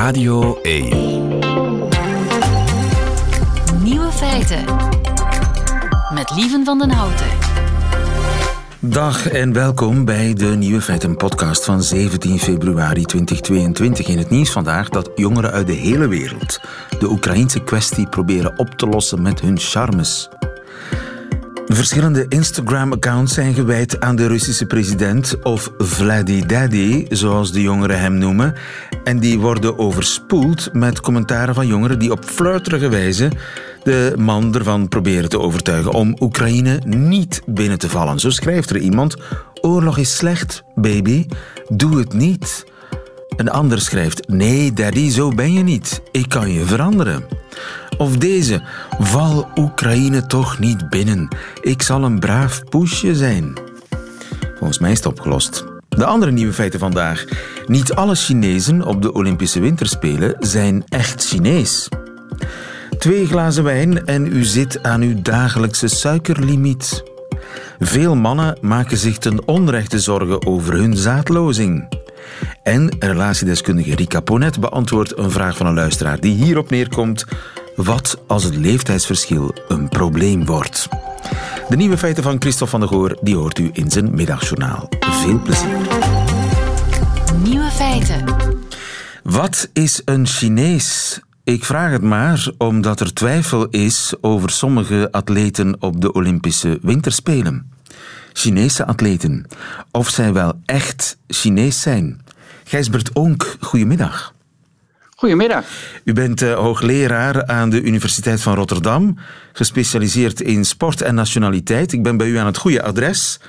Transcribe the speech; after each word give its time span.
Radio 0.00 0.60
1. 0.62 0.88
Nieuwe 3.82 4.10
feiten. 4.12 4.64
Met 6.14 6.30
Lieven 6.36 6.64
van 6.64 6.78
den 6.78 6.90
Houten. 6.90 7.26
Dag 8.78 9.28
en 9.28 9.52
welkom 9.52 10.04
bij 10.04 10.34
de 10.34 10.46
Nieuwe 10.46 10.80
Feiten 10.80 11.16
podcast 11.16 11.64
van 11.64 11.82
17 11.82 12.38
februari 12.38 13.04
2022. 13.04 14.08
In 14.08 14.18
het 14.18 14.30
nieuws 14.30 14.50
vandaag 14.50 14.88
dat 14.88 15.10
jongeren 15.14 15.50
uit 15.50 15.66
de 15.66 15.72
hele 15.72 16.08
wereld 16.08 16.60
de 16.98 17.10
Oekraïnse 17.10 17.64
kwestie 17.64 18.08
proberen 18.08 18.58
op 18.58 18.68
te 18.74 18.86
lossen 18.86 19.22
met 19.22 19.40
hun 19.40 19.58
charmes. 19.58 20.28
Verschillende 21.72 22.26
Instagram-accounts 22.28 23.34
zijn 23.34 23.54
gewijd 23.54 24.00
aan 24.00 24.16
de 24.16 24.26
Russische 24.26 24.66
president, 24.66 25.42
of 25.42 25.72
Vladdy 25.78 26.46
Daddy, 26.46 27.06
zoals 27.08 27.52
de 27.52 27.62
jongeren 27.62 28.00
hem 28.00 28.18
noemen. 28.18 28.54
En 29.04 29.18
die 29.18 29.38
worden 29.38 29.78
overspoeld 29.78 30.68
met 30.72 31.00
commentaren 31.00 31.54
van 31.54 31.66
jongeren 31.66 31.98
die 31.98 32.10
op 32.10 32.24
flirterige 32.24 32.88
wijze 32.88 33.30
de 33.82 34.14
man 34.18 34.54
ervan 34.54 34.88
proberen 34.88 35.28
te 35.28 35.38
overtuigen 35.38 35.92
om 35.92 36.16
Oekraïne 36.20 36.80
niet 36.86 37.42
binnen 37.46 37.78
te 37.78 37.88
vallen. 37.88 38.18
Zo 38.18 38.30
schrijft 38.30 38.70
er 38.70 38.78
iemand: 38.78 39.16
Oorlog 39.60 39.98
is 39.98 40.16
slecht, 40.16 40.62
baby, 40.74 41.26
doe 41.68 41.98
het 41.98 42.12
niet. 42.12 42.64
Een 43.36 43.50
ander 43.50 43.80
schrijft: 43.80 44.28
Nee, 44.28 44.72
daddy, 44.72 45.10
zo 45.10 45.28
ben 45.28 45.52
je 45.52 45.62
niet. 45.62 46.02
Ik 46.12 46.28
kan 46.28 46.52
je 46.52 46.64
veranderen. 46.64 47.24
Of 48.00 48.16
deze: 48.16 48.60
Val 48.98 49.48
Oekraïne 49.56 50.26
toch 50.26 50.58
niet 50.58 50.88
binnen. 50.88 51.28
Ik 51.62 51.82
zal 51.82 52.04
een 52.04 52.18
braaf 52.18 52.64
poesje 52.64 53.14
zijn. 53.14 53.58
Volgens 54.58 54.78
mij 54.78 54.90
is 54.90 54.96
het 54.96 55.06
opgelost. 55.06 55.64
De 55.88 56.04
andere 56.04 56.32
nieuwe 56.32 56.52
feiten 56.52 56.78
vandaag. 56.78 57.24
Niet 57.66 57.94
alle 57.94 58.14
Chinezen 58.14 58.82
op 58.82 59.02
de 59.02 59.12
Olympische 59.12 59.60
Winterspelen 59.60 60.36
zijn 60.38 60.84
echt 60.88 61.24
Chinees. 61.24 61.88
Twee 62.98 63.26
glazen 63.26 63.64
wijn 63.64 64.06
en 64.06 64.26
u 64.26 64.44
zit 64.44 64.82
aan 64.82 65.02
uw 65.02 65.22
dagelijkse 65.22 65.88
suikerlimiet. 65.88 67.02
Veel 67.78 68.16
mannen 68.16 68.58
maken 68.60 68.96
zich 68.96 69.18
ten 69.18 69.48
onrechte 69.48 69.98
zorgen 69.98 70.46
over 70.46 70.72
hun 70.72 70.96
zaadlozing. 70.96 71.98
En 72.62 72.96
relatiedeskundige 72.98 73.94
Rika 73.94 74.20
Ponet 74.20 74.60
beantwoordt 74.60 75.18
een 75.18 75.30
vraag 75.30 75.56
van 75.56 75.66
een 75.66 75.74
luisteraar 75.74 76.20
die 76.20 76.34
hierop 76.34 76.70
neerkomt: 76.70 77.24
wat 77.84 78.18
als 78.26 78.44
het 78.44 78.56
leeftijdsverschil 78.56 79.54
een 79.68 79.88
probleem 79.88 80.46
wordt? 80.46 80.88
De 81.68 81.76
nieuwe 81.76 81.98
feiten 81.98 82.22
van 82.22 82.40
Christophe 82.40 82.70
van 82.70 82.80
der 82.80 82.88
Goor 82.88 83.18
die 83.20 83.36
hoort 83.36 83.58
u 83.58 83.70
in 83.72 83.90
zijn 83.90 84.14
middagjournaal. 84.14 84.88
Veel 85.00 85.40
plezier. 85.42 85.76
Nieuwe 87.42 87.70
feiten. 87.70 88.24
Wat 89.22 89.68
is 89.72 90.02
een 90.04 90.26
Chinees? 90.26 91.20
Ik 91.44 91.64
vraag 91.64 91.90
het 91.90 92.02
maar 92.02 92.50
omdat 92.58 93.00
er 93.00 93.14
twijfel 93.14 93.66
is 93.66 94.14
over 94.20 94.50
sommige 94.50 95.08
atleten 95.10 95.76
op 95.82 96.00
de 96.00 96.12
Olympische 96.12 96.78
Winterspelen. 96.82 97.72
Chinese 98.32 98.86
atleten. 98.86 99.46
Of 99.90 100.08
zij 100.08 100.32
wel 100.32 100.52
echt 100.64 101.18
Chinees 101.26 101.80
zijn. 101.80 102.20
Gijsbert 102.64 103.12
Onk, 103.12 103.56
goedemiddag. 103.60 104.32
Goedemiddag. 105.20 105.64
U 106.04 106.12
bent 106.12 106.42
uh, 106.42 106.54
hoogleraar 106.54 107.46
aan 107.46 107.70
de 107.70 107.82
Universiteit 107.82 108.40
van 108.40 108.54
Rotterdam, 108.54 109.16
gespecialiseerd 109.52 110.40
in 110.40 110.64
sport 110.64 111.02
en 111.02 111.14
nationaliteit. 111.14 111.92
Ik 111.92 112.02
ben 112.02 112.16
bij 112.16 112.28
u 112.28 112.36
aan 112.36 112.46
het 112.46 112.56
goede 112.56 112.82
adres. 112.82 113.40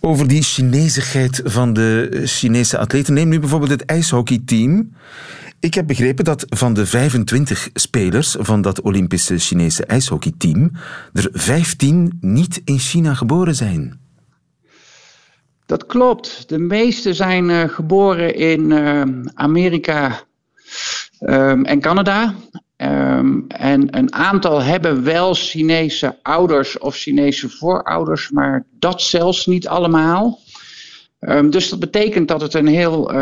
Over 0.00 0.28
die 0.28 0.42
Chinesigheid 0.42 1.40
van 1.44 1.72
de 1.72 2.22
Chinese 2.24 2.78
atleten. 2.78 3.14
Neem 3.14 3.28
nu 3.28 3.40
bijvoorbeeld 3.40 3.70
het 3.70 3.84
ijshockeyteam. 3.84 4.92
Ik 5.60 5.74
heb 5.74 5.86
begrepen 5.86 6.24
dat 6.24 6.46
van 6.48 6.74
de 6.74 6.86
25 6.86 7.68
spelers 7.74 8.36
van 8.38 8.62
dat 8.62 8.80
Olympische 8.80 9.38
Chinese 9.38 9.84
ijshockeyteam 9.84 10.72
er 11.12 11.28
15 11.32 12.18
niet 12.20 12.60
in 12.64 12.78
China 12.78 13.14
geboren 13.14 13.54
zijn. 13.54 14.00
Dat 15.66 15.86
klopt. 15.86 16.48
De 16.48 16.58
meeste 16.58 17.14
zijn 17.14 17.48
uh, 17.48 17.68
geboren 17.68 18.34
in 18.34 18.70
uh, 18.70 19.02
Amerika 19.34 20.24
um, 21.20 21.64
en 21.64 21.80
Canada. 21.80 22.34
Um, 22.76 23.44
en 23.48 23.96
een 23.96 24.14
aantal 24.14 24.62
hebben 24.62 25.04
wel 25.04 25.34
Chinese 25.34 26.16
ouders 26.22 26.78
of 26.78 26.96
Chinese 26.96 27.48
voorouders, 27.48 28.30
maar 28.30 28.64
dat 28.78 29.02
zelfs 29.02 29.46
niet 29.46 29.68
allemaal. 29.68 30.40
Um, 31.20 31.50
dus 31.50 31.68
dat 31.68 31.78
betekent 31.78 32.28
dat 32.28 32.40
het 32.40 32.54
een 32.54 32.66
heel 32.66 33.12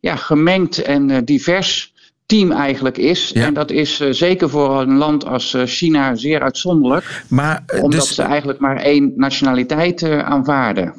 ja, 0.00 0.16
gemengd 0.16 0.82
en 0.82 1.08
uh, 1.08 1.16
divers 1.24 1.94
team 2.26 2.52
eigenlijk 2.52 2.98
is. 2.98 3.30
Ja. 3.34 3.46
En 3.46 3.54
dat 3.54 3.70
is 3.70 4.00
uh, 4.00 4.12
zeker 4.12 4.50
voor 4.50 4.80
een 4.80 4.96
land 4.96 5.26
als 5.26 5.54
uh, 5.54 5.62
China 5.64 6.14
zeer 6.14 6.40
uitzonderlijk. 6.40 7.24
Maar, 7.28 7.64
omdat 7.80 8.00
dus... 8.00 8.14
ze 8.14 8.22
eigenlijk 8.22 8.58
maar 8.58 8.76
één 8.76 9.12
nationaliteit 9.16 10.02
aanvaarden. 10.02 10.94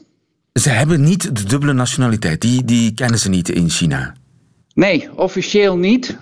Ze 0.54 0.70
hebben 0.70 1.02
niet 1.04 1.36
de 1.36 1.44
dubbele 1.44 1.74
nationaliteit. 1.74 2.42
Die, 2.42 2.66
die 2.66 2.94
kennen 2.94 3.20
ze 3.20 3.30
niet 3.30 3.50
in 3.50 3.70
China. 3.70 4.14
Nee, 4.78 5.10
officieel 5.16 5.78
niet. 5.78 6.18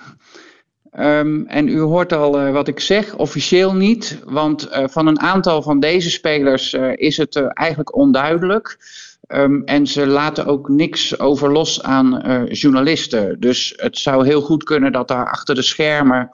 Um, 0.99 1.47
en 1.47 1.67
u 1.67 1.79
hoort 1.79 2.13
al 2.13 2.51
wat 2.51 2.67
ik 2.67 2.79
zeg, 2.79 3.16
officieel 3.16 3.73
niet. 3.73 4.19
Want 4.23 4.69
van 4.71 5.07
een 5.07 5.19
aantal 5.19 5.61
van 5.61 5.79
deze 5.79 6.09
spelers 6.09 6.73
is 6.95 7.17
het 7.17 7.35
eigenlijk 7.35 7.95
onduidelijk. 7.95 8.77
Um, 9.27 9.63
en 9.63 9.88
ze 9.88 10.07
laten 10.07 10.45
ook 10.45 10.69
niks 10.69 11.19
over 11.19 11.51
los 11.51 11.83
aan 11.83 12.21
journalisten. 12.47 13.39
Dus 13.39 13.73
het 13.75 13.97
zou 13.97 14.25
heel 14.25 14.41
goed 14.41 14.63
kunnen 14.63 14.91
dat 14.91 15.07
daar 15.07 15.29
achter 15.29 15.55
de 15.55 15.61
schermen 15.61 16.29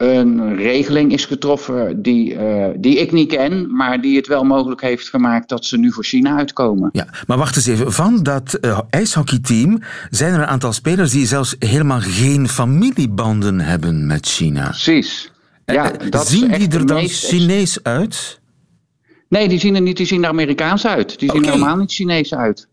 een 0.00 0.56
regeling 0.56 1.12
is 1.12 1.24
getroffen 1.24 2.02
die, 2.02 2.34
uh, 2.34 2.66
die 2.76 2.96
ik 2.96 3.12
niet 3.12 3.28
ken, 3.28 3.76
maar 3.76 4.00
die 4.00 4.16
het 4.16 4.26
wel 4.26 4.44
mogelijk 4.44 4.80
heeft 4.80 5.08
gemaakt 5.08 5.48
dat 5.48 5.64
ze 5.64 5.78
nu 5.78 5.92
voor 5.92 6.04
China 6.04 6.36
uitkomen. 6.36 6.90
Ja, 6.92 7.06
maar 7.26 7.38
wacht 7.38 7.56
eens 7.56 7.66
even. 7.66 7.92
Van 7.92 8.22
dat 8.22 8.58
uh, 8.60 8.78
ijshockeyteam 8.90 9.82
zijn 10.10 10.34
er 10.34 10.40
een 10.40 10.46
aantal 10.46 10.72
spelers 10.72 11.10
die 11.10 11.26
zelfs 11.26 11.56
helemaal 11.58 12.00
geen 12.00 12.48
familiebanden 12.48 13.60
hebben 13.60 14.06
met 14.06 14.26
China. 14.26 14.64
Precies. 14.64 15.32
Ja, 15.64 15.92
dat 16.10 16.28
Zien 16.28 16.52
die 16.52 16.70
er 16.70 16.86
dan 16.86 17.08
Chinees 17.08 17.82
uit? 17.82 18.40
Nee, 19.28 19.48
die 19.48 19.58
zien 19.58 19.74
er 19.74 19.82
niet, 19.82 19.96
die 19.96 20.06
zien 20.06 20.22
er 20.22 20.28
Amerikaans 20.28 20.86
uit. 20.86 21.18
Die 21.18 21.30
zien 21.30 21.38
okay. 21.38 21.42
er 21.42 21.52
helemaal 21.52 21.76
niet 21.76 21.92
Chinees 21.92 22.34
uit. 22.34 22.68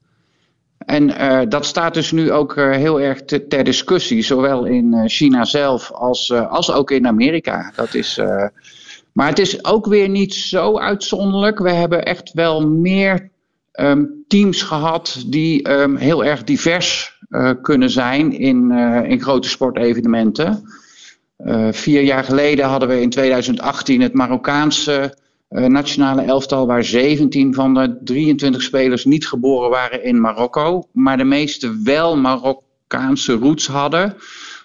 En 0.88 1.10
uh, 1.10 1.40
dat 1.50 1.66
staat 1.66 1.94
dus 1.94 2.12
nu 2.12 2.32
ook 2.32 2.56
uh, 2.56 2.72
heel 2.72 3.02
erg 3.02 3.26
te, 3.26 3.48
ter 3.48 3.64
discussie, 3.64 4.24
zowel 4.24 4.66
in 4.66 4.94
uh, 4.94 5.02
China 5.06 5.46
zelf 5.46 5.92
als, 5.92 6.34
als 6.34 6.72
ook 6.72 6.92
in 6.92 7.08
Amerika. 7.08 7.72
Dat 7.76 7.94
is, 7.94 8.20
maar 9.12 9.28
het 9.28 9.40
is 9.40 9.66
ook 9.66 9.86
weer 9.86 10.10
niet 10.10 10.34
zo 10.34 10.80
uitzonderlijk. 10.80 11.60
We 11.60 11.72
hebben 11.72 12.06
echt 12.06 12.34
wel 12.34 12.68
meer 12.68 13.30
um, 13.74 14.24
teams 14.28 14.62
gehad 14.62 15.24
die 15.28 15.72
um, 15.72 15.96
heel 15.96 16.26
erg 16.26 16.44
divers 16.44 17.20
kunnen 17.62 17.90
zijn 17.90 18.32
in, 18.32 18.72
in 19.08 19.22
grote 19.22 19.50
sportevenementen. 19.50 20.64
vier 21.72 22.02
jaar 22.02 22.24
geleden 22.24 22.66
hadden 22.66 22.90
we 22.90 23.02
in 23.02 23.10
2018 23.10 24.02
het 24.02 24.14
Marokkaanse 24.14 25.18
nationale 25.50 26.22
elftal 26.22 26.68
waar 26.68 26.84
17 26.84 27.54
van 27.54 27.74
de 27.74 27.98
23 28.04 28.62
spelers 28.62 29.06
niet 29.06 29.28
geboren 29.28 29.70
waren 29.70 30.04
in 30.04 30.22
Marokko, 30.22 30.88
maar 30.92 31.18
de 31.18 31.24
meeste 31.24 31.82
wel 31.84 32.18
Marokkaanse 32.18 33.34
roots 33.34 33.68
hadden. 33.68 34.16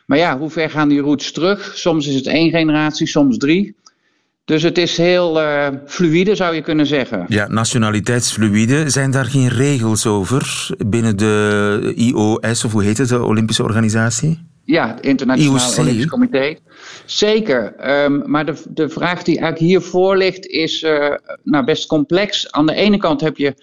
Maar 0.06 0.19
ja, 0.19 0.38
hoe 0.38 0.50
ver 0.50 0.70
gaan 0.70 0.88
die 0.88 1.00
roots 1.00 1.32
terug? 1.32 1.72
Soms 1.75 2.06
is 2.06 2.15
het 2.15 2.26
één 2.26 2.50
generatie, 2.50 3.06
soms 3.06 3.37
drie. 3.37 3.76
Dus 4.44 4.62
het 4.62 4.78
is 4.78 4.97
heel 4.97 5.41
uh, 5.41 5.66
fluïde, 5.87 6.34
zou 6.34 6.54
je 6.54 6.62
kunnen 6.62 6.87
zeggen. 6.87 7.25
Ja, 7.28 7.49
nationaliteitsfluïde. 7.49 8.91
Zijn 8.91 9.10
daar 9.10 9.25
geen 9.25 9.49
regels 9.49 10.06
over 10.06 10.70
binnen 10.87 11.16
de 11.16 11.93
IOS, 11.97 12.64
of 12.64 12.72
hoe 12.72 12.82
heet 12.82 12.99
het, 12.99 13.09
de 13.09 13.22
Olympische 13.22 13.62
Organisatie? 13.62 14.51
Ja, 14.64 14.88
het 14.88 15.05
Internationaal 15.06 15.79
Olympisch 15.79 16.06
Comité. 16.06 16.56
Zeker. 17.05 17.75
Um, 18.05 18.23
maar 18.31 18.47
de, 18.47 18.62
de 18.69 18.88
vraag 18.88 19.23
die 19.23 19.38
eigenlijk 19.38 19.70
hiervoor 19.70 20.17
ligt 20.17 20.47
is 20.47 20.82
uh, 20.82 21.14
nou 21.43 21.64
best 21.64 21.87
complex. 21.87 22.53
Aan 22.53 22.67
de 22.67 22.75
ene 22.75 22.97
kant 22.97 23.20
heb 23.20 23.37
je 23.37 23.55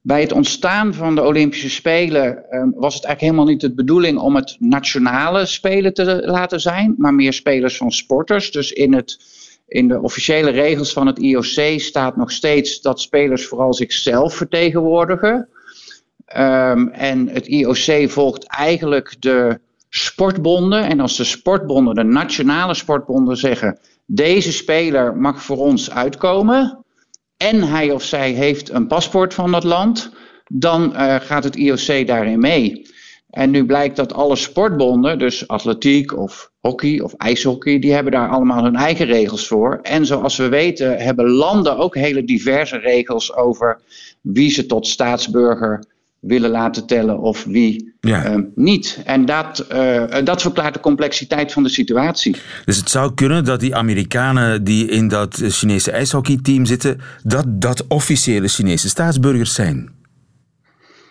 bij 0.00 0.20
het 0.20 0.32
ontstaan 0.32 0.94
van 0.94 1.14
de 1.14 1.22
Olympische 1.22 1.70
Spelen 1.70 2.44
um, 2.50 2.72
was 2.76 2.94
het 2.94 3.04
eigenlijk 3.04 3.20
helemaal 3.20 3.44
niet 3.44 3.60
de 3.60 3.74
bedoeling 3.74 4.18
om 4.18 4.36
het 4.36 4.56
nationale 4.58 5.46
spelen 5.46 5.94
te 5.94 6.22
laten 6.24 6.60
zijn, 6.60 6.94
maar 6.98 7.14
meer 7.14 7.32
spelers 7.32 7.76
van 7.76 7.92
sporters. 7.92 8.50
Dus 8.50 8.72
in, 8.72 8.94
het, 8.94 9.18
in 9.68 9.88
de 9.88 10.00
officiële 10.00 10.50
regels 10.50 10.92
van 10.92 11.06
het 11.06 11.18
IOC 11.18 11.80
staat 11.80 12.16
nog 12.16 12.30
steeds 12.32 12.80
dat 12.80 13.00
spelers 13.00 13.46
vooral 13.46 13.74
zichzelf 13.74 14.34
vertegenwoordigen. 14.34 15.48
Um, 16.36 16.88
en 16.88 17.28
het 17.28 17.46
IOC 17.46 18.10
volgt 18.10 18.46
eigenlijk 18.46 19.16
de 19.18 19.60
sportbonden. 19.94 20.88
En 20.88 21.00
als 21.00 21.16
de 21.16 21.24
sportbonden, 21.24 21.94
de 21.94 22.02
nationale 22.02 22.74
sportbonden 22.74 23.36
zeggen: 23.36 23.78
deze 24.06 24.52
speler 24.52 25.16
mag 25.16 25.42
voor 25.42 25.56
ons 25.56 25.90
uitkomen. 25.90 26.84
En 27.36 27.62
hij 27.62 27.90
of 27.90 28.02
zij 28.02 28.30
heeft 28.30 28.70
een 28.70 28.86
paspoort 28.86 29.34
van 29.34 29.52
dat 29.52 29.64
land. 29.64 30.10
Dan 30.46 30.92
uh, 30.92 31.14
gaat 31.20 31.44
het 31.44 31.56
IOC 31.56 32.06
daarin 32.06 32.38
mee. 32.38 32.90
En 33.30 33.50
nu 33.50 33.64
blijkt 33.64 33.96
dat 33.96 34.14
alle 34.14 34.36
sportbonden, 34.36 35.18
dus 35.18 35.48
atletiek 35.48 36.16
of 36.16 36.50
hockey 36.60 37.00
of 37.00 37.14
ijshockey, 37.14 37.78
die 37.78 37.92
hebben 37.92 38.12
daar 38.12 38.28
allemaal 38.28 38.64
hun 38.64 38.76
eigen 38.76 39.06
regels 39.06 39.46
voor. 39.46 39.78
En 39.82 40.06
zoals 40.06 40.36
we 40.36 40.48
weten 40.48 40.98
hebben 40.98 41.30
landen 41.30 41.76
ook 41.76 41.94
hele 41.94 42.24
diverse 42.24 42.78
regels 42.78 43.34
over 43.34 43.80
wie 44.20 44.50
ze 44.50 44.66
tot 44.66 44.86
staatsburger 44.86 45.84
willen 46.22 46.50
laten 46.50 46.86
tellen 46.86 47.20
of 47.20 47.44
wie 47.44 47.94
uh, 48.00 48.34
niet. 48.54 49.00
En 49.04 49.24
dat, 49.24 49.66
uh, 49.72 50.04
dat 50.24 50.42
verklaart 50.42 50.74
de 50.74 50.80
complexiteit 50.80 51.52
van 51.52 51.62
de 51.62 51.68
situatie. 51.68 52.36
Dus 52.64 52.76
het 52.76 52.90
zou 52.90 53.14
kunnen 53.14 53.44
dat 53.44 53.60
die 53.60 53.74
Amerikanen 53.76 54.64
die 54.64 54.86
in 54.88 55.08
dat 55.08 55.40
Chinese 55.42 55.90
ijshockeyteam 55.90 56.64
zitten, 56.64 57.00
dat 57.22 57.44
dat 57.46 57.86
officiële 57.88 58.48
Chinese 58.48 58.88
staatsburgers 58.88 59.54
zijn. 59.54 60.00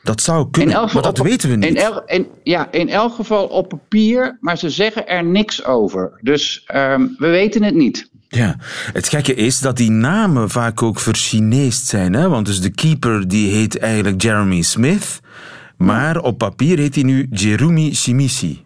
Dat 0.03 0.21
zou 0.21 0.49
kunnen, 0.51 0.89
maar 0.93 1.01
dat 1.01 1.17
weten 1.17 1.49
we 1.49 1.55
niet. 1.55 1.69
In 1.69 1.77
el, 1.77 2.03
in, 2.05 2.27
ja, 2.43 2.71
in 2.71 2.89
elk 2.89 3.13
geval 3.13 3.47
op 3.47 3.69
papier, 3.69 4.37
maar 4.39 4.57
ze 4.57 4.69
zeggen 4.69 5.07
er 5.07 5.23
niks 5.23 5.65
over. 5.65 6.19
Dus 6.21 6.67
um, 6.75 7.15
we 7.17 7.27
weten 7.27 7.63
het 7.63 7.75
niet. 7.75 8.09
Ja, 8.33 8.55
het 8.93 9.09
gekke 9.09 9.33
is 9.33 9.59
dat 9.59 9.77
die 9.77 9.91
namen 9.91 10.49
vaak 10.49 10.81
ook 10.81 10.99
verchineest 10.99 11.87
zijn. 11.87 12.13
Hè? 12.13 12.29
Want 12.29 12.45
dus 12.45 12.61
de 12.61 12.71
keeper 12.71 13.27
die 13.27 13.51
heet 13.51 13.79
eigenlijk 13.79 14.21
Jeremy 14.21 14.61
Smith, 14.61 15.19
maar 15.77 16.21
op 16.21 16.37
papier 16.37 16.77
heet 16.77 16.95
hij 16.95 17.03
nu 17.03 17.27
Jerumi 17.29 17.95
Shimishi. 17.95 18.63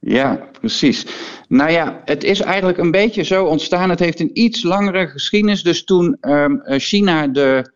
Ja, 0.00 0.48
precies. 0.60 1.06
Nou 1.48 1.70
ja, 1.70 2.00
het 2.04 2.24
is 2.24 2.40
eigenlijk 2.40 2.78
een 2.78 2.90
beetje 2.90 3.22
zo 3.22 3.44
ontstaan. 3.44 3.90
Het 3.90 3.98
heeft 3.98 4.20
een 4.20 4.30
iets 4.32 4.62
langere 4.62 5.06
geschiedenis. 5.06 5.62
Dus 5.62 5.84
toen 5.84 6.16
um, 6.20 6.62
China 6.64 7.26
de 7.26 7.72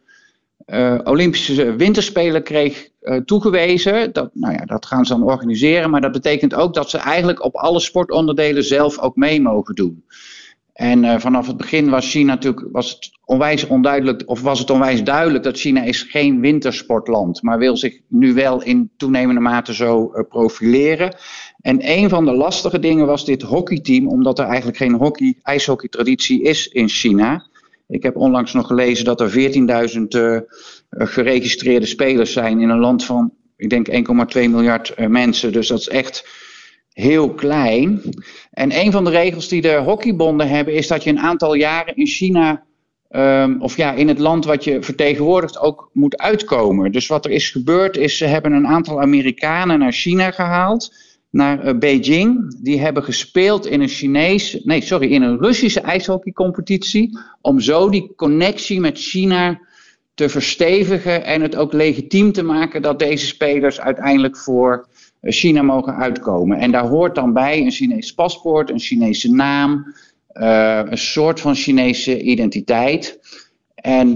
uh, 0.66 0.98
Olympische 1.04 1.76
Winterspelen 1.76 2.42
kreeg 2.42 2.88
uh, 3.00 3.16
toegewezen. 3.16 4.12
Dat, 4.12 4.30
nou 4.34 4.52
ja, 4.52 4.64
dat 4.64 4.86
gaan 4.86 5.06
ze 5.06 5.12
dan 5.12 5.22
organiseren. 5.22 5.90
Maar 5.90 6.00
dat 6.00 6.12
betekent 6.12 6.54
ook 6.54 6.74
dat 6.74 6.90
ze 6.90 6.98
eigenlijk 6.98 7.44
op 7.44 7.54
alle 7.54 7.80
sportonderdelen 7.80 8.64
zelf 8.64 8.98
ook 8.98 9.16
mee 9.16 9.40
mogen 9.40 9.74
doen. 9.74 10.04
En 10.78 11.04
uh, 11.04 11.18
vanaf 11.18 11.46
het 11.46 11.56
begin 11.56 11.90
was 11.90 12.10
China 12.10 12.32
natuurlijk 12.32 12.66
was 12.72 12.90
het 12.90 13.10
onwijs 13.24 13.66
onduidelijk, 13.66 14.22
of 14.26 14.40
was 14.40 14.58
het 14.58 14.70
onwijs 14.70 15.04
duidelijk 15.04 15.44
dat 15.44 15.58
China 15.58 15.82
is 15.82 16.02
geen 16.02 16.40
wintersportland, 16.40 17.42
maar 17.42 17.58
wil 17.58 17.76
zich 17.76 18.00
nu 18.08 18.34
wel 18.34 18.62
in 18.62 18.90
toenemende 18.96 19.40
mate 19.40 19.74
zo 19.74 20.12
uh, 20.14 20.22
profileren. 20.28 21.16
En 21.60 21.90
een 21.90 22.08
van 22.08 22.24
de 22.24 22.32
lastige 22.32 22.78
dingen 22.78 23.06
was 23.06 23.24
dit 23.24 23.42
hockeyteam, 23.42 24.08
omdat 24.08 24.38
er 24.38 24.44
eigenlijk 24.44 24.76
geen 24.76 24.94
hockey, 24.94 25.38
ijshockey-traditie 25.42 26.42
is 26.42 26.66
in 26.66 26.88
China. 26.88 27.46
Ik 27.88 28.02
heb 28.02 28.16
onlangs 28.16 28.52
nog 28.52 28.66
gelezen 28.66 29.04
dat 29.04 29.20
er 29.20 29.30
14.000 29.30 30.02
uh, 30.08 30.38
geregistreerde 30.90 31.86
spelers 31.86 32.32
zijn 32.32 32.60
in 32.60 32.68
een 32.68 32.78
land 32.78 33.04
van, 33.04 33.32
ik 33.56 33.70
denk 33.70 33.88
1,2 34.34 34.40
miljard 34.50 35.08
mensen. 35.08 35.52
Dus 35.52 35.68
dat 35.68 35.80
is 35.80 35.88
echt 35.88 36.24
heel 36.98 37.34
klein. 37.34 38.02
En 38.58 38.80
een 38.80 38.92
van 38.92 39.04
de 39.04 39.10
regels 39.10 39.48
die 39.48 39.60
de 39.60 39.76
hockeybonden 39.76 40.48
hebben, 40.48 40.74
is 40.74 40.86
dat 40.86 41.04
je 41.04 41.10
een 41.10 41.18
aantal 41.18 41.54
jaren 41.54 41.96
in 41.96 42.06
China, 42.06 42.64
um, 43.10 43.62
of 43.62 43.76
ja, 43.76 43.92
in 43.92 44.08
het 44.08 44.18
land 44.18 44.44
wat 44.44 44.64
je 44.64 44.82
vertegenwoordigt, 44.82 45.58
ook 45.58 45.90
moet 45.92 46.18
uitkomen. 46.18 46.92
Dus 46.92 47.06
wat 47.06 47.24
er 47.24 47.30
is 47.30 47.50
gebeurd, 47.50 47.96
is 47.96 48.16
ze 48.16 48.24
hebben 48.24 48.52
een 48.52 48.66
aantal 48.66 49.00
Amerikanen 49.00 49.78
naar 49.78 49.92
China 49.92 50.30
gehaald 50.30 50.94
naar 51.30 51.66
uh, 51.66 51.78
Beijing. 51.78 52.56
Die 52.62 52.80
hebben 52.80 53.02
gespeeld 53.02 53.66
in 53.66 53.80
een 53.80 53.88
Chinees, 53.88 54.60
nee, 54.64 54.80
sorry, 54.80 55.12
in 55.12 55.22
een 55.22 55.38
Russische 55.38 55.80
ijshockeycompetitie. 55.80 57.18
Om 57.40 57.60
zo 57.60 57.90
die 57.90 58.12
connectie 58.16 58.80
met 58.80 58.98
China 58.98 59.60
te 60.14 60.28
verstevigen 60.28 61.24
en 61.24 61.42
het 61.42 61.56
ook 61.56 61.72
legitiem 61.72 62.32
te 62.32 62.42
maken 62.42 62.82
dat 62.82 62.98
deze 62.98 63.26
spelers 63.26 63.80
uiteindelijk 63.80 64.36
voor 64.36 64.86
China 65.22 65.62
mogen 65.62 65.96
uitkomen. 65.96 66.58
En 66.58 66.70
daar 66.70 66.86
hoort 66.86 67.14
dan 67.14 67.32
bij 67.32 67.60
een 67.60 67.70
Chinees 67.70 68.14
paspoort, 68.14 68.70
een 68.70 68.78
Chinese 68.78 69.32
naam, 69.32 69.94
uh, 70.32 70.80
een 70.84 70.98
soort 70.98 71.40
van 71.40 71.54
Chinese 71.54 72.20
identiteit. 72.20 73.18
En 73.74 74.14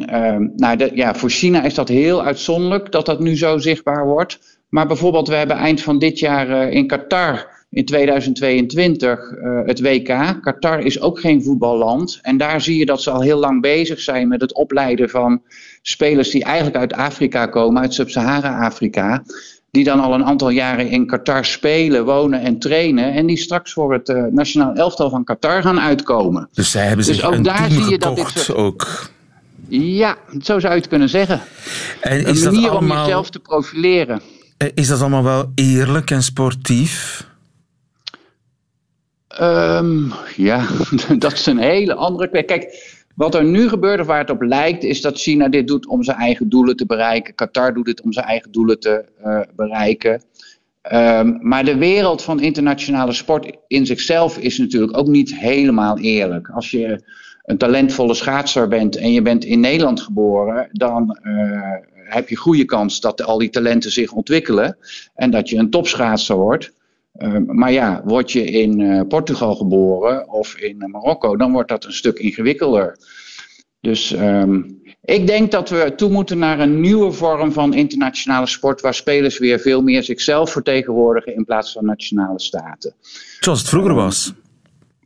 nou, 0.56 0.76
de, 0.76 0.90
ja, 0.94 1.14
voor 1.14 1.30
China 1.30 1.62
is 1.62 1.74
dat 1.74 1.88
heel 1.88 2.24
uitzonderlijk 2.24 2.92
dat 2.92 3.06
dat 3.06 3.20
nu 3.20 3.36
zo 3.36 3.58
zichtbaar 3.58 4.06
wordt. 4.06 4.60
Maar 4.72 4.86
bijvoorbeeld, 4.86 5.28
we 5.28 5.34
hebben 5.34 5.56
eind 5.56 5.80
van 5.80 5.98
dit 5.98 6.18
jaar 6.18 6.50
uh, 6.50 6.72
in 6.72 6.86
Qatar 6.86 7.66
in 7.70 7.84
2022 7.84 9.30
uh, 9.30 9.60
het 9.64 9.80
WK. 9.80 10.38
Qatar 10.40 10.80
is 10.80 11.00
ook 11.00 11.20
geen 11.20 11.42
voetballand. 11.42 12.18
En 12.22 12.36
daar 12.36 12.60
zie 12.60 12.78
je 12.78 12.86
dat 12.86 13.02
ze 13.02 13.10
al 13.10 13.20
heel 13.20 13.38
lang 13.38 13.60
bezig 13.60 14.00
zijn 14.00 14.28
met 14.28 14.40
het 14.40 14.54
opleiden 14.54 15.08
van 15.08 15.42
spelers 15.82 16.30
die 16.30 16.44
eigenlijk 16.44 16.76
uit 16.76 16.92
Afrika 16.92 17.46
komen, 17.46 17.82
uit 17.82 17.94
Sub-Sahara-Afrika. 17.94 19.22
Die 19.72 19.84
dan 19.84 20.00
al 20.00 20.14
een 20.14 20.24
aantal 20.24 20.48
jaren 20.48 20.88
in 20.88 21.06
Qatar 21.06 21.44
spelen, 21.44 22.04
wonen 22.04 22.40
en 22.40 22.58
trainen. 22.58 23.12
En 23.12 23.26
die 23.26 23.36
straks 23.36 23.72
voor 23.72 23.92
het 23.92 24.08
uh, 24.08 24.24
nationaal 24.30 24.74
elftal 24.74 25.10
van 25.10 25.24
Qatar 25.24 25.62
gaan 25.62 25.80
uitkomen. 25.80 26.48
Dus 26.52 26.70
zij 26.70 26.86
hebben 26.86 27.04
zich 27.04 27.16
dus 27.16 27.24
ook 27.24 27.32
een 27.32 27.42
daar 27.42 27.70
zie 27.70 27.90
je 27.90 27.98
dat 27.98 28.16
dit 28.16 28.54
ook. 28.54 29.10
Ja, 29.68 30.16
zo 30.42 30.58
zou 30.58 30.74
je 30.74 30.80
het 30.80 30.88
kunnen 30.88 31.08
zeggen. 31.08 31.40
En 32.00 32.26
is 32.26 32.42
een 32.42 32.52
manier 32.52 32.62
dat 32.62 32.70
allemaal... 32.70 32.96
om 32.96 33.04
jezelf 33.04 33.30
te 33.30 33.38
profileren. 33.38 34.20
Eh, 34.56 34.68
is 34.74 34.88
dat 34.88 35.00
allemaal 35.00 35.24
wel 35.24 35.52
eerlijk 35.54 36.10
en 36.10 36.22
sportief? 36.22 37.26
Um, 39.40 40.12
ja, 40.36 40.66
dat 41.18 41.32
is 41.32 41.46
een 41.46 41.58
hele 41.58 41.94
andere 41.94 42.44
Kijk, 42.44 42.64
wat 43.14 43.34
er 43.34 43.44
nu 43.44 43.68
gebeurt 43.68 44.00
of 44.00 44.06
waar 44.06 44.18
het 44.18 44.30
op 44.30 44.42
lijkt, 44.42 44.84
is 44.84 45.00
dat 45.00 45.18
China 45.18 45.48
dit 45.48 45.66
doet 45.66 45.86
om 45.86 46.02
zijn 46.02 46.16
eigen 46.16 46.48
doelen 46.48 46.76
te 46.76 46.86
bereiken. 46.86 47.34
Qatar 47.34 47.74
doet 47.74 47.84
dit 47.84 48.02
om 48.02 48.12
zijn 48.12 48.26
eigen 48.26 48.52
doelen 48.52 48.80
te 48.80 49.04
uh, 49.24 49.40
bereiken. 49.56 50.22
Um, 50.92 51.38
maar 51.40 51.64
de 51.64 51.76
wereld 51.76 52.22
van 52.22 52.40
internationale 52.40 53.12
sport 53.12 53.56
in 53.66 53.86
zichzelf 53.86 54.38
is 54.38 54.58
natuurlijk 54.58 54.96
ook 54.96 55.06
niet 55.06 55.36
helemaal 55.36 55.98
eerlijk. 55.98 56.48
Als 56.48 56.70
je 56.70 57.04
een 57.44 57.58
talentvolle 57.58 58.14
schaatser 58.14 58.68
bent 58.68 58.96
en 58.96 59.12
je 59.12 59.22
bent 59.22 59.44
in 59.44 59.60
Nederland 59.60 60.00
geboren, 60.00 60.68
dan 60.72 61.18
uh, 61.22 61.60
heb 61.92 62.28
je 62.28 62.36
goede 62.36 62.64
kans 62.64 63.00
dat 63.00 63.22
al 63.22 63.38
die 63.38 63.50
talenten 63.50 63.90
zich 63.90 64.12
ontwikkelen 64.12 64.76
en 65.14 65.30
dat 65.30 65.48
je 65.48 65.56
een 65.56 65.70
topschaatser 65.70 66.36
wordt. 66.36 66.72
Uh, 67.22 67.36
maar 67.46 67.72
ja, 67.72 68.02
word 68.04 68.32
je 68.32 68.44
in 68.44 68.80
uh, 68.80 69.00
Portugal 69.08 69.54
geboren 69.54 70.28
of 70.28 70.56
in 70.56 70.90
Marokko, 70.90 71.36
dan 71.36 71.52
wordt 71.52 71.68
dat 71.68 71.84
een 71.84 71.92
stuk 71.92 72.18
ingewikkelder. 72.18 72.96
Dus 73.80 74.12
um, 74.12 74.80
ik 75.04 75.26
denk 75.26 75.50
dat 75.50 75.70
we 75.70 75.92
toe 75.96 76.10
moeten 76.10 76.38
naar 76.38 76.60
een 76.60 76.80
nieuwe 76.80 77.12
vorm 77.12 77.52
van 77.52 77.74
internationale 77.74 78.46
sport, 78.46 78.80
waar 78.80 78.94
spelers 78.94 79.38
weer 79.38 79.60
veel 79.60 79.82
meer 79.82 80.02
zichzelf 80.02 80.50
vertegenwoordigen 80.50 81.34
in 81.34 81.44
plaats 81.44 81.72
van 81.72 81.84
nationale 81.84 82.40
staten. 82.40 82.94
Zoals 83.40 83.58
het 83.58 83.68
vroeger 83.68 83.94
was. 83.94 84.32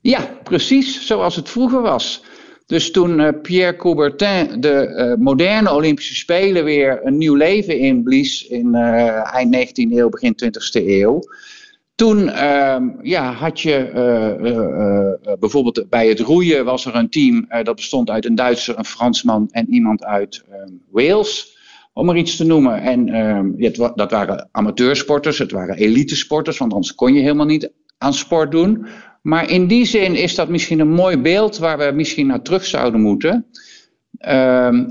Ja, 0.00 0.38
precies 0.42 1.06
zoals 1.06 1.37
het 1.37 1.49
vroeger 1.49 1.82
was. 1.82 2.25
Dus 2.66 2.90
toen 2.90 3.20
uh, 3.20 3.28
Pierre 3.42 3.76
Coubertin 3.76 4.61
de 4.61 4.88
uh, 4.88 5.25
moderne 5.25 5.73
Olympische 5.73 6.14
Spelen 6.14 6.64
weer 6.64 7.00
een 7.02 7.18
nieuw 7.18 7.35
leven 7.35 7.78
inblies 7.78 8.46
in 8.46 8.66
uh, 8.75 9.35
eind 9.35 9.56
19e 9.56 9.92
eeuw, 9.92 10.08
begin 10.08 10.35
20e 10.44 10.87
eeuw. 10.87 11.20
Toen 11.96 12.28
ehm, 12.28 12.88
ja, 13.02 13.32
had 13.32 13.60
je 13.60 13.90
bijvoorbeeld 15.40 15.88
bij 15.88 16.08
het 16.08 16.20
roeien 16.20 16.64
was 16.64 16.86
er 16.86 16.94
een 16.94 17.10
team 17.10 17.46
dat 17.62 17.76
bestond 17.76 18.10
uit 18.10 18.24
een 18.24 18.34
Duitser, 18.34 18.78
een 18.78 18.84
Fransman 18.84 19.48
en 19.50 19.72
iemand 19.72 20.04
uit 20.04 20.44
ehm, 20.50 20.72
Wales 20.90 21.56
om 21.96 22.08
er 22.08 22.16
iets 22.16 22.36
te 22.36 22.44
noemen. 22.44 22.80
En 22.80 23.08
uh, 23.58 23.90
dat 23.94 24.10
waren 24.10 24.48
amateursporters, 24.52 25.38
het 25.38 25.50
waren 25.50 25.76
elitesporters, 25.76 26.58
want 26.58 26.72
anders 26.72 26.94
kon 26.94 27.14
je 27.14 27.20
helemaal 27.20 27.46
niet 27.46 27.72
aan 27.98 28.14
sport 28.14 28.50
doen. 28.50 28.86
Maar 29.22 29.50
in 29.50 29.66
die 29.66 29.84
zin 29.84 30.14
is 30.14 30.34
dat 30.34 30.48
misschien 30.48 30.80
een 30.80 30.92
mooi 30.92 31.18
beeld 31.18 31.58
waar 31.58 31.78
we 31.78 31.90
misschien 31.94 32.26
naar 32.26 32.42
terug 32.42 32.64
zouden 32.64 33.00
moeten. 33.00 33.46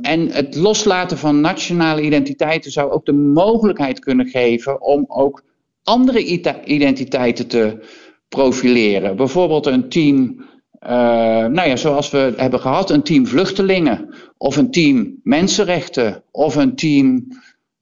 En 0.02 0.30
het 0.32 0.56
loslaten 0.56 1.18
van 1.18 1.42
nationale 1.42 2.02
identiteiten 2.02 2.72
zou 2.72 2.92
ook 2.92 3.06
de 3.06 3.14
mogelijkheid 3.14 4.00
kunnen 4.00 4.28
geven 4.28 4.82
om 4.82 5.06
ook 5.08 5.44
andere 5.86 6.24
identiteiten 6.66 7.48
te 7.48 7.80
profileren. 8.30 9.16
Bijvoorbeeld 9.16 9.66
een 9.66 9.90
team, 9.90 10.46
uh, 10.82 10.90
nou 11.46 11.68
ja, 11.68 11.76
zoals 11.76 12.10
we 12.10 12.34
hebben 12.38 12.60
gehad, 12.60 12.90
een 12.90 13.04
team 13.04 13.28
vluchtelingen, 13.28 14.14
of 14.38 14.58
een 14.58 14.72
team 14.72 15.20
mensenrechten, 15.24 16.24
of 16.32 16.56
een 16.56 16.76
team 16.76 17.28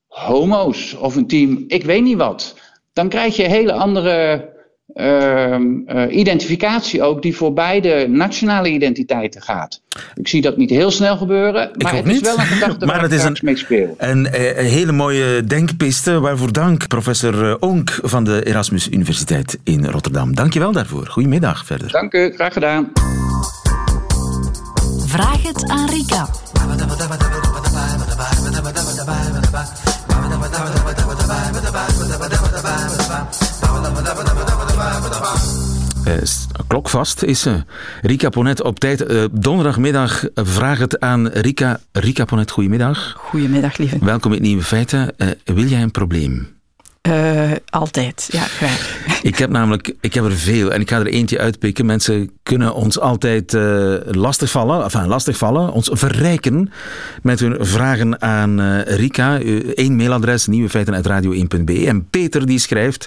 homo's, 0.06 0.94
of 0.94 1.16
een 1.16 1.26
team 1.26 1.64
ik 1.66 1.84
weet 1.84 2.02
niet 2.02 2.16
wat. 2.16 2.54
Dan 2.92 3.08
krijg 3.08 3.36
je 3.36 3.42
hele 3.42 3.72
andere 3.72 4.52
uh, 4.94 5.58
uh, 5.86 6.16
identificatie 6.16 7.02
ook 7.02 7.22
die 7.22 7.36
voor 7.36 7.52
beide 7.52 8.06
nationale 8.08 8.68
identiteiten 8.68 9.42
gaat. 9.42 9.80
Ik 10.14 10.28
zie 10.28 10.42
dat 10.42 10.56
niet 10.56 10.70
heel 10.70 10.90
snel 10.90 11.16
gebeuren, 11.16 11.70
maar 11.78 11.94
het 11.94 12.06
is 12.06 12.20
wel 12.20 12.38
een 12.38 12.44
gedachte 12.44 12.84
maar 12.86 12.94
waar 12.94 13.02
het 13.02 13.12
is 13.12 13.24
een, 13.24 13.36
mee 13.42 13.56
speel. 13.56 13.94
Een, 13.98 14.26
eh, 14.26 14.58
een, 14.58 14.64
hele 14.64 14.92
mooie 14.92 15.44
denkpiste, 15.44 16.20
waarvoor 16.20 16.52
dank 16.52 16.88
professor 16.88 17.50
eh, 17.50 17.54
Onk 17.60 17.98
van 18.02 18.24
de 18.24 18.46
Erasmus 18.46 18.88
Universiteit 18.90 19.58
in 19.64 19.84
Rotterdam. 19.86 20.34
Dank 20.34 20.52
je 20.52 20.58
wel 20.58 20.72
daarvoor. 20.72 21.06
Goedemiddag 21.06 21.66
verder. 21.66 21.90
Dank 21.90 22.12
u, 22.12 22.32
graag 22.34 22.52
gedaan. 22.52 22.92
Vraag 25.06 25.42
het 25.42 25.68
aan 25.68 25.88
Rika. 25.88 26.28
Uh, 36.08 36.14
klokvast 36.66 37.22
is 37.22 37.40
ze. 37.40 37.62
Rika 38.02 38.28
Ponet 38.28 38.62
op 38.62 38.80
tijd. 38.80 39.10
Uh, 39.10 39.24
donderdagmiddag 39.32 40.24
vraag 40.34 40.78
het 40.78 41.00
aan 41.00 41.28
Rika. 41.28 41.80
Rika 41.92 42.24
Ponet, 42.24 42.50
goedemiddag. 42.50 43.14
Goedemiddag, 43.16 43.76
lieve. 43.76 43.98
Welkom 44.00 44.32
in 44.32 44.42
Nieuwe 44.42 44.62
Feiten. 44.62 45.12
Uh, 45.18 45.28
wil 45.44 45.64
jij 45.64 45.82
een 45.82 45.90
probleem? 45.90 46.52
altijd, 47.68 48.28
ja, 48.32 48.42
graag. 48.42 48.96
Ik 49.22 49.38
heb 49.38 49.50
namelijk, 49.50 49.94
ik 50.00 50.14
heb 50.14 50.24
er 50.24 50.36
veel 50.36 50.72
en 50.72 50.80
ik 50.80 50.90
ga 50.90 50.98
er 50.98 51.06
eentje 51.06 51.38
uitpikken. 51.38 51.86
Mensen 51.86 52.30
kunnen 52.42 52.74
ons 52.74 52.98
altijd 52.98 53.52
lastigvallen, 54.04 54.82
enfin 54.82 55.06
lastigvallen, 55.06 55.72
ons 55.72 55.90
verrijken 55.92 56.72
met 57.22 57.40
hun 57.40 57.56
vragen 57.60 58.22
aan 58.22 58.80
Rika. 58.80 59.38
Eén 59.74 59.96
mailadres, 59.96 60.46
nieuwefeiten.radio1.be. 60.46 61.86
En 61.86 62.08
Peter 62.10 62.46
die 62.46 62.58
schrijft... 62.58 63.06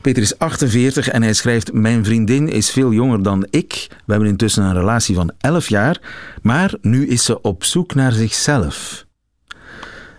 Peter 0.00 0.22
is 0.22 0.38
48 0.38 1.08
en 1.08 1.22
hij 1.22 1.32
schrijft: 1.32 1.72
Mijn 1.72 2.04
vriendin 2.04 2.48
is 2.48 2.70
veel 2.70 2.92
jonger 2.92 3.22
dan 3.22 3.46
ik. 3.50 3.86
We 3.88 4.12
hebben 4.12 4.28
intussen 4.28 4.64
een 4.64 4.74
relatie 4.74 5.14
van 5.14 5.32
11 5.38 5.68
jaar, 5.68 6.00
maar 6.42 6.74
nu 6.80 7.06
is 7.06 7.24
ze 7.24 7.40
op 7.40 7.64
zoek 7.64 7.94
naar 7.94 8.12
zichzelf. 8.12 9.06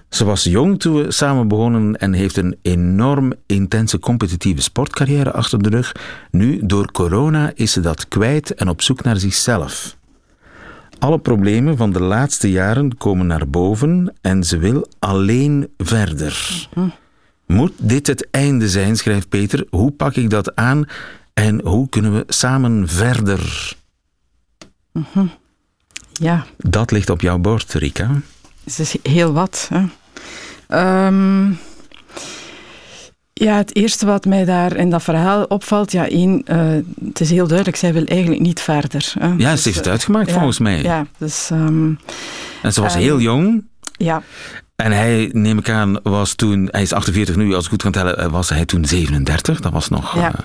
Ze 0.09 0.25
was 0.25 0.43
jong 0.43 0.79
toen 0.79 0.95
we 0.95 1.11
samen 1.11 1.47
begonnen 1.47 1.95
en 1.95 2.13
heeft 2.13 2.37
een 2.37 2.57
enorm 2.61 3.33
intense 3.45 3.99
competitieve 3.99 4.61
sportcarrière 4.61 5.31
achter 5.31 5.63
de 5.63 5.69
rug. 5.69 5.91
Nu, 6.31 6.59
door 6.65 6.91
corona, 6.91 7.51
is 7.55 7.71
ze 7.71 7.79
dat 7.79 8.07
kwijt 8.07 8.53
en 8.53 8.69
op 8.69 8.81
zoek 8.81 9.03
naar 9.03 9.17
zichzelf. 9.17 9.97
Alle 10.99 11.19
problemen 11.19 11.77
van 11.77 11.91
de 11.91 12.01
laatste 12.01 12.51
jaren 12.51 12.97
komen 12.97 13.27
naar 13.27 13.47
boven 13.49 14.13
en 14.21 14.43
ze 14.43 14.57
wil 14.57 14.87
alleen 14.99 15.69
verder. 15.77 16.67
Mhm. 16.75 16.87
Moet 17.51 17.73
dit 17.77 18.07
het 18.07 18.27
einde 18.31 18.69
zijn, 18.69 18.95
schrijft 18.97 19.29
Peter. 19.29 19.65
Hoe 19.69 19.91
pak 19.91 20.15
ik 20.15 20.29
dat 20.29 20.55
aan 20.55 20.85
en 21.33 21.61
hoe 21.63 21.89
kunnen 21.89 22.13
we 22.13 22.23
samen 22.27 22.87
verder? 22.87 23.73
Mhm. 24.91 25.25
Ja. 26.11 26.45
Dat 26.57 26.91
ligt 26.91 27.09
op 27.09 27.21
jouw 27.21 27.37
bord, 27.37 27.73
Rika. 27.73 28.21
Het 28.63 28.79
is 28.79 28.95
heel 29.03 29.33
wat. 29.33 29.69
Hè? 29.73 29.83
Um, 31.07 31.59
ja, 33.33 33.57
het 33.57 33.75
eerste 33.75 34.05
wat 34.05 34.25
mij 34.25 34.45
daar 34.45 34.75
in 34.75 34.89
dat 34.89 35.03
verhaal 35.03 35.43
opvalt, 35.43 35.91
ja, 35.91 36.09
één, 36.09 36.43
uh, 36.51 36.83
het 37.07 37.19
is 37.19 37.29
heel 37.29 37.47
duidelijk, 37.47 37.77
zij 37.77 37.93
wil 37.93 38.05
eigenlijk 38.05 38.41
niet 38.41 38.61
verder. 38.61 39.13
Hè. 39.19 39.33
Ja, 39.37 39.55
ze 39.55 39.63
heeft 39.63 39.77
het 39.77 39.87
uitgemaakt 39.87 40.31
volgens 40.31 40.59
mij. 40.59 40.81
Ja, 40.81 41.05
dus... 41.17 41.49
Um, 41.51 41.99
en 42.61 42.73
ze 42.73 42.81
was 42.81 42.95
heel 42.95 43.19
jong. 43.19 43.63
Ja. 43.97 44.23
En 44.83 44.91
hij, 44.91 45.29
neem 45.33 45.57
ik 45.57 45.69
aan, 45.69 45.99
was 46.03 46.33
toen, 46.33 46.67
hij 46.71 46.81
is 46.81 46.93
48 46.93 47.35
nu, 47.35 47.55
als 47.55 47.63
ik 47.63 47.69
goed 47.69 47.81
kan 47.81 47.91
tellen, 47.91 48.17
eh, 48.17 48.31
was 48.31 48.49
hij 48.49 48.65
toen 48.65 48.85
37. 48.85 49.59
Dat 49.59 49.71
was 49.71 49.89
nog... 49.89 50.15
Ja. 50.15 50.31
Uh, 50.33 50.39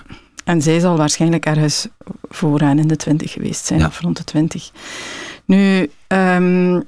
en 0.44 0.62
zij 0.62 0.80
zal 0.80 0.96
waarschijnlijk 0.96 1.46
ergens 1.46 1.88
vooraan 2.28 2.78
in 2.78 2.88
de 2.88 2.96
20 2.96 3.32
geweest 3.32 3.66
zijn, 3.66 3.86
of 3.86 4.00
rond 4.00 4.16
de 4.16 4.24
20. 4.24 4.70
Nu, 5.44 5.90
um, 6.08 6.84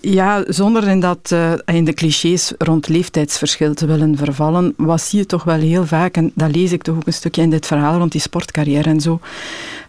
ja, 0.00 0.44
zonder 0.46 0.88
in, 0.88 1.00
dat, 1.00 1.30
uh, 1.32 1.52
in 1.64 1.84
de 1.84 1.92
clichés 1.92 2.52
rond 2.58 2.88
leeftijdsverschil 2.88 3.74
te 3.74 3.86
willen 3.86 4.16
vervallen, 4.16 4.74
was 4.76 5.08
zie 5.08 5.18
je 5.18 5.26
toch 5.26 5.44
wel 5.44 5.58
heel 5.58 5.86
vaak, 5.86 6.16
en 6.16 6.32
dat 6.34 6.54
lees 6.54 6.72
ik 6.72 6.82
toch 6.82 6.96
ook 6.96 7.06
een 7.06 7.12
stukje 7.12 7.42
in 7.42 7.50
dit 7.50 7.66
verhaal 7.66 7.98
rond 7.98 8.12
die 8.12 8.20
sportcarrière 8.20 8.88
en 8.88 9.00
zo, 9.00 9.20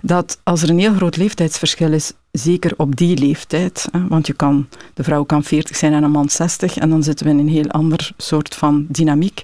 dat 0.01 0.39
als 0.43 0.62
er 0.62 0.69
een 0.69 0.79
heel 0.79 0.93
groot 0.93 1.17
leeftijdsverschil 1.17 1.93
is, 1.93 2.13
zeker 2.33 2.73
op 2.77 2.95
die 2.95 3.17
leeftijd, 3.17 3.87
hè, 3.91 4.07
want 4.07 4.27
je 4.27 4.33
kan, 4.33 4.67
de 4.93 5.03
vrouw 5.03 5.23
kan 5.23 5.43
40 5.43 5.77
zijn 5.77 5.93
en 5.93 6.03
een 6.03 6.11
man 6.11 6.29
60, 6.29 6.77
en 6.77 6.89
dan 6.89 7.03
zitten 7.03 7.25
we 7.25 7.31
in 7.31 7.39
een 7.39 7.49
heel 7.49 7.69
ander 7.69 8.11
soort 8.17 8.55
van 8.55 8.85
dynamiek. 8.89 9.43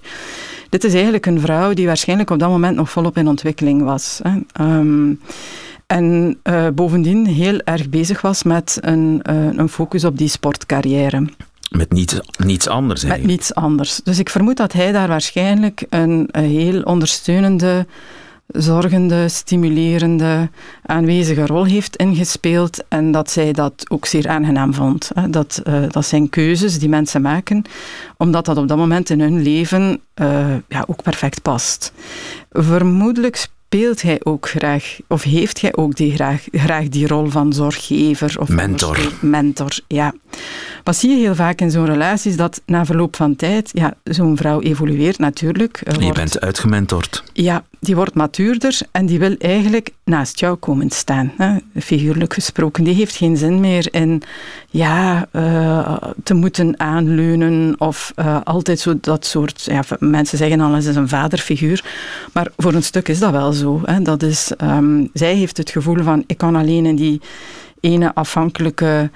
Dit 0.70 0.84
is 0.84 0.94
eigenlijk 0.94 1.26
een 1.26 1.40
vrouw 1.40 1.74
die 1.74 1.86
waarschijnlijk 1.86 2.30
op 2.30 2.40
dat 2.40 2.50
moment 2.50 2.76
nog 2.76 2.90
volop 2.90 3.18
in 3.18 3.28
ontwikkeling 3.28 3.84
was. 3.84 4.20
Hè. 4.24 4.66
Um, 4.66 5.20
en 5.86 6.38
uh, 6.44 6.68
bovendien 6.74 7.26
heel 7.26 7.60
erg 7.60 7.90
bezig 7.90 8.22
was 8.22 8.44
met 8.44 8.78
een, 8.82 9.22
uh, 9.30 9.46
een 9.54 9.70
focus 9.70 10.06
op 10.06 10.18
die 10.18 10.28
sportcarrière. 10.28 11.26
Met 11.70 11.92
niets, 11.92 12.20
niets 12.38 12.68
anders 12.68 13.04
eigenlijk. 13.04 13.32
Met 13.32 13.40
niets 13.40 13.56
anders. 13.56 14.02
Dus 14.04 14.20
ik 14.20 14.30
vermoed 14.30 14.58
dat 14.58 14.74
hij 14.74 14.92
daar 14.92 15.08
waarschijnlijk 15.08 15.86
een, 15.90 16.28
een 16.32 16.44
heel 16.44 16.82
ondersteunende, 16.82 17.86
zorgende, 18.52 19.28
stimulerende, 19.30 20.50
aanwezige 20.86 21.46
rol 21.46 21.66
heeft 21.66 21.96
ingespeeld 21.96 22.84
en 22.88 23.12
dat 23.12 23.32
zij 23.32 23.52
dat 23.52 23.86
ook 23.90 24.06
zeer 24.06 24.28
aangenaam 24.28 24.74
vond. 24.74 25.12
Dat, 25.30 25.62
uh, 25.68 25.84
dat 25.90 26.06
zijn 26.06 26.30
keuzes 26.30 26.80
die 26.80 26.90
mensen 26.90 27.22
maken, 27.22 27.64
omdat 28.18 28.46
dat 28.46 28.58
op 28.58 28.68
dat 28.68 28.78
moment 28.78 29.10
in 29.10 29.20
hun 29.20 29.42
leven 29.42 30.02
ja, 30.68 30.84
ook 30.88 31.04
perfect 31.04 31.42
past. 31.42 31.94
Vermoedelijk 32.50 33.48
speelt 33.70 34.02
hij 34.02 34.20
ook 34.24 34.50
graag, 34.50 34.98
of 35.08 35.24
heeft 35.24 35.62
hij 35.62 35.76
ook 35.76 35.96
die 35.96 36.14
graag, 36.14 36.44
graag 36.52 36.88
die 36.88 37.08
rol 37.08 37.26
van 37.26 37.54
zorggever 37.54 38.40
of 38.40 38.50
mentor? 38.50 39.14
Mentor, 39.22 39.80
ja. 39.88 40.14
Wat 40.84 40.96
zie 40.96 41.10
je 41.10 41.16
heel 41.18 41.36
vaak 41.36 41.62
in 41.62 41.72
zo'n 41.72 41.86
relatie 41.86 42.32
is 42.32 42.38
dat 42.38 42.62
na 42.66 42.86
verloop 42.86 43.16
van 43.16 43.36
tijd, 43.36 43.70
ja, 43.74 43.94
zo'n 44.04 44.38
vrouw 44.38 44.62
evolueert 44.62 45.18
natuurlijk. 45.18 45.82
Wordt, 45.84 46.04
je 46.04 46.12
bent 46.12 46.40
uitgementord. 46.40 47.24
Ja, 47.34 47.64
die 47.80 47.96
wordt 47.96 48.14
matuurder 48.14 48.80
en 48.92 49.06
die 49.06 49.20
wil 49.20 49.36
eigenlijk 49.38 49.90
naast 50.04 50.40
jou 50.40 50.56
komen 50.56 50.90
staan. 50.90 51.32
Hè, 51.38 51.58
figuurlijk 51.82 52.34
gesproken. 52.34 52.84
Die 52.84 52.94
heeft 52.94 53.16
geen 53.16 53.38
zin 53.38 53.60
meer 53.60 53.88
in 53.92 54.22
ja, 54.70 55.28
uh, 55.32 55.98
te 56.24 56.34
moeten 56.34 56.80
aanleunen 56.80 57.76
of 57.78 58.14
uh, 58.16 58.38
altijd 58.44 58.80
zo 58.80 58.98
dat 59.02 59.26
soort. 59.26 59.64
Ja, 59.64 59.84
mensen 60.00 60.38
zeggen 60.38 60.60
al, 60.60 60.76
eens 60.76 60.86
is 60.86 60.96
een 60.96 61.10
vaderfiguur. 61.10 61.84
Maar 62.34 62.48
voor 62.58 62.74
een 62.74 62.84
stuk 62.84 63.08
is 63.08 63.20
dat 63.20 63.32
wel 63.32 63.52
zo. 63.52 63.82
Hè. 63.86 64.02
Dat 64.02 64.24
is, 64.24 64.52
um, 64.64 65.10
zij 65.14 65.36
heeft 65.36 65.58
het 65.58 65.70
gevoel 65.70 66.04
van: 66.04 66.24
ik 66.28 66.38
kan 66.38 66.56
alleen 66.56 66.86
in 66.86 66.96
die 66.96 67.22
ene 67.80 68.16
afhankelijke 68.16 69.10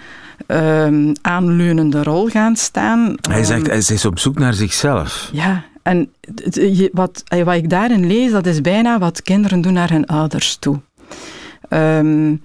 um, 0.47 1.13
aanleunende 1.21 2.03
rol 2.03 2.27
gaan 2.27 2.55
staan. 2.55 3.15
Hij 3.21 3.43
zegt, 3.43 3.67
hij 3.67 3.77
is 3.77 4.05
op 4.05 4.19
zoek 4.19 4.39
naar 4.39 4.53
zichzelf. 4.53 5.29
Ja, 5.31 5.63
en 5.83 6.13
wat, 6.91 7.23
wat 7.43 7.55
ik 7.55 7.69
daarin 7.69 8.07
lees, 8.07 8.31
dat 8.31 8.45
is 8.45 8.61
bijna 8.61 8.99
wat 8.99 9.21
kinderen 9.21 9.61
doen 9.61 9.73
naar 9.73 9.89
hun 9.89 10.05
ouders 10.05 10.55
toe. 10.55 10.79
Um, 11.69 12.41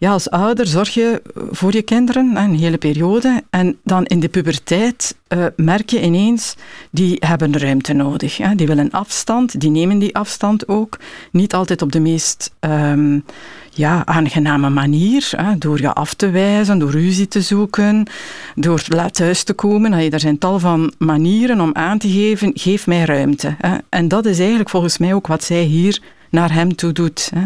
ja, 0.00 0.12
als 0.12 0.30
ouder 0.30 0.66
zorg 0.66 0.94
je 0.94 1.22
voor 1.50 1.72
je 1.72 1.82
kinderen 1.82 2.36
een 2.36 2.58
hele 2.58 2.78
periode. 2.78 3.42
En 3.50 3.78
dan 3.84 4.04
in 4.04 4.20
de 4.20 4.28
puberteit 4.28 5.16
uh, 5.28 5.44
merk 5.56 5.90
je 5.90 6.02
ineens, 6.02 6.54
die 6.90 7.16
hebben 7.18 7.58
ruimte 7.58 7.92
nodig. 7.92 8.36
Hè. 8.36 8.54
Die 8.54 8.66
willen 8.66 8.90
afstand, 8.90 9.60
die 9.60 9.70
nemen 9.70 9.98
die 9.98 10.16
afstand 10.16 10.68
ook. 10.68 10.98
Niet 11.32 11.54
altijd 11.54 11.82
op 11.82 11.92
de 11.92 12.00
meest 12.00 12.54
um, 12.60 13.24
ja, 13.70 14.06
aangename 14.06 14.70
manier. 14.70 15.30
Hè. 15.36 15.58
Door 15.58 15.80
je 15.80 15.92
af 15.92 16.14
te 16.14 16.30
wijzen, 16.30 16.78
door 16.78 16.90
ruzie 16.90 17.28
te 17.28 17.40
zoeken, 17.40 18.06
door 18.54 18.82
laat 18.88 19.14
thuis 19.14 19.42
te 19.42 19.52
komen. 19.52 19.92
Er 19.92 20.20
zijn 20.20 20.38
tal 20.38 20.58
van 20.58 20.92
manieren 20.98 21.60
om 21.60 21.74
aan 21.74 21.98
te 21.98 22.08
geven, 22.08 22.50
geef 22.54 22.86
mij 22.86 23.04
ruimte. 23.04 23.54
Hè. 23.58 23.76
En 23.88 24.08
dat 24.08 24.26
is 24.26 24.38
eigenlijk 24.38 24.70
volgens 24.70 24.98
mij 24.98 25.14
ook 25.14 25.26
wat 25.26 25.44
zij 25.44 25.62
hier 25.62 26.00
naar 26.30 26.52
hem 26.52 26.74
toe 26.76 26.92
doet. 26.92 27.30
Hè. 27.34 27.44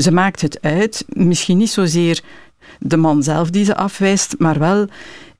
Ze 0.00 0.12
maakt 0.12 0.40
het 0.40 0.58
uit, 0.62 1.04
misschien 1.08 1.58
niet 1.58 1.70
zozeer 1.70 2.20
de 2.78 2.96
man 2.96 3.22
zelf 3.22 3.50
die 3.50 3.64
ze 3.64 3.76
afwijst, 3.76 4.34
maar 4.38 4.58
wel 4.58 4.88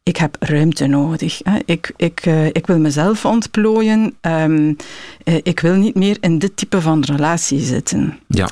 ik 0.04 0.16
heb 0.16 0.36
ruimte 0.38 0.86
nodig. 0.86 1.42
Ik, 1.64 1.92
ik, 1.96 2.26
uh, 2.26 2.46
ik 2.46 2.66
wil 2.66 2.78
mezelf 2.78 3.24
ontplooien. 3.24 4.14
Um, 4.20 4.76
uh, 5.24 5.34
ik 5.42 5.60
wil 5.60 5.74
niet 5.74 5.94
meer 5.94 6.16
in 6.20 6.38
dit 6.38 6.56
type 6.56 6.80
van 6.80 7.04
relatie 7.04 7.60
zitten. 7.60 8.18
Ja. 8.26 8.48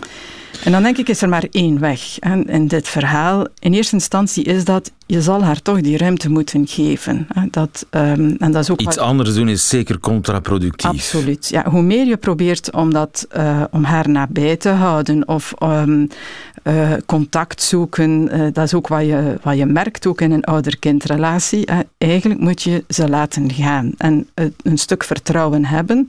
En 0.65 0.73
dan 0.73 0.83
denk 0.83 0.97
ik, 0.97 1.09
is 1.09 1.23
er 1.23 1.29
maar 1.29 1.47
één 1.51 1.79
weg 1.79 2.17
hè, 2.21 2.49
in 2.49 2.67
dit 2.67 2.89
verhaal. 2.89 3.47
In 3.59 3.73
eerste 3.73 3.95
instantie 3.95 4.45
is 4.45 4.65
dat, 4.65 4.93
je 5.07 5.23
zal 5.23 5.43
haar 5.43 5.63
toch 5.63 5.81
die 5.81 5.97
ruimte 5.97 6.31
moeten 6.31 6.67
geven. 6.67 7.27
Hè. 7.33 7.43
Dat, 7.51 7.87
um, 7.91 8.37
en 8.39 8.53
dat 8.53 8.63
is 8.63 8.71
ook 8.71 8.81
Iets 8.81 8.99
anders 8.99 9.35
doen 9.35 9.49
is 9.49 9.69
zeker 9.69 9.99
contraproductief. 9.99 10.91
Absoluut. 10.91 11.49
Ja, 11.49 11.71
hoe 11.71 11.83
meer 11.83 12.07
je 12.07 12.17
probeert 12.17 12.73
om, 12.73 12.93
dat, 12.93 13.27
uh, 13.37 13.63
om 13.71 13.85
haar 13.85 14.09
nabij 14.09 14.57
te 14.57 14.69
houden 14.69 15.29
of 15.29 15.53
um, 15.63 16.09
uh, 16.65 16.93
contact 17.07 17.63
zoeken, 17.63 18.29
uh, 18.33 18.47
dat 18.53 18.65
is 18.65 18.75
ook 18.75 18.89
wat 18.89 19.05
je, 19.05 19.39
wat 19.43 19.57
je 19.57 19.67
merkt 19.67 20.07
ook 20.07 20.21
in 20.21 20.33
een 20.33 20.45
ouder-kindrelatie. 20.45 21.69
Eigenlijk 21.99 22.41
moet 22.41 22.63
je 22.63 22.85
ze 22.89 23.09
laten 23.09 23.53
gaan 23.53 23.93
en 23.97 24.29
een 24.63 24.79
stuk 24.79 25.05
vertrouwen 25.05 25.65
hebben. 25.65 26.09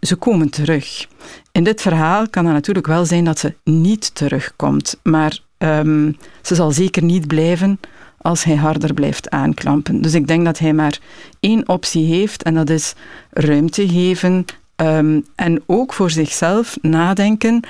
Ze 0.00 0.16
komen 0.18 0.50
terug. 0.50 1.06
In 1.52 1.64
dit 1.64 1.80
verhaal 1.80 2.28
kan 2.28 2.44
het 2.44 2.54
natuurlijk 2.54 2.86
wel 2.86 3.04
zijn 3.04 3.24
dat 3.24 3.38
ze 3.38 3.54
niet 3.64 4.14
terugkomt, 4.14 5.00
maar 5.02 5.38
um, 5.58 6.16
ze 6.42 6.54
zal 6.54 6.70
zeker 6.70 7.02
niet 7.02 7.26
blijven 7.26 7.80
als 8.18 8.44
hij 8.44 8.56
harder 8.56 8.94
blijft 8.94 9.30
aanklampen. 9.30 10.02
Dus 10.02 10.14
ik 10.14 10.26
denk 10.26 10.44
dat 10.44 10.58
hij 10.58 10.72
maar 10.72 10.98
één 11.40 11.68
optie 11.68 12.06
heeft 12.06 12.42
en 12.42 12.54
dat 12.54 12.70
is 12.70 12.94
ruimte 13.30 13.88
geven 13.88 14.44
um, 14.76 15.26
en 15.34 15.62
ook 15.66 15.92
voor 15.92 16.10
zichzelf 16.10 16.76
nadenken. 16.82 17.60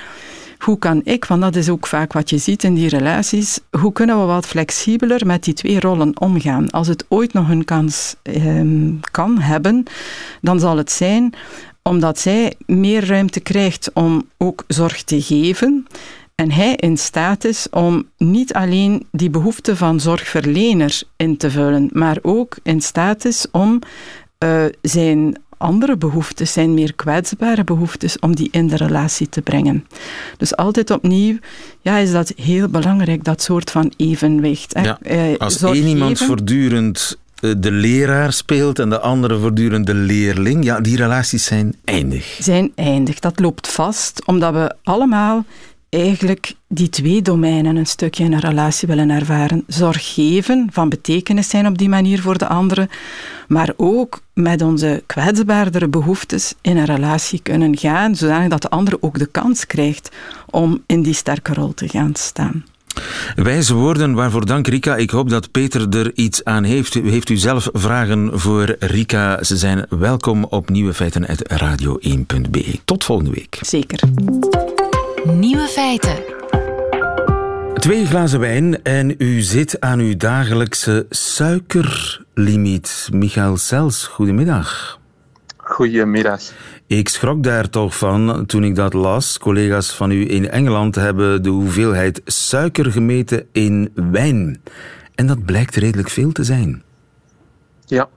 Hoe 0.59 0.79
kan 0.79 1.01
ik, 1.05 1.25
want 1.25 1.41
dat 1.41 1.57
is 1.57 1.69
ook 1.69 1.87
vaak 1.87 2.13
wat 2.13 2.31
je 2.31 2.39
ziet 2.39 2.65
in 2.65 2.75
die 2.75 2.89
relaties, 2.89 3.61
hoe 3.71 3.93
kunnen 3.93 4.21
we 4.21 4.25
wat 4.25 4.47
flexibeler 4.47 5.27
met 5.27 5.45
die 5.45 5.55
twee 5.55 5.81
rollen 5.81 6.21
omgaan? 6.21 6.71
Als 6.71 6.89
het 6.89 7.05
ooit 7.09 7.33
nog 7.33 7.51
een 7.51 7.65
kans 7.65 8.17
um, 8.23 9.01
kan 9.11 9.39
hebben, 9.39 9.85
dan 10.41 10.61
zal 10.61 10.77
het 10.77 10.93
zijn 10.93 11.35
omdat 11.88 12.19
zij 12.19 12.55
meer 12.67 13.07
ruimte 13.07 13.41
krijgt 13.41 13.91
om 13.93 14.29
ook 14.38 14.64
zorg 14.67 15.03
te 15.03 15.23
geven. 15.23 15.87
En 16.35 16.50
hij 16.50 16.75
in 16.76 16.97
staat 16.97 17.45
is 17.45 17.67
om 17.71 18.09
niet 18.19 18.55
alleen 18.55 19.07
die 19.11 19.31
behoefte 19.31 19.76
van 19.76 20.00
zorgverlener 20.00 21.03
in 21.17 21.37
te 21.37 21.50
vullen, 21.50 21.91
maar 21.93 22.19
ook 22.23 22.57
in 22.62 22.81
staat 22.81 23.25
is 23.25 23.47
om 23.50 23.79
uh, 24.38 24.64
zijn 24.83 25.37
andere 25.57 25.97
behoeftes, 25.97 26.53
zijn 26.53 26.75
meer 26.75 26.95
kwetsbare 26.95 27.64
behoeftes, 27.64 28.19
om 28.19 28.35
die 28.37 28.49
in 28.50 28.67
de 28.67 28.76
relatie 28.76 29.29
te 29.29 29.43
brengen. 29.43 29.87
Dus 30.37 30.57
altijd 30.57 30.91
opnieuw 30.91 31.38
ja, 31.81 31.97
is 31.97 32.12
dat 32.12 32.33
heel 32.37 32.69
belangrijk, 32.69 33.25
dat 33.25 33.43
soort 33.43 33.71
van 33.71 33.93
evenwicht. 33.97 34.75
Ja, 34.83 34.99
eh, 35.03 35.37
als 35.38 35.62
één 35.62 35.87
iemand 35.87 36.19
voortdurend 36.19 37.19
eh, 37.19 37.24
de 37.41 37.71
leraar 37.71 38.33
speelt 38.33 38.79
en 38.79 38.88
de 38.88 39.00
andere 39.00 39.38
voortdurend 39.38 39.87
de 39.87 39.95
leerling, 39.95 40.64
ja, 40.64 40.81
die 40.81 40.97
relaties 40.97 41.45
zijn 41.45 41.75
eindig. 41.85 42.37
Zijn 42.41 42.73
eindig. 42.75 43.19
Dat 43.19 43.41
loopt 43.41 43.69
vast, 43.69 44.26
omdat 44.26 44.53
we 44.53 44.75
allemaal 44.83 45.45
eigenlijk 45.88 46.55
die 46.69 46.88
twee 46.88 47.23
domeinen 47.23 47.76
een 47.76 47.87
stukje 47.87 48.25
in 48.25 48.33
een 48.33 48.41
relatie 48.41 48.88
willen 48.88 49.11
ervaren. 49.11 49.64
Zorg 49.67 50.14
geven, 50.14 50.69
van 50.73 50.88
betekenis 50.88 51.49
zijn 51.49 51.67
op 51.67 51.79
die 51.79 51.88
manier 51.88 52.21
voor 52.21 52.38
de 52.38 52.47
andere, 52.47 52.88
maar 53.49 53.73
ook 53.76 54.21
met 54.33 54.62
onze 54.62 55.03
kwetsbaardere 55.07 55.88
behoeftes 55.88 56.55
in 56.61 56.76
een 56.76 56.85
relatie 56.85 57.41
kunnen 57.43 57.79
gaan, 57.79 58.17
zodat 58.17 58.62
de 58.62 58.71
andere 58.71 58.97
ook 59.00 59.19
de 59.19 59.26
kans 59.26 59.67
krijgt 59.67 60.11
om 60.50 60.83
in 60.87 61.03
die 61.03 61.14
sterke 61.14 61.55
rol 61.55 61.75
te 61.75 61.88
gaan 61.88 62.14
staan. 62.14 62.64
Wijze 63.35 63.75
woorden, 63.75 64.15
waarvoor 64.15 64.47
dank 64.47 64.67
Rika. 64.67 64.97
Ik 64.97 65.11
hoop 65.11 65.31
dat 65.31 65.51
Peter 65.51 65.97
er 65.99 66.11
iets 66.15 66.45
aan 66.45 66.65
heeft. 66.65 66.95
Heeft 66.95 67.29
u 67.29 67.37
zelf 67.37 67.69
vragen 67.73 68.41
voor 68.41 68.77
Rika? 68.79 69.43
Ze 69.43 69.57
zijn 69.57 69.87
welkom 69.89 70.45
op 70.45 70.69
Nieuwe 70.69 70.95
Feiten 70.95 71.27
radio1.be. 71.53 72.81
Tot 72.85 73.05
volgende 73.05 73.31
week. 73.31 73.59
Zeker. 73.61 74.01
Nieuwe 75.25 75.67
feiten. 75.67 76.17
Twee 77.75 78.07
glazen 78.07 78.41
wijn 78.41 78.83
en 78.83 79.15
u 79.19 79.41
zit 79.41 79.81
aan 79.81 79.99
uw 79.99 80.17
dagelijkse 80.17 81.07
suikerlimiet. 81.11 83.09
Michael 83.13 83.57
Sels, 83.57 84.07
goedemiddag. 84.07 84.99
Goedemiddag. 85.57 86.41
Ik 86.95 87.09
schrok 87.09 87.43
daar 87.43 87.71
toch 87.71 87.97
van 87.97 88.47
toen 88.47 88.65
ik 88.65 88.75
dat 88.75 88.93
las. 88.93 89.39
Collega's 89.39 89.93
van 89.93 90.11
u 90.11 90.31
in 90.31 90.51
Engeland 90.51 90.95
hebben 90.95 91.43
de 91.43 91.49
hoeveelheid 91.49 92.21
suiker 92.25 92.93
gemeten 92.93 93.47
in 93.53 93.91
wijn. 93.95 94.63
En 95.15 95.27
dat 95.27 95.45
blijkt 95.45 95.77
redelijk 95.77 96.09
veel 96.09 96.33
te 96.33 96.45
zijn. 96.45 96.83
Ja. 97.87 98.09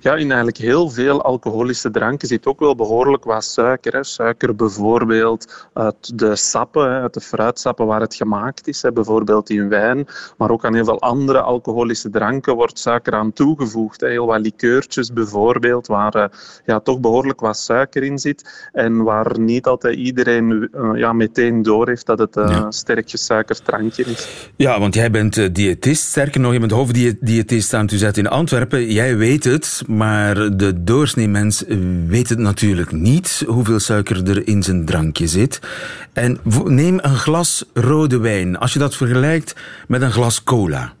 ja, 0.00 0.12
in 0.12 0.26
eigenlijk 0.26 0.56
heel 0.56 0.90
veel 0.90 1.22
alcoholische 1.22 1.90
dranken 1.90 2.28
zit 2.28 2.46
ook 2.46 2.60
wel 2.60 2.74
behoorlijk 2.74 3.24
wat 3.24 3.44
suiker. 3.44 3.92
Hè. 3.92 4.04
Suiker 4.04 4.56
bijvoorbeeld 4.56 5.68
uit 5.72 6.18
de 6.18 6.36
sappen, 6.36 6.88
uit 6.88 7.14
de 7.14 7.20
fruitsappen 7.20 7.86
waar 7.86 8.00
het 8.00 8.14
gemaakt 8.14 8.68
is. 8.68 8.82
Hè. 8.82 8.92
Bijvoorbeeld 8.92 9.50
in 9.50 9.68
wijn, 9.68 10.06
maar 10.38 10.50
ook 10.50 10.64
aan 10.64 10.74
heel 10.74 10.84
veel 10.84 11.00
andere 11.00 11.40
alcoholische 11.40 12.10
dranken 12.10 12.54
wordt 12.54 12.78
suiker 12.78 13.12
aan 13.12 13.32
toegevoegd. 13.32 14.00
Hè. 14.00 14.08
Heel 14.08 14.26
wat 14.26 14.40
likeurtjes 14.40 15.12
bijvoorbeeld, 15.12 15.86
waar 15.86 16.16
uh, 16.16 16.24
ja, 16.64 16.80
toch 16.80 17.00
behoorlijk 17.00 17.40
wat 17.40 17.58
suiker 17.58 18.02
in 18.02 18.18
zit. 18.18 18.68
En 18.72 19.02
waar 19.02 19.38
niet 19.38 19.66
altijd 19.66 19.96
iedereen 19.96 20.68
uh, 20.72 20.90
ja, 20.94 21.12
meteen 21.12 21.62
door 21.62 21.88
heeft 21.88 22.06
dat 22.06 22.18
het 22.18 22.36
een 22.36 22.48
ja. 22.48 22.70
sterk 22.70 23.10
gesuikerd 23.10 23.64
drankje 23.64 24.04
is. 24.04 24.50
Ja, 24.56 24.80
want 24.80 24.94
jij 24.94 25.10
bent 25.10 25.54
diëtist. 25.54 26.02
Sterker 26.02 26.40
nog, 26.40 26.52
je 26.52 26.60
bent 26.60 26.72
hoofddiëtist 26.72 27.74
aan 27.74 27.84
het 27.84 27.92
UZ 27.92 28.02
in 28.02 28.28
Antwerpen. 28.28 28.92
Jij 28.92 29.03
jij 29.04 29.16
weet 29.16 29.44
het, 29.44 29.82
maar 29.86 30.56
de 30.56 30.84
doorsneemens 30.84 31.64
weet 32.06 32.28
het 32.28 32.38
natuurlijk 32.38 32.92
niet 32.92 33.44
hoeveel 33.46 33.78
suiker 33.78 34.28
er 34.28 34.46
in 34.46 34.62
zijn 34.62 34.84
drankje 34.84 35.26
zit. 35.26 35.60
En 36.12 36.38
neem 36.64 36.98
een 37.02 37.16
glas 37.16 37.64
rode 37.72 38.18
wijn. 38.18 38.58
Als 38.58 38.72
je 38.72 38.78
dat 38.78 38.96
vergelijkt 38.96 39.54
met 39.88 40.02
een 40.02 40.12
glas 40.12 40.42
cola. 40.42 40.92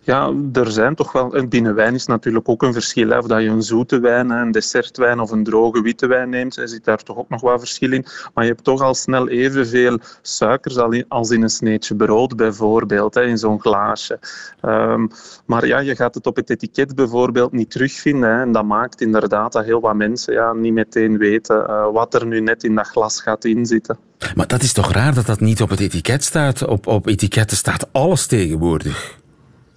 Ja, 0.00 0.32
er 0.52 0.70
zijn 0.70 0.94
toch 0.94 1.12
wel. 1.12 1.34
En 1.34 1.48
binnen 1.48 1.74
wijn 1.74 1.94
is 1.94 2.06
natuurlijk 2.06 2.48
ook 2.48 2.62
een 2.62 2.72
verschil. 2.72 3.08
Hè, 3.08 3.18
of 3.18 3.26
dat 3.26 3.42
je 3.42 3.48
een 3.48 3.62
zoete 3.62 4.00
wijn, 4.00 4.30
een 4.30 4.50
dessertwijn 4.50 5.20
of 5.20 5.30
een 5.30 5.44
droge 5.44 5.82
witte 5.82 6.06
wijn 6.06 6.28
neemt, 6.28 6.56
er 6.56 6.68
zit 6.68 6.84
daar 6.84 7.02
toch 7.02 7.16
ook 7.16 7.28
nog 7.28 7.40
wat 7.40 7.58
verschil 7.58 7.92
in. 7.92 8.04
Maar 8.34 8.44
je 8.44 8.50
hebt 8.50 8.64
toch 8.64 8.82
al 8.82 8.94
snel 8.94 9.28
evenveel 9.28 9.98
suikers 10.22 10.76
als 11.08 11.30
in 11.30 11.42
een 11.42 11.50
sneetje 11.50 11.94
brood, 11.94 12.36
bijvoorbeeld, 12.36 13.14
hè, 13.14 13.22
in 13.22 13.38
zo'n 13.38 13.60
glaasje. 13.60 14.18
Um, 14.62 15.10
maar 15.46 15.66
ja, 15.66 15.78
je 15.78 15.96
gaat 15.96 16.14
het 16.14 16.26
op 16.26 16.36
het 16.36 16.50
etiket 16.50 16.94
bijvoorbeeld 16.94 17.52
niet 17.52 17.70
terugvinden. 17.70 18.30
Hè, 18.30 18.40
en 18.40 18.52
dat 18.52 18.64
maakt 18.64 19.00
inderdaad 19.00 19.52
dat 19.52 19.64
heel 19.64 19.80
wat 19.80 19.94
mensen 19.94 20.34
ja, 20.34 20.52
niet 20.52 20.72
meteen 20.72 21.18
weten 21.18 21.56
uh, 21.68 21.92
wat 21.92 22.14
er 22.14 22.26
nu 22.26 22.40
net 22.40 22.64
in 22.64 22.74
dat 22.74 22.86
glas 22.86 23.20
gaat 23.20 23.44
inzitten. 23.44 24.09
Maar 24.34 24.46
dat 24.46 24.62
is 24.62 24.72
toch 24.72 24.92
raar 24.92 25.14
dat 25.14 25.26
dat 25.26 25.40
niet 25.40 25.62
op 25.62 25.70
het 25.70 25.80
etiket 25.80 26.24
staat? 26.24 26.66
Op, 26.66 26.86
op 26.86 27.06
etiketten 27.06 27.56
staat 27.56 27.92
alles 27.92 28.26
tegenwoordig. 28.26 29.18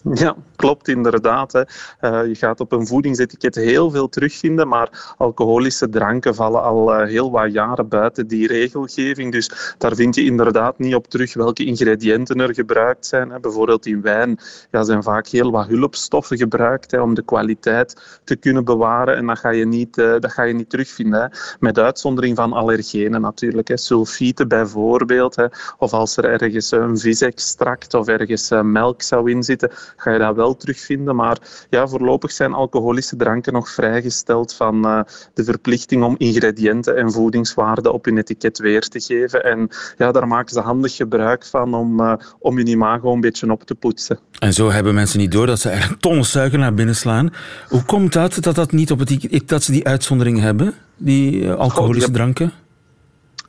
Ja, 0.24 0.36
klopt 0.56 0.88
inderdaad. 0.88 1.52
Hè. 1.52 1.62
Uh, 2.02 2.28
je 2.28 2.36
gaat 2.36 2.60
op 2.60 2.72
een 2.72 2.88
voedingsetiket 2.88 3.56
heel 3.56 3.92
veel 3.92 4.10
terugvinden, 4.10 4.68
maar 4.68 5.14
alcoholische 5.18 5.90
dranken 5.90 6.36
vallen 6.36 6.64
al 6.64 7.00
uh, 7.00 7.08
heel 7.08 7.32
wat 7.32 7.54
jaren 7.54 7.88
buiten 7.88 8.28
die 8.28 8.48
regelgeving. 8.48 9.32
Dus 9.32 9.76
daar 9.78 9.96
vind 9.96 10.16
je 10.16 10.24
inderdaad 10.24 10.80
niet 10.80 10.96
op 10.96 11.08
terug 11.08 11.34
welke 11.34 11.66
ingrediënten 11.66 12.40
er 12.40 12.54
gebruikt 12.54 13.06
zijn. 13.06 13.30
Hè. 13.30 13.40
Bijvoorbeeld 13.40 13.86
in 13.86 14.02
wijn 14.02 14.40
ja, 14.72 14.84
zijn 14.84 15.04
vaak 15.04 15.28
heel 15.28 15.52
wat 15.52 15.68
hulpstoffen 15.68 16.38
gebruikt 16.38 16.92
hè, 16.92 17.02
om 17.02 17.14
de 17.14 17.24
kwaliteit 17.24 18.22
te 18.24 18.36
kunnen 18.36 18.66
bewaren. 18.66 19.16
En 19.16 19.26
dat 19.26 19.40
ga 19.40 19.50
je 19.50 19.66
niet, 19.66 19.98
uh, 19.98 20.16
ga 20.20 20.44
je 20.44 20.54
niet 20.54 20.70
terugvinden. 20.70 21.32
Met 21.60 21.80
uitzondering 21.80 22.36
van 22.36 22.54
allergenen 22.54 23.22
natuurlijk. 23.22 23.68
Hè. 23.68 23.78
Sulfieten 23.78 24.48
bijvoorbeeld. 24.48 25.36
Hè. 25.36 25.46
Of 25.78 25.94
als 25.94 26.18
er 26.18 26.26
ergens 26.26 26.72
een 26.72 26.98
visextract 26.98 27.94
of 27.94 28.08
ergens 28.08 28.52
melk 28.64 29.02
zou 29.02 29.32
in 29.32 29.44
zitten 29.44 29.72
ga 29.98 30.12
je 30.12 30.20
dat 30.20 30.36
wel 30.36 30.56
terugvinden. 30.56 31.16
Maar 31.16 31.38
ja, 31.70 31.88
voorlopig 31.88 32.32
zijn 32.32 32.54
alcoholische 32.54 33.16
dranken 33.16 33.54
nog 33.54 33.70
vrijgesteld 33.70 34.54
van 34.54 34.86
uh, 34.86 35.02
de 35.34 35.44
verplichting 35.44 36.04
om 36.04 36.16
ingrediënten 36.18 36.98
en 36.98 37.12
voedingswaarden 37.12 37.94
op 37.94 38.06
hun 38.06 38.18
etiket 38.18 38.58
weer 38.58 38.82
te 38.82 39.00
geven. 39.00 39.44
En 39.44 39.70
ja, 39.98 40.12
daar 40.12 40.28
maken 40.28 40.54
ze 40.54 40.60
handig 40.60 40.96
gebruik 40.96 41.46
van 41.46 41.74
om, 41.74 42.00
uh, 42.00 42.14
om 42.40 42.58
hun 42.58 42.68
imago 42.68 43.14
een 43.14 43.22
beetje 43.22 43.52
op 43.52 43.64
te 43.64 43.76
poetsen. 43.76 44.20
En 44.40 44.54
zo 44.54 44.72
hebben 44.72 44.94
mensen 44.94 45.20
niet 45.20 45.32
door 45.32 45.46
dat 45.46 45.60
ze 45.60 45.70
er 45.70 45.96
tonnen 46.00 46.26
suiker 46.26 46.60
naar 46.60 46.74
binnen 46.74 46.96
slaan. 46.96 47.34
Hoe 47.70 47.84
komt 47.86 48.14
dat, 48.14 48.38
dat, 48.40 48.56
dat, 48.56 48.72
niet 48.72 48.92
op 48.92 49.00
het, 49.00 49.42
dat 49.46 49.64
ze 49.64 49.72
die 49.72 49.88
uitzondering 49.88 50.40
hebben, 50.40 50.74
die 50.98 51.42
uh, 51.42 51.56
alcoholische 51.56 52.10
oh, 52.10 52.16
dranken? 52.16 52.54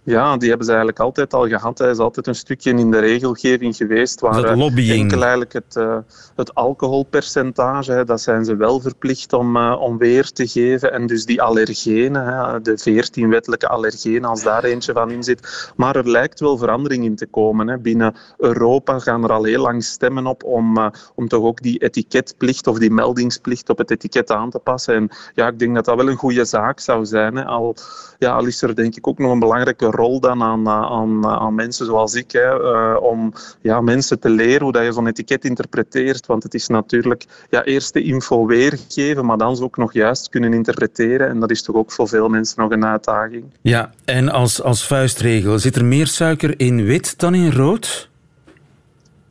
Ja, 0.05 0.37
die 0.37 0.49
hebben 0.49 0.67
ze 0.67 0.73
eigenlijk 0.73 1.01
altijd 1.01 1.35
al 1.35 1.49
gehad. 1.49 1.79
Hij 1.79 1.91
is 1.91 1.99
altijd 1.99 2.27
een 2.27 2.35
stukje 2.35 2.71
in 2.71 2.91
de 2.91 2.99
regelgeving 2.99 3.77
geweest. 3.77 4.21
Waar 4.21 4.43
dat 4.43 4.57
lobbying. 4.57 5.01
enkel 5.01 5.21
eigenlijk 5.21 5.53
het, 5.53 5.77
uh, 5.79 5.97
het 6.37 6.55
alcoholpercentage, 6.55 8.05
dat 8.05 8.21
zijn 8.21 8.45
ze 8.45 8.57
wel 8.57 8.81
verplicht 8.81 9.33
om, 9.33 9.57
uh, 9.57 9.77
om 9.81 9.99
weer 9.99 10.31
te 10.31 10.47
geven. 10.47 10.93
En 10.93 11.07
dus 11.07 11.25
die 11.25 11.43
allergenen, 11.43 12.27
hè, 12.27 12.61
de 12.61 12.79
14 12.79 13.29
wettelijke 13.31 13.69
allergenen, 13.69 14.25
als 14.25 14.43
daar 14.43 14.65
eentje 14.65 14.93
van 14.93 15.11
in 15.11 15.23
zit. 15.23 15.73
Maar 15.77 15.97
er 15.97 16.11
lijkt 16.11 16.41
wel 16.41 16.59
verandering 16.59 17.05
in 17.05 17.17
te 17.17 17.27
komen. 17.27 17.69
Hè. 17.69 17.79
Binnen 17.79 18.15
Europa 18.39 18.99
gaan 18.99 19.25
er 19.25 19.33
al 19.33 19.45
heel 19.45 19.63
lang 19.63 19.85
stemmen 19.85 20.27
op 20.27 20.45
om, 20.45 20.79
uh, 20.79 20.87
om 21.15 21.29
toch 21.29 21.43
ook 21.43 21.63
die 21.63 21.79
etiketplicht 21.79 22.67
of 22.67 22.79
die 22.79 22.91
meldingsplicht 22.91 23.69
op 23.69 23.79
het 23.79 23.91
etiket 23.91 24.31
aan 24.31 24.51
te 24.51 24.59
passen. 24.59 24.95
En 24.95 25.09
ja, 25.35 25.49
ik 25.49 25.59
denk 25.59 25.75
dat 25.75 25.85
dat 25.85 25.97
wel 25.97 26.09
een 26.09 26.17
goede 26.17 26.45
zaak 26.45 26.81
zou 26.81 27.05
zijn. 27.05 27.37
Hè. 27.37 27.45
Al, 27.45 27.77
ja, 28.19 28.35
al 28.35 28.47
is 28.47 28.63
er 28.63 28.75
denk 28.75 28.97
ik 28.97 29.07
ook 29.07 29.19
nog 29.19 29.33
een 29.33 29.39
belangrijke 29.39 29.93
rol 29.95 30.21
dan 30.21 30.43
aan, 30.43 30.69
aan, 30.69 31.27
aan 31.27 31.55
mensen 31.55 31.87
zoals 31.87 32.15
ik, 32.15 32.33
hè, 32.33 32.61
uh, 32.61 33.03
om 33.03 33.33
ja, 33.61 33.81
mensen 33.81 34.21
te 34.21 34.29
leren 34.29 34.63
hoe 34.63 34.73
dat 34.73 34.85
je 34.85 34.93
zo'n 34.93 35.07
etiket 35.07 35.45
interpreteert. 35.45 36.27
Want 36.27 36.43
het 36.43 36.55
is 36.55 36.67
natuurlijk 36.69 37.25
ja, 37.51 37.65
eerst 37.65 37.93
de 37.93 38.03
info 38.03 38.47
weergeven, 38.47 39.27
maar 39.27 39.39
dan 39.39 39.57
ze 39.57 39.63
ook 39.63 39.77
nog 39.77 39.93
juist 39.93 40.29
kunnen 40.29 40.53
interpreteren. 40.53 41.29
En 41.29 41.41
dat 41.41 41.51
is 41.51 41.63
toch 41.63 41.77
ook 41.77 41.93
voor 41.93 42.09
veel 42.09 42.29
mensen 42.29 42.63
nog 42.63 42.71
een 42.71 42.85
uitdaging. 42.85 43.45
Ja, 43.61 43.91
en 44.05 44.29
als, 44.29 44.63
als 44.63 44.87
vuistregel, 44.87 45.59
zit 45.59 45.77
er 45.77 45.85
meer 45.85 46.07
suiker 46.07 46.55
in 46.57 46.85
wit 46.85 47.19
dan 47.19 47.35
in 47.35 47.53
rood? 47.53 48.13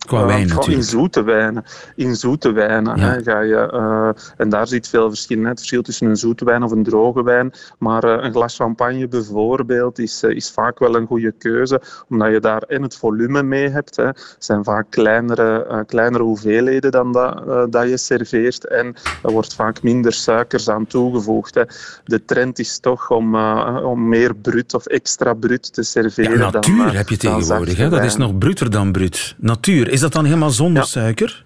Qua 0.06 0.26
wijn 0.26 0.48
natuurlijk. 0.48 0.78
In 0.78 0.84
zoete 0.84 1.24
wijnen. 1.24 1.64
In 1.96 2.16
zoete 2.16 2.52
wijnen 2.52 2.98
ja. 2.98 3.04
hè, 3.04 3.24
ga 3.24 3.40
je, 3.40 3.72
uh, 3.74 4.24
en 4.38 4.50
daar 4.50 4.68
zit 4.68 4.88
veel 4.88 5.10
verschil 5.10 5.38
in. 5.38 5.46
Het 5.46 5.58
verschil 5.58 5.82
tussen 5.82 6.08
een 6.08 6.16
zoete 6.16 6.46
wijn 6.46 6.64
of 6.64 6.72
een 6.72 6.84
droge 6.84 7.24
wijn. 7.24 7.52
Maar 7.80 8.06
uh, 8.06 8.24
een 8.24 8.32
glas 8.32 8.56
champagne 8.56 9.08
bijvoorbeeld 9.08 10.00
is, 10.00 10.24
uh, 10.24 10.36
is 10.36 10.52
vaak 10.52 10.80
wel 10.80 10.96
een 10.96 11.08
goede 11.08 11.32
keuze. 11.32 11.82
Omdat 12.10 12.32
je 12.32 12.40
daar 12.40 12.62
en 12.62 12.82
het 12.82 12.98
volume 12.98 13.44
mee 13.44 13.70
hebt. 13.70 13.96
Hè. 13.96 14.06
Het 14.06 14.36
zijn 14.40 14.64
vaak 14.64 14.86
kleinere, 14.90 15.84
kleinere 15.88 16.24
hoeveelheden 16.24 16.92
dan 16.92 17.12
dat, 17.12 17.72
dat 17.72 17.90
je 17.90 17.98
serveert. 17.98 18.68
En 18.68 18.96
er 19.24 19.32
wordt 19.32 19.56
vaak 19.56 19.84
minder 19.84 20.14
suikers 20.14 20.70
aan 20.70 20.88
toegevoegd. 20.88 21.56
Hè. 21.56 21.64
De 22.04 22.26
trend 22.26 22.60
is 22.60 22.80
toch 22.80 23.10
om, 23.10 23.36
om 23.76 24.08
meer 24.08 24.36
brut 24.36 24.74
of 24.74 24.86
extra 24.86 25.34
brut 25.34 25.74
te 25.74 25.84
serveren. 25.84 26.38
Ja, 26.38 26.50
natuur 26.50 26.78
dan, 26.78 26.96
heb 26.96 27.10
je 27.10 27.18
tegenwoordig. 27.18 27.78
Hè? 27.78 27.90
Dat 27.90 28.04
is 28.04 28.16
nog 28.16 28.38
bruter 28.38 28.72
dan 28.72 28.92
brut. 28.92 29.36
Natuur. 29.38 29.92
Is 29.94 30.00
dat 30.00 30.14
dan 30.14 30.26
helemaal 30.26 30.50
zonder 30.50 30.84
ja. 30.84 30.88
suiker? 30.88 31.44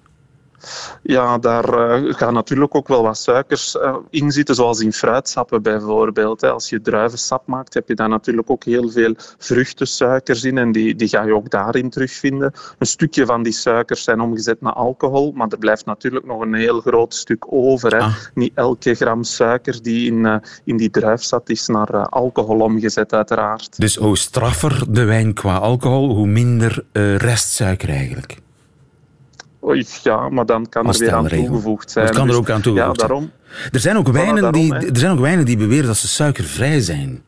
Ja, 1.03 1.37
daar 1.37 1.99
uh, 2.03 2.13
gaan 2.13 2.33
natuurlijk 2.33 2.75
ook 2.75 2.87
wel 2.87 3.03
wat 3.03 3.17
suikers 3.17 3.75
uh, 3.75 3.95
in 4.09 4.31
zitten, 4.31 4.55
zoals 4.55 4.79
in 4.79 4.93
fruitsappen 4.93 5.61
bijvoorbeeld. 5.61 6.43
Als 6.43 6.69
je 6.69 6.81
druivensap 6.81 7.47
maakt, 7.47 7.73
heb 7.73 7.87
je 7.87 7.95
daar 7.95 8.09
natuurlijk 8.09 8.49
ook 8.49 8.63
heel 8.63 8.89
veel 8.89 9.13
vruchtensuikers 9.37 10.43
in 10.43 10.57
en 10.57 10.71
die, 10.71 10.95
die 10.95 11.07
ga 11.07 11.23
je 11.23 11.35
ook 11.35 11.49
daarin 11.49 11.89
terugvinden. 11.89 12.53
Een 12.79 12.87
stukje 12.87 13.25
van 13.25 13.43
die 13.43 13.53
suikers 13.53 14.03
zijn 14.03 14.21
omgezet 14.21 14.61
naar 14.61 14.73
alcohol, 14.73 15.31
maar 15.35 15.47
er 15.47 15.57
blijft 15.57 15.85
natuurlijk 15.85 16.25
nog 16.25 16.41
een 16.41 16.53
heel 16.53 16.81
groot 16.81 17.13
stuk 17.13 17.45
over. 17.49 17.95
Hè. 17.95 17.99
Ah. 17.99 18.15
Niet 18.33 18.51
elke 18.55 18.95
gram 18.95 19.23
suiker 19.23 19.81
die 19.81 20.11
in, 20.11 20.25
uh, 20.25 20.35
in 20.63 20.77
die 20.77 20.89
druif 20.89 21.23
zat, 21.23 21.49
is 21.49 21.67
naar 21.67 22.09
alcohol 22.09 22.59
omgezet, 22.59 23.13
uiteraard. 23.13 23.79
Dus 23.79 23.95
hoe 23.95 24.17
straffer 24.17 24.83
de 24.89 25.03
wijn 25.03 25.33
qua 25.33 25.57
alcohol, 25.57 26.15
hoe 26.15 26.27
minder 26.27 26.85
restsuiker 27.17 27.89
eigenlijk? 27.89 28.37
Ja, 30.03 30.29
maar 30.29 30.45
dan 30.45 30.69
kan 30.69 30.87
er 30.87 30.97
weer 30.97 31.13
aan 31.13 31.27
toegevoegd 31.27 31.91
zijn. 31.91 32.05
Dat 32.05 32.15
kan 32.15 32.23
er 32.23 32.29
dus 32.29 32.39
ook 32.39 32.49
aan 32.49 32.61
toegevoegd 32.61 33.01
ja, 33.01 33.07
daarom, 33.07 33.31
Er 33.71 33.79
zijn 33.79 33.97
ook 33.97 34.07
wijnen, 34.07 34.51
die, 34.53 34.73
er 34.73 34.97
zijn 34.97 35.11
ook 35.11 35.19
wijnen 35.19 35.45
die 35.45 35.57
beweren 35.57 35.85
dat 35.85 35.97
ze 35.97 36.07
suikervrij 36.07 36.79
zijn. 36.79 37.21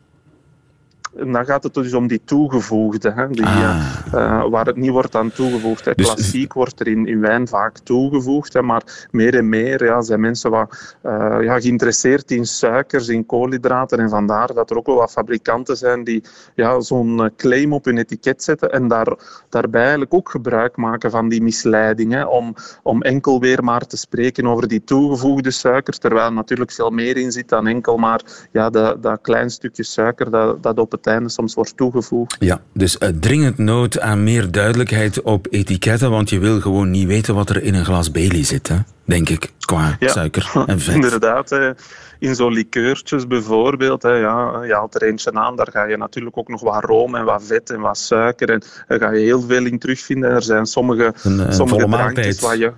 En 1.16 1.32
dan 1.32 1.46
gaat 1.46 1.64
het 1.64 1.74
dus 1.74 1.94
om 1.94 2.08
die 2.08 2.22
toegevoegde, 2.26 3.12
hè, 3.12 3.28
die, 3.28 3.46
ah. 3.46 3.82
uh, 4.14 4.50
waar 4.50 4.66
het 4.66 4.76
niet 4.76 4.90
wordt 4.90 5.16
aan 5.16 5.32
toegevoegd. 5.32 5.86
Hè. 5.86 5.94
Dus... 5.96 6.06
Klassiek 6.06 6.54
wordt 6.54 6.80
er 6.80 6.88
in, 6.88 7.08
in 7.08 7.20
wijn 7.20 7.48
vaak 7.48 7.78
toegevoegd, 7.78 8.54
hè, 8.54 8.62
maar 8.62 9.08
meer 9.12 9.36
en 9.36 9.50
meer 9.50 9.84
ja, 9.84 10.02
zijn 10.02 10.20
mensen 10.20 10.52
wat 10.52 10.98
uh, 11.04 11.38
ja, 11.42 11.60
geïnteresseerd 11.60 12.32
in 12.32 12.46
suikers, 12.46 13.08
in 13.08 13.26
koolhydraten. 13.26 14.00
En 14.00 14.10
vandaar 14.10 14.54
dat 14.54 14.70
er 14.70 14.78
ook 14.78 14.86
wel 14.86 14.96
wat 14.96 15.12
fabrikanten 15.12 15.78
zijn 15.78 16.04
die 16.04 16.24
ja, 16.56 16.80
zo'n 16.80 17.32
claim 17.38 17.74
op 17.74 17.86
hun 17.86 17.98
etiket 17.98 18.44
zetten 18.44 18.72
en 18.72 18.88
daar, 18.88 19.18
daarbij 19.50 19.82
eigenlijk 19.82 20.14
ook 20.14 20.30
gebruik 20.30 20.76
maken 20.76 21.12
van 21.12 21.30
die 21.30 21.42
misleidingen 21.42 22.30
om, 22.30 22.56
om 22.84 23.02
enkel 23.02 23.40
weer 23.40 23.64
maar 23.64 23.86
te 23.86 23.98
spreken 23.98 24.48
over 24.48 24.68
die 24.68 24.84
toegevoegde 24.84 25.52
suikers, 25.52 25.98
terwijl 25.98 26.26
er 26.26 26.34
natuurlijk 26.34 26.72
veel 26.72 26.90
meer 26.90 27.18
in 27.18 27.32
zit 27.32 27.50
dan 27.50 27.68
enkel 27.68 27.98
maar 27.98 28.22
ja, 28.52 28.70
dat, 28.70 29.04
dat 29.04 29.22
klein 29.22 29.50
stukje 29.50 29.84
suiker 29.84 30.32
dat, 30.32 30.64
dat 30.64 30.80
op 30.80 30.92
het 30.92 30.99
einde 31.08 31.30
soms 31.30 31.54
wordt 31.54 31.78
toegevoegd. 31.78 32.36
Ja, 32.40 32.62
dus 32.74 32.98
uh, 33.00 33.10
dringend 33.10 33.58
nood 33.58 34.00
aan 34.00 34.24
meer 34.24 34.52
duidelijkheid 34.52 35.22
op 35.22 35.48
etiketten, 35.50 36.10
want 36.10 36.30
je 36.30 36.40
wil 36.40 36.62
gewoon 36.62 36.90
niet 36.90 37.08
weten 37.08 37.36
wat 37.36 37.50
er 37.50 37.64
in 37.64 37.74
een 37.74 37.86
glas 37.86 38.12
Bailey 38.12 38.44
zit, 38.44 38.68
hè? 38.68 38.76
denk 39.04 39.30
ik, 39.30 39.54
qua 39.60 39.98
suiker 40.00 40.52
en 40.66 40.80
vet. 40.80 40.96
Inderdaad, 40.96 41.76
in 42.20 42.36
zo'n 42.36 42.54
likeurtjes 42.54 43.28
bijvoorbeeld, 43.28 44.04
hè, 44.04 44.12
ja, 44.12 44.64
je 44.64 44.74
haalt 44.74 44.96
er 44.96 45.04
eentje 45.04 45.34
aan, 45.34 45.56
daar 45.56 45.68
ga 45.72 45.84
je 45.84 45.98
natuurlijk 45.98 46.38
ook 46.38 46.48
nog 46.48 46.62
wat 46.62 46.84
room 46.84 47.16
en 47.16 47.26
wat 47.26 47.44
vet 47.44 47.70
en 47.70 47.80
wat 47.80 47.98
suiker 47.98 48.50
en 48.50 48.62
daar 48.88 49.00
ga 49.00 49.12
je 49.12 49.24
heel 49.24 49.42
veel 49.42 49.66
in 49.66 49.80
terugvinden. 49.80 50.30
Er 50.30 50.42
zijn 50.42 50.66
sommige, 50.66 51.14
een, 51.24 51.40
een 51.40 51.54
sommige 51.54 51.88
drankjes 51.90 52.40
waar 52.40 52.58
je 52.58 52.72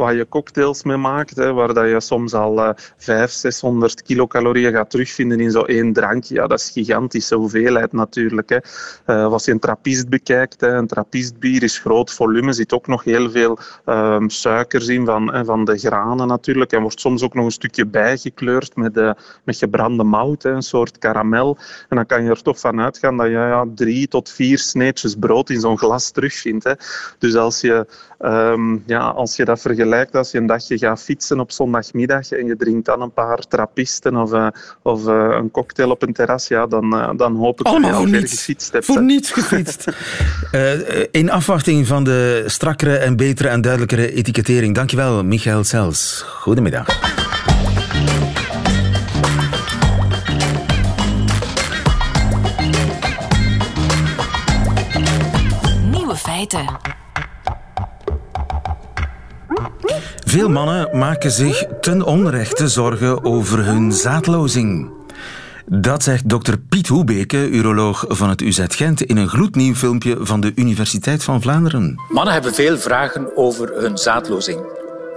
waar 0.00 0.14
je 0.14 0.28
cocktails 0.28 0.82
mee 0.82 0.96
maakt, 0.96 1.36
hè, 1.36 1.52
waar 1.52 1.74
dat 1.74 1.88
je 1.88 2.00
soms 2.00 2.34
al 2.34 2.58
uh, 2.58 2.70
500, 2.96 3.32
600 3.32 4.02
kilocalorieën 4.02 4.72
gaat 4.72 4.90
terugvinden 4.90 5.40
in 5.40 5.50
zo'n 5.50 5.66
één 5.66 5.92
drankje. 5.92 6.34
Ja, 6.34 6.46
dat 6.46 6.58
is 6.58 6.70
gigantische 6.70 7.34
hoeveelheid 7.34 7.92
natuurlijk. 7.92 8.48
Hè. 8.48 8.58
Uh, 9.06 9.32
als 9.32 9.44
je 9.44 9.52
een 9.52 9.58
trappist 9.58 10.08
bekijkt, 10.08 10.60
hè, 10.60 10.68
een 10.68 10.86
trappistbier 10.86 11.62
is 11.62 11.78
groot 11.78 12.12
volume, 12.12 12.52
zit 12.52 12.72
ook 12.72 12.86
nog 12.86 13.04
heel 13.04 13.30
veel 13.30 13.58
um, 13.86 14.30
suikers 14.30 14.88
in 14.88 15.04
van, 15.04 15.34
hè, 15.34 15.44
van 15.44 15.64
de 15.64 15.78
granen 15.78 16.26
natuurlijk 16.26 16.72
en 16.72 16.80
wordt 16.80 17.00
soms 17.00 17.22
ook 17.22 17.34
nog 17.34 17.44
een 17.44 17.50
stukje 17.50 17.86
bijgekleurd 17.86 18.76
met, 18.76 18.94
met 19.44 19.56
gebrande 19.56 20.04
mout, 20.04 20.42
hè, 20.42 20.50
een 20.50 20.62
soort 20.62 20.98
karamel. 20.98 21.58
En 21.88 21.96
dan 21.96 22.06
kan 22.06 22.24
je 22.24 22.30
er 22.30 22.42
toch 22.42 22.60
van 22.60 22.80
uitgaan 22.80 23.16
dat 23.16 23.26
je 23.26 23.32
ja, 23.32 23.66
drie 23.74 24.08
tot 24.08 24.30
vier 24.30 24.58
sneetjes 24.58 25.14
brood 25.14 25.50
in 25.50 25.60
zo'n 25.60 25.78
glas 25.78 26.10
terugvindt. 26.10 26.64
Hè. 26.64 26.72
Dus 27.18 27.34
als 27.34 27.60
je, 27.60 27.86
um, 28.20 28.82
ja, 28.86 29.08
als 29.08 29.36
je 29.36 29.44
dat 29.44 29.60
vergelijkt 29.60 29.88
lijkt 29.90 30.14
als 30.14 30.30
je 30.30 30.38
een 30.38 30.46
dagje 30.46 30.78
gaat 30.78 31.02
fietsen 31.02 31.40
op 31.40 31.52
zondagmiddag 31.52 32.30
en 32.30 32.46
je 32.46 32.56
drinkt 32.56 32.86
dan 32.86 33.02
een 33.02 33.12
paar 33.12 33.38
trappisten 33.38 34.16
of, 34.16 34.32
uh, 34.32 34.46
of 34.82 35.06
uh, 35.06 35.36
een 35.40 35.50
cocktail 35.50 35.90
op 35.90 36.02
een 36.02 36.12
terras, 36.12 36.48
ja, 36.48 36.66
dan, 36.66 36.94
uh, 36.94 37.10
dan 37.16 37.36
hoop 37.36 37.58
ik 37.58 37.64
dat 37.64 37.84
je 37.84 37.92
al 37.92 38.06
ver 38.06 38.28
gefietst 38.28 38.72
hebt. 38.72 38.84
Voor 38.84 39.02
niets 39.02 39.30
gefietst. 39.30 39.84
in 41.10 41.30
afwachting 41.30 41.86
van 41.86 42.04
de 42.04 42.44
strakkere 42.46 42.96
en 42.96 43.16
betere 43.16 43.48
en 43.48 43.60
duidelijkere 43.60 44.12
etikettering. 44.12 44.74
Dankjewel, 44.74 45.24
Michael 45.24 45.64
Sels. 45.64 46.24
Goedemiddag. 46.26 46.86
Nieuwe 55.90 56.16
feiten. 56.16 56.89
Veel 60.30 60.48
mannen 60.48 60.98
maken 60.98 61.30
zich 61.30 61.64
ten 61.80 62.02
onrechte 62.02 62.68
zorgen 62.68 63.24
over 63.24 63.64
hun 63.64 63.92
zaadlozing. 63.92 64.90
Dat 65.66 66.02
zegt 66.02 66.28
dokter 66.28 66.58
Piet 66.58 66.88
Hoebeke, 66.88 67.48
uroloog 67.48 68.04
van 68.08 68.28
het 68.28 68.40
UZ 68.40 68.64
Gent, 68.68 69.02
in 69.02 69.16
een 69.16 69.28
gloednieuw 69.28 69.74
filmpje 69.74 70.16
van 70.20 70.40
de 70.40 70.52
Universiteit 70.54 71.24
van 71.24 71.42
Vlaanderen. 71.42 72.00
Mannen 72.08 72.32
hebben 72.32 72.54
veel 72.54 72.78
vragen 72.78 73.36
over 73.36 73.72
hun 73.74 73.98
zaadlozing. 73.98 74.58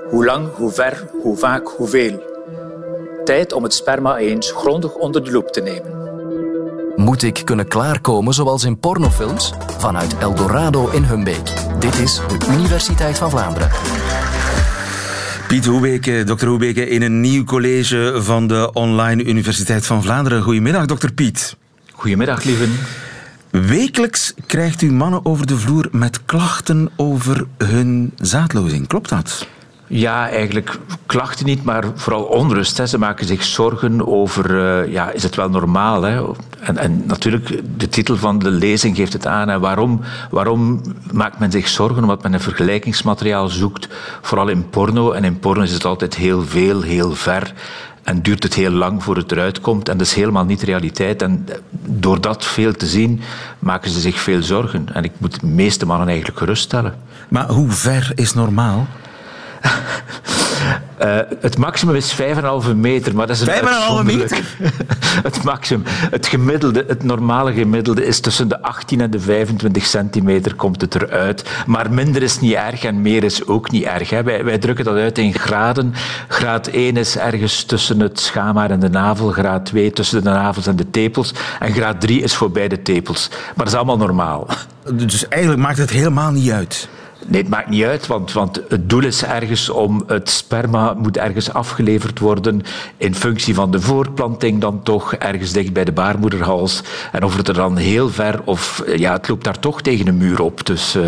Hoe 0.09 0.25
lang, 0.25 0.47
hoe 0.55 0.71
ver, 0.71 1.09
hoe 1.21 1.37
vaak, 1.37 1.67
hoeveel. 1.67 2.23
Tijd 3.23 3.53
om 3.53 3.63
het 3.63 3.73
sperma 3.73 4.17
eens 4.17 4.51
grondig 4.51 4.93
onder 4.93 5.23
de 5.23 5.31
loep 5.31 5.47
te 5.47 5.61
nemen. 5.61 6.01
Moet 6.95 7.23
ik 7.23 7.41
kunnen 7.43 7.67
klaarkomen 7.67 8.33
zoals 8.33 8.63
in 8.63 8.79
pornofilms? 8.79 9.53
Vanuit 9.77 10.17
Eldorado 10.17 10.89
in 10.89 11.03
Humbeek. 11.03 11.53
Dit 11.79 11.99
is 11.99 12.15
de 12.27 12.47
Universiteit 12.51 13.17
van 13.17 13.29
Vlaanderen. 13.29 13.69
Piet 15.47 15.65
Hoebeke, 15.65 16.23
dokter 16.23 16.47
Hoebeke, 16.47 16.89
in 16.89 17.01
een 17.01 17.21
nieuw 17.21 17.43
college 17.43 18.13
van 18.15 18.47
de 18.47 18.73
Online 18.73 19.23
Universiteit 19.23 19.85
van 19.85 20.03
Vlaanderen. 20.03 20.41
Goedemiddag, 20.41 20.85
dokter 20.85 21.13
Piet. 21.13 21.57
Goedemiddag, 21.91 22.43
lieven. 22.43 22.71
Wekelijks 23.49 24.33
krijgt 24.47 24.81
u 24.81 24.91
mannen 24.91 25.25
over 25.25 25.47
de 25.47 25.57
vloer 25.57 25.87
met 25.91 26.25
klachten 26.25 26.89
over 26.95 27.45
hun 27.57 28.13
zaadlozing. 28.17 28.87
Klopt 28.87 29.09
dat? 29.09 29.47
Ja, 29.87 30.29
eigenlijk 30.29 30.79
klachten 31.17 31.45
niet, 31.45 31.63
maar 31.63 31.83
vooral 31.95 32.23
onrust. 32.23 32.77
Hè. 32.77 32.85
Ze 32.85 32.97
maken 32.97 33.25
zich 33.25 33.43
zorgen 33.43 34.07
over, 34.07 34.51
uh, 34.51 34.91
ja, 34.91 35.11
is 35.11 35.23
het 35.23 35.35
wel 35.35 35.49
normaal? 35.49 36.01
Hè? 36.01 36.23
En, 36.59 36.77
en, 36.77 37.03
natuurlijk, 37.05 37.61
de 37.77 37.89
titel 37.89 38.17
van 38.17 38.39
de 38.39 38.49
lezing 38.49 38.95
geeft 38.95 39.13
het 39.13 39.27
aan. 39.27 39.47
Hè. 39.47 39.59
Waarom, 39.59 40.01
waarom 40.29 40.81
maakt 41.11 41.39
men 41.39 41.51
zich 41.51 41.67
zorgen? 41.67 42.01
Omdat 42.01 42.23
men 42.23 42.33
een 42.33 42.39
vergelijkingsmateriaal 42.39 43.47
zoekt, 43.47 43.87
vooral 44.21 44.47
in 44.47 44.69
porno. 44.69 45.11
En 45.11 45.23
in 45.23 45.39
porno 45.39 45.61
is 45.61 45.71
het 45.71 45.85
altijd 45.85 46.15
heel 46.15 46.43
veel, 46.43 46.81
heel 46.81 47.11
ver. 47.11 47.53
En 48.03 48.21
duurt 48.21 48.43
het 48.43 48.53
heel 48.53 48.71
lang 48.71 49.03
voor 49.03 49.15
het 49.15 49.31
eruit 49.31 49.61
komt. 49.61 49.89
En 49.89 49.97
dat 49.97 50.07
is 50.07 50.13
helemaal 50.13 50.45
niet 50.45 50.61
realiteit. 50.61 51.21
En 51.21 51.47
door 51.85 52.21
dat 52.21 52.45
veel 52.45 52.73
te 52.73 52.85
zien, 52.85 53.21
maken 53.59 53.89
ze 53.89 53.99
zich 53.99 54.19
veel 54.19 54.41
zorgen. 54.41 54.93
En 54.93 55.03
ik 55.03 55.11
moet 55.17 55.39
de 55.39 55.47
meeste 55.47 55.85
mannen 55.85 56.07
eigenlijk 56.07 56.37
geruststellen. 56.37 56.95
Maar 57.29 57.49
hoe 57.49 57.71
ver 57.71 58.11
is 58.15 58.33
normaal? 58.33 58.87
Uh, 61.03 61.19
het 61.39 61.57
maximum 61.57 61.95
is 61.95 62.15
5,5 62.21 62.75
meter, 62.75 63.15
maar 63.15 63.27
dat 63.27 63.35
is 63.35 63.41
een 63.41 63.53
5,5 64.01 64.05
meter? 64.05 64.55
het 65.27 65.43
maximum. 65.43 65.83
Het 65.87 66.27
gemiddelde, 66.27 66.85
het 66.87 67.03
normale 67.03 67.53
gemiddelde 67.53 68.05
is 68.05 68.19
tussen 68.19 68.47
de 68.47 68.61
18 68.61 69.01
en 69.01 69.11
de 69.11 69.19
25 69.19 69.85
centimeter 69.85 70.55
komt 70.55 70.81
het 70.81 70.95
eruit. 70.95 71.49
Maar 71.65 71.91
minder 71.91 72.23
is 72.23 72.39
niet 72.39 72.53
erg 72.53 72.83
en 72.83 73.01
meer 73.01 73.23
is 73.23 73.47
ook 73.47 73.71
niet 73.71 73.83
erg. 73.83 74.09
Hè. 74.09 74.23
Wij, 74.23 74.43
wij, 74.43 74.57
drukken 74.57 74.85
dat 74.85 74.95
uit 74.95 75.17
in 75.17 75.33
graden. 75.33 75.93
Graad 76.27 76.67
1 76.67 76.97
is 76.97 77.17
ergens 77.17 77.63
tussen 77.63 77.99
het 77.99 78.19
schaamhaar 78.19 78.71
en 78.71 78.79
de 78.79 78.89
navel. 78.89 79.31
Graad 79.31 79.65
2 79.65 79.91
tussen 79.91 80.23
de 80.23 80.29
navels 80.29 80.67
en 80.67 80.75
de 80.75 80.89
tepels. 80.89 81.33
En 81.59 81.73
graad 81.73 82.01
3 82.01 82.21
is 82.21 82.35
voor 82.35 82.51
beide 82.51 82.81
tepels. 82.81 83.29
Maar 83.29 83.65
dat 83.65 83.67
is 83.67 83.75
allemaal 83.75 83.97
normaal. 83.97 84.47
Dus 84.93 85.27
eigenlijk 85.27 85.61
maakt 85.61 85.77
het 85.77 85.89
helemaal 85.89 86.31
niet 86.31 86.51
uit? 86.51 86.87
Nee, 87.27 87.41
het 87.41 87.49
maakt 87.49 87.69
niet 87.69 87.83
uit, 87.83 88.07
want, 88.07 88.31
want 88.31 88.61
het 88.69 88.89
doel 88.89 89.03
is 89.03 89.23
ergens 89.23 89.69
om 89.69 90.03
het 90.07 90.29
sperma 90.29 90.93
moet 90.93 91.17
ergens 91.17 91.53
afgeleverd 91.53 92.19
worden 92.19 92.61
in 92.97 93.15
functie 93.15 93.55
van 93.55 93.71
de 93.71 93.81
voortplanting 93.81 94.61
dan 94.61 94.83
toch, 94.83 95.13
ergens 95.13 95.51
dicht 95.51 95.73
bij 95.73 95.83
de 95.83 95.91
baarmoederhals. 95.91 96.81
En 97.11 97.23
of 97.23 97.37
het 97.37 97.47
er 97.47 97.53
dan 97.53 97.77
heel 97.77 98.09
ver 98.09 98.41
of 98.43 98.83
ja, 98.95 99.13
het 99.13 99.27
loopt 99.27 99.43
daar 99.43 99.59
toch 99.59 99.81
tegen 99.81 100.07
een 100.07 100.17
muur 100.17 100.41
op. 100.41 100.65
Dus 100.65 100.95
uh, 100.95 101.03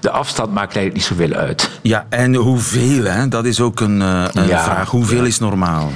de 0.00 0.10
afstand 0.10 0.52
maakt 0.52 0.76
eigenlijk 0.76 0.94
niet 0.94 1.18
zoveel 1.18 1.38
uit. 1.38 1.70
Ja, 1.82 2.06
en 2.08 2.34
hoeveel, 2.34 3.04
hè? 3.04 3.28
dat 3.28 3.44
is 3.44 3.60
ook 3.60 3.80
een, 3.80 4.00
uh, 4.00 4.24
een 4.32 4.46
ja, 4.46 4.64
vraag. 4.64 4.90
Hoeveel 4.90 5.20
ja. 5.22 5.26
is 5.26 5.38
normaal? 5.38 5.90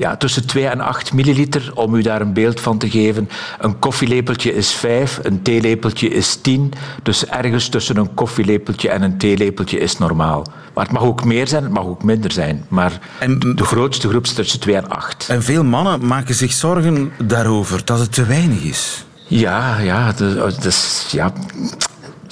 Ja, 0.00 0.16
tussen 0.16 0.46
2 0.46 0.66
en 0.66 0.80
8 0.80 1.12
milliliter, 1.12 1.70
om 1.74 1.94
u 1.94 2.02
daar 2.02 2.20
een 2.20 2.32
beeld 2.32 2.60
van 2.60 2.78
te 2.78 2.90
geven. 2.90 3.28
Een 3.58 3.78
koffielepeltje 3.78 4.54
is 4.54 4.72
5, 4.72 5.20
een 5.22 5.42
theelepeltje 5.42 6.08
is 6.08 6.36
10. 6.36 6.72
Dus 7.02 7.26
ergens 7.26 7.68
tussen 7.68 7.96
een 7.96 8.14
koffielepeltje 8.14 8.88
en 8.88 9.02
een 9.02 9.18
theelepeltje 9.18 9.78
is 9.78 9.98
normaal. 9.98 10.46
Maar 10.74 10.84
het 10.84 10.92
mag 10.92 11.02
ook 11.02 11.24
meer 11.24 11.48
zijn, 11.48 11.62
het 11.62 11.72
mag 11.72 11.84
ook 11.84 12.02
minder 12.02 12.32
zijn. 12.32 12.64
Maar 12.68 12.98
en, 13.18 13.38
de 13.38 13.64
grootste 13.64 14.08
groep 14.08 14.24
is 14.24 14.32
tussen 14.32 14.60
2 14.60 14.76
en 14.76 14.88
8. 14.88 15.26
En 15.28 15.42
veel 15.42 15.64
mannen 15.64 16.06
maken 16.06 16.34
zich 16.34 16.52
zorgen 16.52 17.12
daarover 17.24 17.84
dat 17.84 17.98
het 17.98 18.12
te 18.12 18.24
weinig 18.24 18.62
is. 18.62 19.04
Ja, 19.26 19.78
ja, 19.78 20.12
dus, 20.60 21.06
ja 21.10 21.32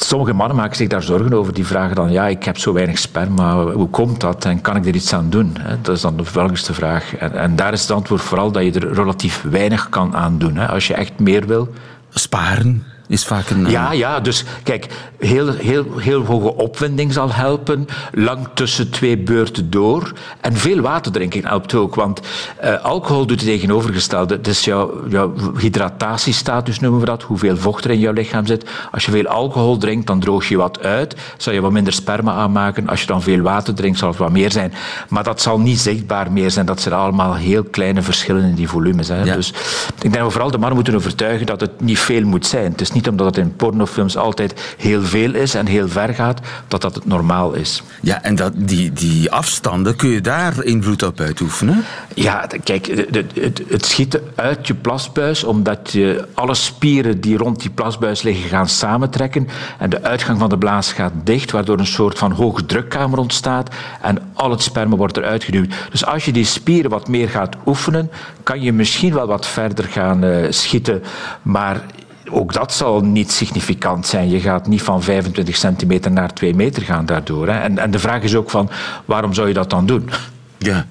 sommige 0.05 0.33
mannen 0.33 0.57
maken 0.57 0.77
zich 0.77 0.89
daar 0.89 1.03
zorgen 1.03 1.33
over. 1.33 1.55
Die 1.55 1.67
vragen 1.67 1.97
dan, 1.97 2.13
ja, 2.13 2.27
ik 2.27 2.45
heb 2.45 2.59
zo 2.59 2.73
weinig 2.73 2.99
sperma, 2.99 3.65
hoe 3.65 3.89
komt 3.89 4.21
dat 4.21 4.45
en 4.45 4.61
kan 4.61 4.77
ik 4.77 4.87
er 4.87 4.95
iets 4.95 5.13
aan 5.13 5.31
doen? 5.31 5.57
Dat 5.83 5.97
is 5.97 6.01
dan 6.01 6.17
de 6.17 6.23
belangrijkste 6.33 6.75
vraag. 6.75 7.17
En, 7.17 7.33
en 7.33 7.57
daar 7.57 7.73
is 7.73 7.81
het 7.81 7.91
antwoord 7.91 8.23
vooral 8.23 8.53
dat 8.53 8.65
je 8.65 8.73
er 8.73 8.93
relatief 8.93 9.45
weinig 9.51 9.89
kan 9.89 10.17
aan 10.17 10.39
doen. 10.39 10.59
Als 10.59 10.87
je 10.87 10.95
echt 10.95 11.19
meer 11.19 11.47
wil... 11.47 11.69
Sparen? 12.11 12.85
Is 13.09 13.25
vaak 13.25 13.51
een... 13.51 13.71
Ja, 13.71 13.93
ja, 13.93 14.21
dus 14.21 14.45
kijk, 14.63 14.87
heel, 15.19 15.53
heel, 15.53 15.85
heel 15.99 16.25
hoge 16.25 16.55
opwinding 16.55 17.13
zal 17.13 17.33
helpen. 17.33 17.87
Lang 18.13 18.49
tussen 18.55 18.91
twee 18.91 19.19
beurten 19.19 19.71
door. 19.71 20.13
En 20.41 20.57
veel 20.57 20.81
water 20.81 21.13
drinken 21.13 21.47
helpt 21.47 21.75
ook. 21.75 21.95
Want 21.95 22.21
uh, 22.65 22.85
alcohol 22.85 23.27
doet 23.27 23.41
het 23.41 23.49
tegenovergestelde. 23.49 24.41
Dus 24.41 24.65
jouw, 24.65 25.09
jouw 25.09 25.33
hydratatiestatus 25.59 26.81
noemen 26.81 27.01
we 27.01 27.07
dat. 27.07 27.23
Hoeveel 27.23 27.57
vocht 27.57 27.85
er 27.85 27.91
in 27.91 27.99
jouw 27.99 28.13
lichaam 28.13 28.47
zit. 28.47 28.65
Als 28.93 29.05
je 29.05 29.11
veel 29.11 29.27
alcohol 29.27 29.77
drinkt, 29.77 30.07
dan 30.07 30.21
droog 30.21 30.49
je 30.49 30.57
wat 30.57 30.83
uit. 30.83 31.17
Zal 31.37 31.53
je 31.53 31.61
wat 31.61 31.73
minder 31.73 31.93
sperma 31.93 32.33
aanmaken. 32.33 32.89
Als 32.89 33.01
je 33.01 33.07
dan 33.07 33.23
veel 33.23 33.41
water 33.41 33.75
drinkt, 33.75 33.99
zal 33.99 34.09
het 34.09 34.19
wat 34.19 34.33
meer 34.33 34.53
zijn. 34.53 34.73
Maar 35.09 35.25
dat 35.25 35.41
zal 35.41 35.61
niet 35.61 35.79
zichtbaar 35.79 36.33
meer 36.33 36.51
zijn. 36.51 36.67
Dat 36.67 36.81
zijn 36.81 36.95
allemaal 36.95 37.35
heel 37.35 37.65
kleine 37.65 38.03
verschillen 38.03 38.45
in 38.45 38.55
die 38.55 38.69
volumes. 38.69 39.09
Hè. 39.09 39.25
Dus 39.25 39.49
ik 39.49 40.01
denk 40.01 40.15
dat 40.15 40.25
we 40.25 40.31
vooral 40.31 40.51
de 40.51 40.59
mannen 40.59 40.77
moeten 40.77 40.95
overtuigen 40.95 41.47
dat 41.47 41.61
het 41.61 41.81
niet 41.81 41.99
veel 41.99 42.25
moet 42.25 42.47
zijn. 42.47 42.71
Het 42.71 42.81
is 42.81 42.93
niet 42.93 42.98
omdat 43.07 43.27
het 43.27 43.37
in 43.37 43.57
pornofilms 43.57 44.17
altijd 44.17 44.75
heel 44.77 45.03
veel 45.03 45.35
is 45.35 45.55
en 45.55 45.67
heel 45.67 45.89
ver 45.89 46.15
gaat, 46.15 46.41
dat 46.69 46.81
dat 46.81 46.95
het 46.95 47.07
normaal 47.07 47.53
is. 47.53 47.83
Ja, 48.01 48.23
en 48.23 48.35
dat, 48.35 48.53
die, 48.57 48.93
die 48.93 49.31
afstanden, 49.31 49.97
kun 49.97 50.09
je 50.09 50.21
daar 50.21 50.65
invloed 50.65 51.03
op 51.03 51.21
uitoefenen? 51.21 51.85
Ja, 52.15 52.47
kijk, 52.65 52.87
het, 52.87 53.63
het, 53.69 53.87
schieten 53.87 54.23
uit 54.35 54.67
je 54.67 54.75
plasbuis, 54.75 55.45
omdat 55.45 55.93
je 55.93 56.25
alle 56.35 56.55
spieren 56.55 57.21
die 57.21 57.37
rond 57.37 57.61
die 57.61 57.71
plasbuis 57.71 58.23
liggen 58.23 58.49
gaan 58.49 58.69
samentrekken 58.69 59.49
en 59.79 59.91
de 59.91 60.03
uitgang 60.03 60.39
van 60.39 60.49
de 60.49 60.59
blaas 60.59 60.93
gaat 60.93 61.13
dicht, 61.25 61.51
waardoor 61.51 61.79
een 61.79 61.87
soort 61.87 62.19
van 62.19 62.33
hoge 62.33 62.67
drukkamer 62.67 63.19
ontstaat 63.19 63.75
en 64.03 64.19
al 64.35 64.51
het 64.51 64.63
sperma 64.63 64.97
wordt 64.97 65.17
eruit 65.17 65.45
geduwd. 65.45 65.75
Dus 65.91 66.05
als 66.05 66.25
je 66.25 66.33
die 66.33 66.45
spieren 66.45 66.91
wat 66.91 67.09
meer 67.09 67.29
gaat 67.29 67.57
oefenen, 67.67 68.11
kan 68.43 68.63
je 68.63 68.73
misschien 68.73 69.15
wel 69.15 69.27
wat 69.27 69.47
verder 69.47 69.85
gaan 69.85 70.25
uh, 70.25 70.47
schieten, 70.51 71.03
maar 71.43 71.83
ook 72.31 72.53
dat 72.53 72.73
zal 72.73 73.01
niet 73.01 73.33
significant 73.33 74.07
zijn. 74.07 74.31
Je 74.31 74.41
gaat 74.41 74.67
niet 74.67 74.83
van 74.83 75.03
25 75.03 75.57
centimeter 75.57 76.11
naar 76.11 76.33
2 76.33 76.55
meter 76.55 76.83
gaan 76.83 77.07
daardoor. 77.07 77.47
Hè. 77.49 77.59
En, 77.61 77.79
en 77.79 77.91
de 77.91 77.99
vraag 77.99 78.23
is 78.23 78.35
ook 78.35 78.51
van, 78.51 78.71
waarom 79.05 79.35
zou 79.35 79.49
je 79.49 79.55
dat 79.55 79.71
dan 79.71 79.87
doen? 79.87 80.11
Ja, 80.59 80.87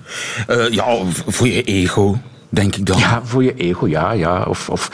uh, 0.50 0.70
ja 0.70 0.86
voor 1.26 1.48
je 1.48 1.64
ego 1.64 2.18
denk 2.50 2.76
ik 2.76 2.86
dan. 2.86 2.98
Ja, 2.98 3.22
voor 3.24 3.44
je 3.44 3.54
ego, 3.54 3.88
ja. 3.88 4.12
ja. 4.12 4.44
Of, 4.44 4.70
of 4.70 4.90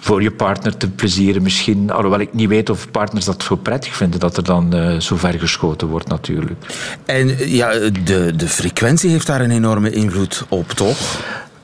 voor 0.00 0.22
je 0.22 0.30
partner 0.30 0.76
te 0.76 0.90
plezieren 0.90 1.42
misschien. 1.42 1.90
Alhoewel 1.90 2.20
ik 2.20 2.34
niet 2.34 2.48
weet 2.48 2.70
of 2.70 2.90
partners 2.90 3.24
dat 3.24 3.42
zo 3.42 3.56
prettig 3.56 3.94
vinden 3.96 4.20
dat 4.20 4.36
er 4.36 4.44
dan 4.44 4.76
uh, 4.76 5.00
zo 5.00 5.16
ver 5.16 5.38
geschoten 5.38 5.88
wordt 5.88 6.08
natuurlijk. 6.08 6.64
En 7.04 7.50
ja, 7.50 7.72
de, 8.04 8.32
de 8.36 8.48
frequentie 8.48 9.10
heeft 9.10 9.26
daar 9.26 9.40
een 9.40 9.50
enorme 9.50 9.90
invloed 9.90 10.44
op, 10.48 10.70
toch? 10.70 10.98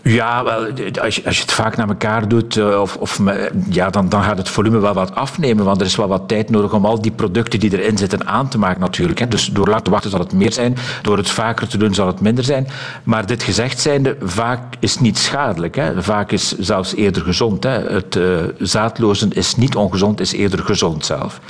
Ja, 0.02 0.44
wel, 0.44 0.66
als, 1.02 1.16
je, 1.16 1.24
als 1.24 1.36
je 1.36 1.42
het 1.42 1.52
vaak 1.52 1.76
naar 1.76 1.88
elkaar 1.88 2.28
doet, 2.28 2.56
eh, 2.56 2.80
of, 2.80 2.96
of, 2.96 3.20
ja, 3.68 3.90
dan, 3.90 4.08
dan 4.08 4.22
gaat 4.22 4.38
het 4.38 4.48
volume 4.48 4.78
wel 4.78 4.94
wat 4.94 5.14
afnemen. 5.14 5.64
Want 5.64 5.80
er 5.80 5.86
is 5.86 5.96
wel 5.96 6.08
wat 6.08 6.28
tijd 6.28 6.50
nodig 6.50 6.72
om 6.72 6.84
al 6.86 7.02
die 7.02 7.10
producten 7.10 7.60
die 7.60 7.78
erin 7.78 7.98
zitten 7.98 8.26
aan 8.26 8.48
te 8.48 8.58
maken, 8.58 8.80
natuurlijk. 8.80 9.18
Hè. 9.18 9.28
Dus 9.28 9.46
door 9.46 9.68
laten 9.68 9.92
wachten 9.92 10.10
zal 10.10 10.20
het 10.20 10.32
meer 10.32 10.52
zijn. 10.52 10.76
Door 11.02 11.16
het 11.16 11.30
vaker 11.30 11.68
te 11.68 11.78
doen 11.78 11.94
zal 11.94 12.06
het 12.06 12.20
minder 12.20 12.44
zijn. 12.44 12.66
Maar 13.02 13.26
dit 13.26 13.42
gezegd 13.42 13.80
zijnde, 13.80 14.16
vaak 14.22 14.74
is 14.78 14.98
niet 14.98 15.18
schadelijk. 15.18 15.76
Hè. 15.76 16.02
Vaak 16.02 16.32
is 16.32 16.58
zelfs 16.58 16.94
eerder 16.94 17.22
gezond. 17.22 17.62
Hè. 17.62 17.92
Het 17.92 18.16
uh, 18.16 18.38
zaadlozen 18.58 19.32
is 19.32 19.56
niet 19.56 19.76
ongezond, 19.76 20.20
is 20.20 20.32
eerder 20.32 20.58
gezond 20.64 21.04
zelf. 21.04 21.40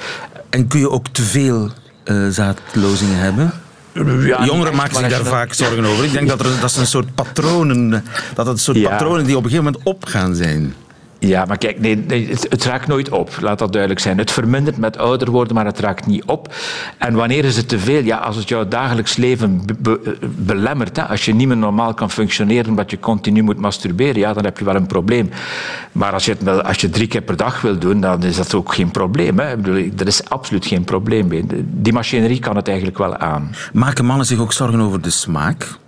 En 0.50 0.66
kun 0.66 0.80
je 0.80 0.90
ook 0.90 1.08
te 1.08 1.22
veel 1.22 1.70
uh, 2.04 2.28
zaadlozingen 2.28 3.18
hebben? 3.18 3.52
Ja, 4.06 4.44
Jongeren 4.44 4.76
maken 4.76 4.96
zich 4.96 5.08
daar 5.08 5.24
vaak 5.24 5.52
zorgen 5.52 5.84
over. 5.84 6.04
Ik 6.04 6.12
denk 6.12 6.28
dat, 6.28 6.40
er, 6.40 6.60
dat, 6.60 6.76
een 6.76 6.86
soort 6.86 7.14
patronen, 7.14 7.90
dat 8.34 8.46
het 8.46 8.54
een 8.54 8.58
soort 8.58 8.82
patronen 8.82 9.24
die 9.24 9.36
op 9.36 9.44
een 9.44 9.50
gegeven 9.50 9.72
moment 9.72 9.84
opgaan 9.84 10.34
zijn. 10.34 10.74
Ja, 11.20 11.44
maar 11.44 11.58
kijk, 11.58 11.80
nee, 11.80 12.28
het, 12.28 12.64
raakt 12.64 12.86
nooit 12.86 13.08
op. 13.08 13.36
Laat 13.40 13.58
dat 13.58 13.72
duidelijk 13.72 14.00
zijn. 14.00 14.18
Het 14.18 14.30
vermindert 14.30 14.76
met 14.76 14.98
ouder 14.98 15.30
worden, 15.30 15.54
maar 15.54 15.64
het 15.64 15.78
raakt 15.78 16.06
niet 16.06 16.24
op. 16.24 16.54
En 16.98 17.14
wanneer 17.14 17.44
is 17.44 17.56
het 17.56 17.68
te 17.68 17.78
veel? 17.78 18.02
Ja, 18.02 18.16
als 18.16 18.36
het 18.36 18.48
jouw 18.48 18.68
dagelijks 18.68 19.16
leven 19.16 19.62
belemmert. 20.36 20.96
Hè, 20.96 21.02
als 21.02 21.24
je 21.24 21.34
niet 21.34 21.48
meer 21.48 21.56
normaal 21.56 21.94
kan 21.94 22.10
functioneren 22.10 22.68
omdat 22.68 22.90
je 22.90 22.98
continu 22.98 23.42
moet 23.42 23.58
masturberen, 23.58 24.18
ja, 24.18 24.32
dan 24.32 24.44
heb 24.44 24.58
je 24.58 24.64
wel 24.64 24.74
een 24.74 24.86
probleem. 24.86 25.30
Maar 25.92 26.12
als 26.12 26.24
je 26.24 26.36
het 26.38 26.64
als 26.64 26.80
je 26.80 26.90
drie 26.90 27.06
keer 27.06 27.22
per 27.22 27.36
dag 27.36 27.60
wil 27.60 27.78
doen, 27.78 28.00
dan 28.00 28.22
is 28.22 28.36
dat 28.36 28.54
ook 28.54 28.74
geen 28.74 28.90
probleem. 28.90 29.38
Hè. 29.38 29.50
Ik 29.50 29.62
bedoel, 29.62 29.90
er 29.98 30.06
is 30.06 30.28
absoluut 30.28 30.66
geen 30.66 30.84
probleem. 30.84 31.46
Die 31.64 31.92
machinerie 31.92 32.38
kan 32.38 32.56
het 32.56 32.68
eigenlijk 32.68 32.98
wel 32.98 33.16
aan. 33.16 33.54
Maken 33.72 34.04
mannen 34.04 34.26
zich 34.26 34.38
ook 34.38 34.52
zorgen 34.52 34.80
over 34.80 35.00
de 35.00 35.10
smaak? 35.10 35.78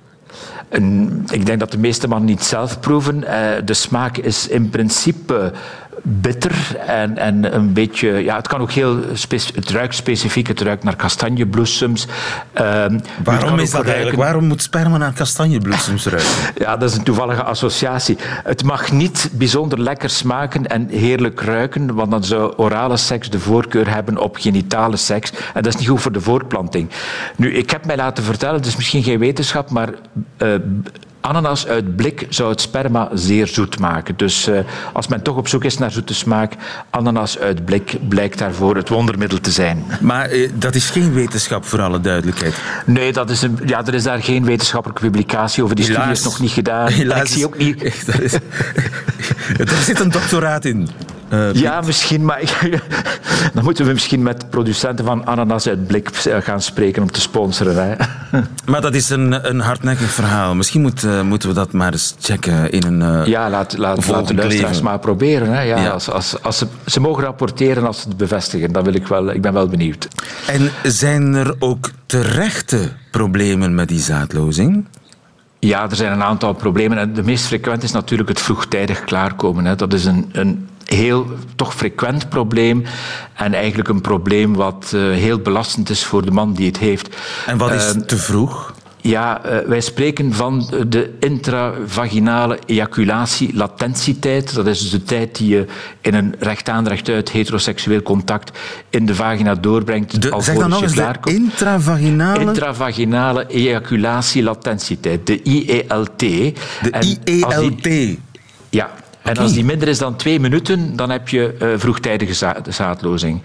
Ik 1.31 1.47
denk 1.47 1.59
dat 1.59 1.71
de 1.71 1.79
meeste 1.79 2.09
mannen 2.09 2.29
niet 2.29 2.43
zelf 2.43 2.81
proeven. 2.81 3.25
Eh, 3.25 3.63
de 3.65 3.75
smaak 3.75 4.17
is 4.17 4.49
in 4.49 4.71
principe 4.71 5.53
bitter 6.03 6.77
en, 6.87 7.19
en 7.19 7.55
een 7.55 7.73
beetje... 7.73 8.09
Ja, 8.09 8.37
het 8.37 8.49
kan 8.49 8.61
ook 8.61 8.71
heel... 8.71 8.99
Het 9.55 9.71
ruikt 9.71 9.95
specifiek, 9.95 10.47
het 10.47 10.61
ruikt 10.61 10.85
naar 10.85 10.97
kastanjebloesems. 10.97 12.07
Uh, 12.61 12.85
Waarom 13.25 13.59
is 13.59 13.71
dat 13.71 13.87
eigenlijk? 13.87 14.17
Waarom 14.17 14.45
moet 14.45 14.63
sperma 14.63 14.97
naar 14.97 15.13
kastanjebloesems 15.13 16.07
ruiken? 16.07 16.31
ja, 16.65 16.77
dat 16.77 16.91
is 16.91 16.97
een 16.97 17.03
toevallige 17.03 17.43
associatie. 17.43 18.17
Het 18.23 18.65
mag 18.65 18.93
niet 18.93 19.31
bijzonder 19.33 19.81
lekker 19.81 20.11
smaken 20.11 20.67
en 20.67 20.89
heerlijk 20.89 21.41
ruiken, 21.41 21.95
want 21.95 22.11
dan 22.11 22.25
zou 22.25 22.53
orale 22.57 22.97
seks 22.97 23.31
de 23.31 23.41
voorkeur 23.41 23.95
hebben 23.95 24.19
op 24.19 24.37
genitale 24.37 24.97
seks. 24.97 25.33
En 25.55 25.63
dat 25.63 25.75
is 25.75 25.77
niet 25.77 25.89
goed 25.89 26.01
voor 26.01 26.13
de 26.13 26.21
voortplanting. 26.21 26.91
Nu, 27.37 27.55
ik 27.55 27.71
heb 27.71 27.87
mij 27.87 27.97
laten 27.97 28.25
vertellen, 28.25 28.57
het 28.57 28.67
is 28.67 28.77
misschien 28.77 29.03
geen 29.03 29.19
wetenschap, 29.19 29.71
maar... 29.71 29.89
Uh, 30.39 30.55
Ananas 31.23 31.67
uit 31.67 31.97
blik 31.97 32.27
zou 32.29 32.51
het 32.51 32.61
sperma 32.61 33.09
zeer 33.15 33.47
zoet 33.47 33.79
maken. 33.79 34.17
Dus 34.17 34.49
uh, 34.49 34.59
als 34.93 35.09
men 35.09 35.23
toch 35.23 35.37
op 35.37 35.49
zoek 35.49 35.65
is 35.65 35.79
naar 35.79 35.91
zoete 35.91 36.15
smaak, 36.15 36.53
ananas 36.91 37.39
uit 37.39 37.65
blik 37.65 38.09
blijkt 38.09 38.39
daarvoor 38.39 38.77
het 38.77 38.89
wondermiddel 38.89 39.41
te 39.41 39.51
zijn. 39.51 39.85
Maar 40.01 40.35
uh, 40.35 40.51
dat 40.55 40.75
is 40.75 40.91
geen 40.91 41.13
wetenschap, 41.13 41.65
voor 41.65 41.81
alle 41.81 42.01
duidelijkheid. 42.01 42.55
Nee, 42.87 43.13
dat 43.13 43.31
is 43.31 43.43
een, 43.43 43.59
ja, 43.67 43.87
er 43.87 43.95
is 43.95 44.03
daar 44.03 44.23
geen 44.23 44.45
wetenschappelijke 44.45 45.03
publicatie 45.03 45.63
over. 45.63 45.77
Die 45.77 45.85
Helaas. 45.85 46.03
studie 46.03 46.19
is 46.19 46.25
nog 46.33 46.41
niet 46.41 46.51
gedaan. 46.51 46.89
Helaas. 46.89 47.21
Ik 47.21 47.27
zie 47.27 47.47
ook 47.47 47.59
niet... 47.59 47.83
Er 49.59 49.69
zit 49.85 50.01
een 50.01 50.11
doctoraat 50.11 50.65
in. 50.65 50.89
Uh, 51.33 51.53
ja, 51.53 51.81
misschien, 51.81 52.25
maar 52.25 52.69
dan 53.55 53.65
moeten 53.65 53.87
we 53.87 53.93
misschien 53.93 54.23
met 54.23 54.51
producenten 54.51 55.05
van 55.05 55.27
ananas 55.27 55.69
uit 55.69 55.87
blik 55.87 56.09
gaan 56.41 56.63
spreken 56.63 57.03
om 57.03 57.11
te 57.11 57.21
sponsoren. 57.21 57.89
Hè. 57.89 57.95
Maar 58.67 58.81
dat 58.81 58.95
is 58.95 59.11
een, 59.11 59.49
een 59.49 59.61
hardnekkig 59.61 60.11
verhaal. 60.11 60.55
Misschien 60.55 60.81
moet, 60.81 61.03
uh, 61.03 61.23
moeten 61.23 61.49
we 61.49 61.55
dat 61.55 61.73
maar 61.73 61.93
eens 61.93 62.15
checken 62.21 62.71
in 62.71 62.83
een. 62.83 63.01
Uh, 63.01 63.27
ja, 63.27 63.51
laat, 63.51 63.79
laat, 63.79 64.09
laat 64.09 64.29
de 64.29 64.35
luisteraars 64.35 64.81
maar 64.81 64.99
proberen. 64.99 65.49
Hè. 65.49 65.61
Ja, 65.61 65.79
ja. 65.79 65.89
Als, 65.89 66.11
als, 66.11 66.43
als 66.43 66.59
ze, 66.59 66.67
ze 66.87 67.01
mogen 67.01 67.23
rapporteren 67.23 67.87
als 67.87 68.01
ze 68.01 68.09
het 68.09 68.17
bevestigen. 68.17 68.73
Dan 68.73 68.85
wil 68.85 68.95
ik, 68.95 69.07
wel, 69.07 69.31
ik 69.31 69.43
ben 69.43 69.53
wel 69.53 69.67
benieuwd. 69.67 70.09
En 70.47 70.71
zijn 70.83 71.35
er 71.35 71.55
ook 71.59 71.91
terechte 72.07 72.89
problemen 73.11 73.75
met 73.75 73.89
die 73.89 74.01
zaadlozing? 74.01 74.87
Ja, 75.59 75.91
er 75.91 75.97
zijn 75.97 76.13
een 76.13 76.23
aantal 76.23 76.53
problemen. 76.53 76.99
En 76.99 77.13
de 77.13 77.23
meest 77.23 77.45
frequent 77.45 77.83
is 77.83 77.93
natuurlijk 77.93 78.29
het 78.29 78.41
vroegtijdig 78.41 79.05
klaarkomen. 79.05 79.65
Hè. 79.65 79.77
Dat 79.77 79.93
is 79.93 80.05
een, 80.05 80.29
een 80.33 80.69
heel 80.93 81.27
toch 81.57 81.75
frequent 81.75 82.29
probleem. 82.29 82.85
En 83.35 83.55
eigenlijk 83.55 83.89
een 83.89 84.01
probleem 84.01 84.55
wat 84.55 84.93
uh, 84.95 85.01
heel 85.15 85.39
belastend 85.39 85.91
is 85.91 86.05
voor 86.05 86.25
de 86.25 86.31
man 86.31 86.53
die 86.53 86.67
het 86.67 86.79
heeft. 86.79 87.17
En 87.47 87.59
wat 87.59 87.73
is 87.73 87.95
uh, 87.95 88.01
te 88.03 88.17
vroeg? 88.17 88.75
Ja, 89.03 89.41
uh, 89.47 89.69
wij 89.69 89.81
spreken 89.81 90.33
van 90.33 90.71
de 90.89 91.17
intravaginale 91.21 92.59
ejaculatielatentietijd. 92.67 94.55
Dat 94.55 94.67
is 94.67 94.81
dus 94.81 94.91
de 94.91 95.03
tijd 95.03 95.37
die 95.37 95.49
je 95.49 95.67
in 96.01 96.15
een 96.15 96.35
rechtaan 96.39 96.89
rechtuit 96.89 97.31
heteroseksueel 97.31 98.03
contact 98.03 98.59
in 98.91 99.07
de 99.07 99.15
vagina 99.15 99.55
doorbrengt. 99.55 100.23
De, 100.23 100.35
zeg 100.39 100.57
dan 100.59 100.71
nog 100.71 100.83
eens 100.83 100.95
de 100.95 101.19
intravaginale... 101.23 102.41
Intravaginale 102.41 103.47
ejaculatielatentietijd, 103.47 105.27
de 105.27 105.43
IELT. 105.43 106.19
De 106.19 106.55
en 106.91 107.19
IELT? 107.25 108.19
ja, 108.69 108.91
en 109.23 109.37
als 109.37 109.53
die 109.53 109.65
minder 109.65 109.89
is 109.89 109.99
dan 109.99 110.17
twee 110.17 110.41
minuten, 110.41 110.97
dan 110.97 111.11
heb 111.11 111.29
je 111.29 111.55
uh, 111.63 111.69
vroegtijdige 111.77 112.35
za 112.35 112.57
zaadlozing. 112.69 113.43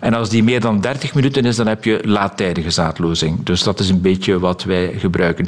En 0.00 0.14
als 0.14 0.28
die 0.28 0.42
meer 0.42 0.60
dan 0.60 0.80
30 0.80 1.14
minuten 1.14 1.44
is, 1.44 1.56
dan 1.56 1.66
heb 1.66 1.84
je 1.84 2.00
laattijdige 2.02 2.70
zaadlozing. 2.70 3.44
Dus 3.44 3.62
dat 3.62 3.80
is 3.80 3.88
een 3.88 4.00
beetje 4.00 4.38
wat 4.38 4.64
wij 4.64 4.94
gebruiken. 4.98 5.46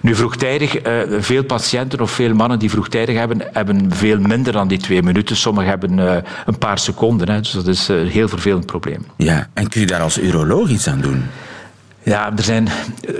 Nu, 0.00 0.14
vroegtijdig, 0.14 0.86
uh, 0.86 1.00
veel 1.18 1.44
patiënten 1.44 2.00
of 2.00 2.10
veel 2.10 2.34
mannen 2.34 2.58
die 2.58 2.70
vroegtijdig 2.70 3.16
hebben, 3.16 3.42
hebben 3.52 3.94
veel 3.94 4.18
minder 4.18 4.52
dan 4.52 4.68
die 4.68 4.78
twee 4.78 5.02
minuten. 5.02 5.36
Sommigen 5.36 5.70
hebben 5.70 5.98
uh, 5.98 6.16
een 6.46 6.58
paar 6.58 6.78
seconden. 6.78 7.30
Hè. 7.30 7.40
Dus 7.40 7.50
dat 7.50 7.66
is 7.66 7.88
een 7.88 8.08
heel 8.08 8.28
vervelend 8.28 8.66
probleem. 8.66 9.06
Ja, 9.16 9.48
en 9.54 9.68
kun 9.68 9.80
je 9.80 9.86
daar 9.86 10.00
als 10.00 10.18
uroloog 10.18 10.68
iets 10.68 10.88
aan 10.88 11.00
doen? 11.00 11.24
Ja, 12.08 12.32
er 12.36 12.42
zijn, 12.42 12.68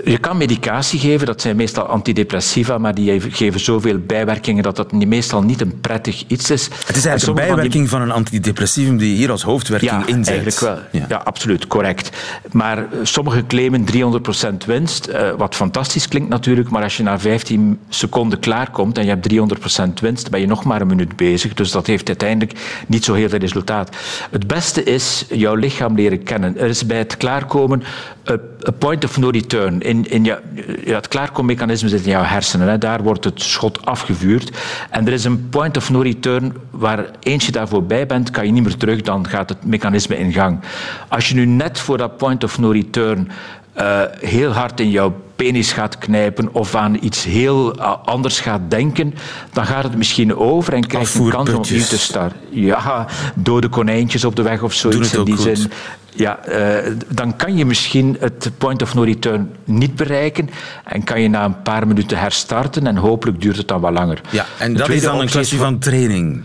je 0.05 0.19
kan 0.19 0.37
medicatie 0.37 0.99
geven, 0.99 1.27
dat 1.27 1.41
zijn 1.41 1.57
meestal 1.57 1.85
antidepressiva, 1.85 2.79
maar 2.79 2.95
die 2.95 3.21
geven 3.21 3.61
zoveel 3.61 3.99
bijwerkingen 3.99 4.63
dat 4.63 4.77
dat 4.77 4.93
meestal 4.93 5.43
niet 5.43 5.61
een 5.61 5.81
prettig 5.81 6.25
iets 6.27 6.51
is. 6.51 6.69
Het 6.87 6.97
is 6.97 7.05
eigenlijk 7.05 7.39
een 7.39 7.47
bijwerking 7.47 7.89
van, 7.89 8.01
een 8.01 8.11
antidepressivum 8.11 8.97
die 8.97 9.11
je 9.11 9.17
hier 9.17 9.31
als 9.31 9.43
hoofdwerking 9.43 9.91
ja, 9.91 10.07
inzet. 10.07 10.35
Eigenlijk 10.35 10.61
wel. 10.61 11.03
Ja. 11.09 11.17
absoluut, 11.17 11.67
correct. 11.67 12.17
Maar 12.53 12.87
sommigen 13.03 13.47
claimen 13.47 13.85
300% 13.93 14.67
winst, 14.67 15.11
wat 15.37 15.55
fantastisch 15.55 16.09
klinkt 16.09 16.29
natuurlijk, 16.29 16.71
maar 16.71 16.83
als 16.83 16.97
je 16.97 17.03
na 17.03 17.19
15 17.19 17.79
seconden 17.89 18.39
klaarkomt 18.39 18.99
en 18.99 19.05
je 19.05 19.11
hebt 19.11 19.33
300% 19.33 19.93
winst, 20.01 20.31
ben 20.31 20.41
je 20.41 20.47
nog 20.47 20.65
maar 20.65 20.81
een 20.81 20.87
minuut 20.87 21.17
bezig. 21.17 21.55
Dus 21.55 21.71
dat 21.71 21.87
heeft 21.87 22.09
uiteindelijk 22.09 22.59
niet 22.87 23.05
zo 23.05 23.15
heel 23.15 23.29
veel 23.29 23.39
resultaat. 23.39 23.97
Het 24.31 24.47
beste 24.47 24.83
is 24.83 25.25
jouw 25.29 25.55
lichaam 25.55 25.95
leren 25.95 26.23
kennen. 26.23 26.59
Er 26.59 26.69
is 26.69 26.87
bij 26.87 26.99
het 26.99 27.17
klaarkomen 27.17 27.83
een 28.25 28.78
point 28.79 29.05
of 29.05 29.17
no 29.17 29.29
return. 29.31 29.81
In, 29.81 30.11
in 30.11 30.25
ja, 30.25 30.41
het 30.85 31.09
klaarkommechanisme 31.09 31.89
zit 31.89 32.05
in 32.05 32.11
jouw 32.11 32.23
hersenen. 32.23 32.69
Hè. 32.69 32.79
Daar 32.79 33.03
wordt 33.03 33.25
het 33.25 33.43
schot 33.43 33.85
afgevuurd. 33.87 34.51
En 34.91 35.07
er 35.07 35.13
is 35.13 35.25
een 35.25 35.49
point 35.49 35.77
of 35.77 35.91
no 35.91 36.01
return 36.01 36.53
waar 36.71 37.05
eens 37.21 37.47
je 37.47 37.53
daar 37.53 37.69
voorbij 37.69 38.07
bent, 38.07 38.31
kan 38.31 38.47
je 38.47 38.53
niet 38.53 38.63
meer 38.63 38.77
terug, 38.77 39.03
dan 39.03 39.29
gaat 39.29 39.49
het 39.49 39.65
mechanisme 39.65 40.19
in 40.19 40.33
gang. 40.33 40.61
Als 41.09 41.29
je 41.29 41.35
nu 41.35 41.47
net 41.47 41.79
voor 41.79 41.99
dat 41.99 42.17
point 42.17 42.45
of 42.45 42.59
no 42.59 42.71
return 42.71 43.31
uh, 43.79 44.01
heel 44.21 44.53
hard 44.53 44.81
in 44.81 44.91
jouw 44.91 45.15
penis 45.37 45.73
gaat 45.73 45.99
knijpen 45.99 46.55
of 46.55 46.75
aan 46.75 46.97
iets 47.01 47.25
heel 47.25 47.79
uh, 47.79 47.95
anders 48.05 48.41
gaat 48.41 48.61
denken, 48.69 49.15
dan 49.53 49.67
gaat 49.67 49.83
het 49.83 49.97
misschien 49.97 50.37
over 50.37 50.73
en 50.73 50.87
krijg 50.87 51.13
je 51.13 51.19
een 51.19 51.31
kans 51.31 51.49
om 51.49 51.57
opnieuw 51.57 51.85
te 51.85 51.99
starten. 51.99 52.39
Ja, 52.51 53.07
dode 53.35 53.69
konijntjes 53.69 54.25
op 54.25 54.37
de 54.37 54.43
weg 54.43 54.63
of 54.63 54.73
zoiets 54.73 55.13
in 55.13 55.25
die 55.25 55.37
goed. 55.37 55.45
zin. 55.45 55.71
Ja, 56.15 56.39
uh, 56.49 56.93
dan 57.09 57.37
kan 57.37 57.57
je 57.57 57.65
misschien 57.65 58.17
het 58.21 58.51
point 58.59 58.83
of 58.83 58.95
no 58.95 59.03
return 59.03 59.51
niet 59.65 59.97
bereiken 59.97 60.51
en 60.85 61.05
kan 61.05 61.21
je 61.21 61.29
na 61.29 61.45
een 61.45 61.63
paar 61.63 61.87
minuten 61.87 62.19
herstarten 62.19 62.87
en 62.87 62.97
hopelijk 62.97 63.41
duurt 63.41 63.57
het 63.57 63.69
dan 63.69 63.81
wat 63.81 63.93
langer. 63.93 64.21
Ja, 64.31 64.47
en 64.59 64.75
dat 64.75 64.89
is 64.89 65.03
dan 65.03 65.21
een 65.21 65.27
kwestie 65.27 65.59
van 65.59 65.79
training. 65.79 66.43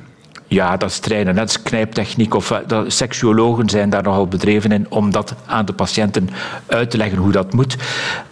Ja, 0.54 0.78
dat 0.78 0.89
is 0.89 1.00
trainen. 1.00 1.36
Dat 1.36 1.50
is 1.50 1.62
knijptechniek. 1.62 2.34
Of, 2.34 2.62
dat, 2.68 2.94
seksuologen 2.94 3.70
zijn 3.70 3.89
daar 3.89 4.04
nogal 4.04 4.28
bedreven 4.28 4.72
in 4.72 4.86
om 4.89 5.12
dat 5.12 5.36
aan 5.46 5.66
de 5.66 5.74
patiënten 5.74 6.30
uit 6.68 6.92
te 6.92 6.98
leggen 6.98 7.18
hoe 7.18 7.32
dat 7.32 7.54
moet. 7.54 7.76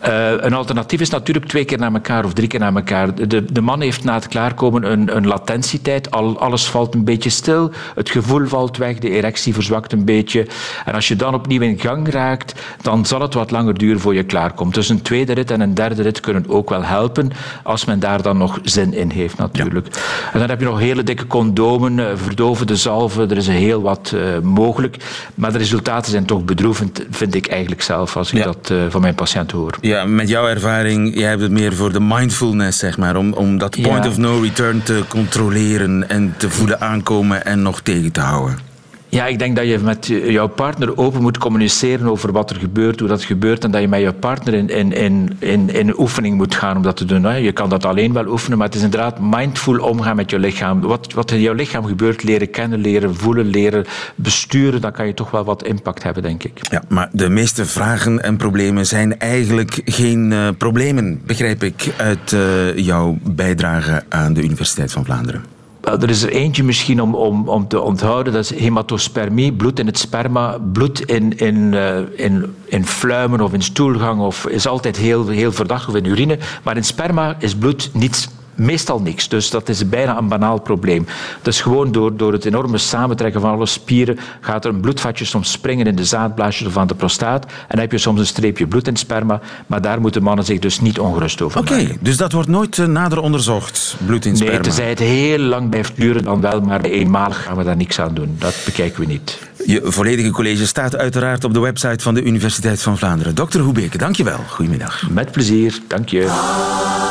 Uh, 0.08 0.32
een 0.32 0.54
alternatief 0.54 1.00
is 1.00 1.10
natuurlijk 1.10 1.46
twee 1.46 1.66
keer 1.66 1.78
naar 1.78 1.94
elkaar 1.94 2.26
of 2.26 2.34
drie 2.34 2.48
keer 2.48 2.60
naar 2.60 2.76
elkaar. 2.76 3.16
De, 3.28 3.46
de 3.46 3.62
man 3.62 3.82
heeft 3.82 4.04
na 4.04 4.14
het 4.14 4.28
klaarkomen 4.28 4.92
een, 4.92 5.16
een 5.16 5.28
latentietijd. 5.28 6.12
Al, 6.12 6.40
alles 6.40 6.66
valt 6.66 6.94
een 6.94 7.04
beetje 7.04 7.30
stil. 7.30 7.72
Het 7.96 8.10
gevoel 8.10 8.48
valt 8.48 8.78
weg. 8.78 9.00
De 9.00 9.10
erectie 9.10 9.54
verzwakt 9.54 9.94
een 9.94 10.06
beetje. 10.06 10.48
En 10.86 10.94
als 10.94 11.08
je 11.08 11.16
dan 11.16 11.34
opnieuw 11.34 11.62
in 11.62 11.80
gang 11.80 12.10
raakt, 12.10 12.62
dan 12.82 13.06
zal 13.06 13.22
het 13.22 13.34
wat 13.34 13.52
langer 13.52 13.78
duren 13.78 14.00
voor 14.00 14.16
je 14.16 14.24
klaarkomt. 14.24 14.74
Dus 14.74 14.90
een 14.90 15.02
tweede 15.02 15.34
rit 15.34 15.52
en 15.52 15.62
een 15.62 15.74
derde 15.74 16.02
rit 16.02 16.20
kunnen 16.20 16.46
ook 16.48 16.70
wel 16.70 16.84
helpen. 16.84 17.32
Als 17.64 17.86
men 17.86 18.00
daar 18.00 18.22
dan 18.22 18.38
nog 18.38 18.60
zin 18.64 18.94
in 18.94 19.10
heeft, 19.10 19.38
natuurlijk. 19.38 19.88
Ja. 19.96 20.02
En 20.34 20.40
dan 20.40 20.50
heb 20.50 20.60
je 20.60 20.66
nog 20.66 20.80
hele 20.80 21.04
dikke 21.04 21.28
condomen 21.28 22.11
verdovende 22.16 22.76
zalven, 22.76 23.30
er 23.30 23.38
is 23.38 23.48
heel 23.48 23.82
wat 23.82 24.12
uh, 24.16 24.40
mogelijk. 24.40 24.98
Maar 25.36 25.52
de 25.52 25.58
resultaten 25.58 26.12
zijn 26.12 26.26
toch 26.26 26.44
bedroevend, 26.46 27.04
vind 27.10 27.36
ik 27.36 27.48
eigenlijk 27.48 27.82
zelf, 27.82 28.18
als 28.18 28.32
ik 28.32 28.38
ja. 28.38 28.44
dat 28.44 28.70
uh, 28.72 28.84
van 28.90 29.02
mijn 29.02 29.16
patiënten 29.16 29.58
hoor. 29.58 29.78
Ja, 29.82 30.06
met 30.06 30.30
jouw 30.30 30.48
ervaring, 30.48 31.16
jij 31.16 31.30
hebt 31.30 31.42
het 31.42 31.52
meer 31.52 31.74
voor 31.74 31.92
de 31.92 32.00
mindfulness, 32.00 32.80
zeg 32.80 32.98
maar, 32.98 33.16
om, 33.16 33.34
om 33.34 33.58
dat 33.58 33.82
point 33.82 34.04
ja. 34.04 34.10
of 34.10 34.18
no 34.18 34.40
return 34.40 34.84
te 34.84 35.04
controleren 35.08 36.10
en 36.10 36.34
te 36.38 36.50
voelen 36.50 36.82
aankomen 36.82 37.46
en 37.46 37.62
nog 37.62 37.82
tegen 37.82 38.12
te 38.12 38.20
houden. 38.20 38.71
Ja, 39.12 39.26
ik 39.26 39.40
denk 39.40 39.56
dat 39.56 39.68
je 39.68 39.78
met 39.78 40.06
jouw 40.08 40.48
partner 40.48 40.98
open 40.98 41.22
moet 41.22 41.38
communiceren 41.38 42.08
over 42.08 42.32
wat 42.32 42.50
er 42.50 42.56
gebeurt, 42.56 43.00
hoe 43.00 43.10
dat 43.10 43.24
gebeurt, 43.24 43.64
en 43.64 43.72
dat 43.72 43.82
je 43.82 43.88
met 43.88 44.02
je 44.02 44.14
partner 44.14 44.54
in, 44.54 44.70
in, 44.70 44.94
in, 44.94 45.36
in, 45.40 45.70
in 45.70 46.00
oefening 46.00 46.36
moet 46.36 46.56
gaan 46.56 46.76
om 46.76 46.82
dat 46.82 46.98
te 46.98 47.06
doen. 47.06 47.44
Je 47.44 47.52
kan 47.52 47.70
dat 47.70 47.86
alleen 47.86 48.14
wel 48.14 48.28
oefenen, 48.28 48.58
maar 48.58 48.68
het 48.68 48.76
is 48.76 48.82
inderdaad 48.82 49.20
mindful 49.20 49.80
omgaan 49.80 50.16
met 50.16 50.30
je 50.30 50.40
lichaam. 50.40 50.82
Wat, 50.82 51.14
wat 51.14 51.32
in 51.32 51.42
jouw 51.42 51.54
lichaam 51.54 51.86
gebeurt, 51.86 52.24
leren 52.24 52.50
kennen, 52.50 52.80
leren 52.80 53.16
voelen, 53.16 53.46
leren 53.46 53.86
besturen, 54.16 54.82
dan 54.82 54.92
kan 54.92 55.08
je 55.08 55.14
toch 55.14 55.32
wel 55.32 55.44
wat 55.44 55.64
impact 55.64 56.04
hebben, 56.04 56.24
denk 56.24 56.44
ik. 56.44 56.60
Ja, 56.72 56.84
maar 56.88 57.10
de 57.12 57.30
meeste 57.30 57.66
vragen 57.66 58.24
en 58.24 58.38
problemen 58.38 58.86
zijn 58.86 59.20
eigenlijk 59.20 59.82
geen 59.86 60.32
uh, 60.32 60.48
problemen, 60.58 61.22
begrijp 61.26 61.64
ik, 61.64 61.94
uit 61.98 62.32
uh, 62.32 62.78
jouw 62.78 63.18
bijdrage 63.24 64.04
aan 64.10 64.34
de 64.34 64.44
Universiteit 64.44 64.92
van 64.92 65.06
Vlaanderen. 65.06 65.60
Er 65.82 66.10
is 66.10 66.24
er 66.24 66.30
eentje 66.30 66.64
misschien 66.64 67.02
om, 67.02 67.16
om, 67.16 67.50
om 67.50 67.68
te 67.68 67.82
onthouden, 67.82 68.34
dat 68.34 68.44
is 68.44 68.60
hematospermie, 68.60 69.54
bloed 69.54 69.80
in 69.80 69.86
het 69.86 69.98
sperma. 69.98 70.58
Bloed 70.74 71.02
in, 71.02 71.38
in, 71.38 71.56
uh, 71.56 71.98
in, 72.16 72.56
in 72.66 72.86
fluimen 72.86 73.42
of 73.42 73.54
in 73.54 73.62
stoelgang 73.62 74.22
of 74.22 74.48
is 74.48 74.68
altijd 74.68 74.98
heel, 74.98 75.28
heel 75.28 75.52
verdacht, 75.52 75.88
of 75.88 75.96
in 75.96 76.06
urine. 76.06 76.38
Maar 76.64 76.78
in 76.78 76.84
sperma 76.84 77.36
is 77.40 77.56
bloed 77.56 77.90
niet 77.94 78.30
meestal 78.56 79.02
niks. 79.02 79.30
Dus 79.30 79.50
dat 79.50 79.70
is 79.70 79.90
bijna 79.90 80.18
een 80.18 80.28
banaal 80.28 80.60
probleem. 80.60 81.06
Dus 81.42 81.62
gewoon 81.62 81.92
door, 81.92 82.18
door 82.18 82.32
het 82.32 82.46
enorme 82.46 82.78
samentrekken 82.78 83.42
van 83.42 83.52
alle 83.52 83.66
spieren 83.66 84.20
gaat 84.42 84.66
er 84.66 84.74
een 84.74 84.80
bloedvatje 84.80 85.26
soms 85.26 85.52
springen 85.52 85.86
in 85.86 85.96
de 85.96 86.06
zaadblaasjes 86.06 86.68
of 86.68 86.78
aan 86.78 86.88
de 86.88 86.96
prostaat. 86.96 87.46
En 87.46 87.52
dan 87.68 87.80
heb 87.80 87.92
je 87.92 87.98
soms 87.98 88.20
een 88.20 88.26
streepje 88.26 88.68
bloed 88.68 88.88
in 88.88 88.96
sperma. 88.96 89.40
Maar 89.68 89.82
daar 89.82 90.02
moeten 90.02 90.24
mannen 90.24 90.46
zich 90.46 90.60
dus 90.60 90.80
niet 90.80 91.00
ongerust 91.00 91.42
over 91.42 91.60
Oké, 91.60 91.72
okay, 91.72 91.98
dus 92.00 92.18
dat 92.18 92.32
wordt 92.32 92.50
nooit 92.50 92.78
uh, 92.78 92.86
nader 92.86 93.20
onderzocht, 93.20 93.96
bloed 94.06 94.26
in 94.26 94.36
sperma? 94.36 94.54
Nee, 94.54 94.62
tenzij 94.62 94.90
het 94.90 95.00
heel 95.00 95.40
lang 95.40 95.70
blijft 95.70 95.96
duren, 95.96 96.24
dan 96.24 96.42
wel. 96.42 96.62
Maar 96.62 96.82
eenmalig 96.82 97.44
gaan 97.44 97.58
we 97.58 97.64
daar 97.64 97.76
niks 97.76 98.00
aan 98.00 98.14
doen. 98.14 98.36
Dat 98.40 98.62
bekijken 98.66 99.00
we 99.00 99.06
niet. 99.06 99.40
Je 99.66 99.82
volledige 99.84 100.30
college 100.30 100.68
staat 100.68 100.96
uiteraard 100.96 101.44
op 101.44 101.54
de 101.54 101.60
website 101.60 102.04
van 102.04 102.14
de 102.14 102.24
Universiteit 102.24 102.82
van 102.82 102.98
Vlaanderen. 102.98 103.36
Dr. 103.36 103.60
Hoebeke, 103.60 103.98
dankjewel. 103.98 104.40
Goedemiddag. 104.48 105.10
Met 105.10 105.32
plezier, 105.32 105.80
dank 105.88 106.10
je. 106.10 107.11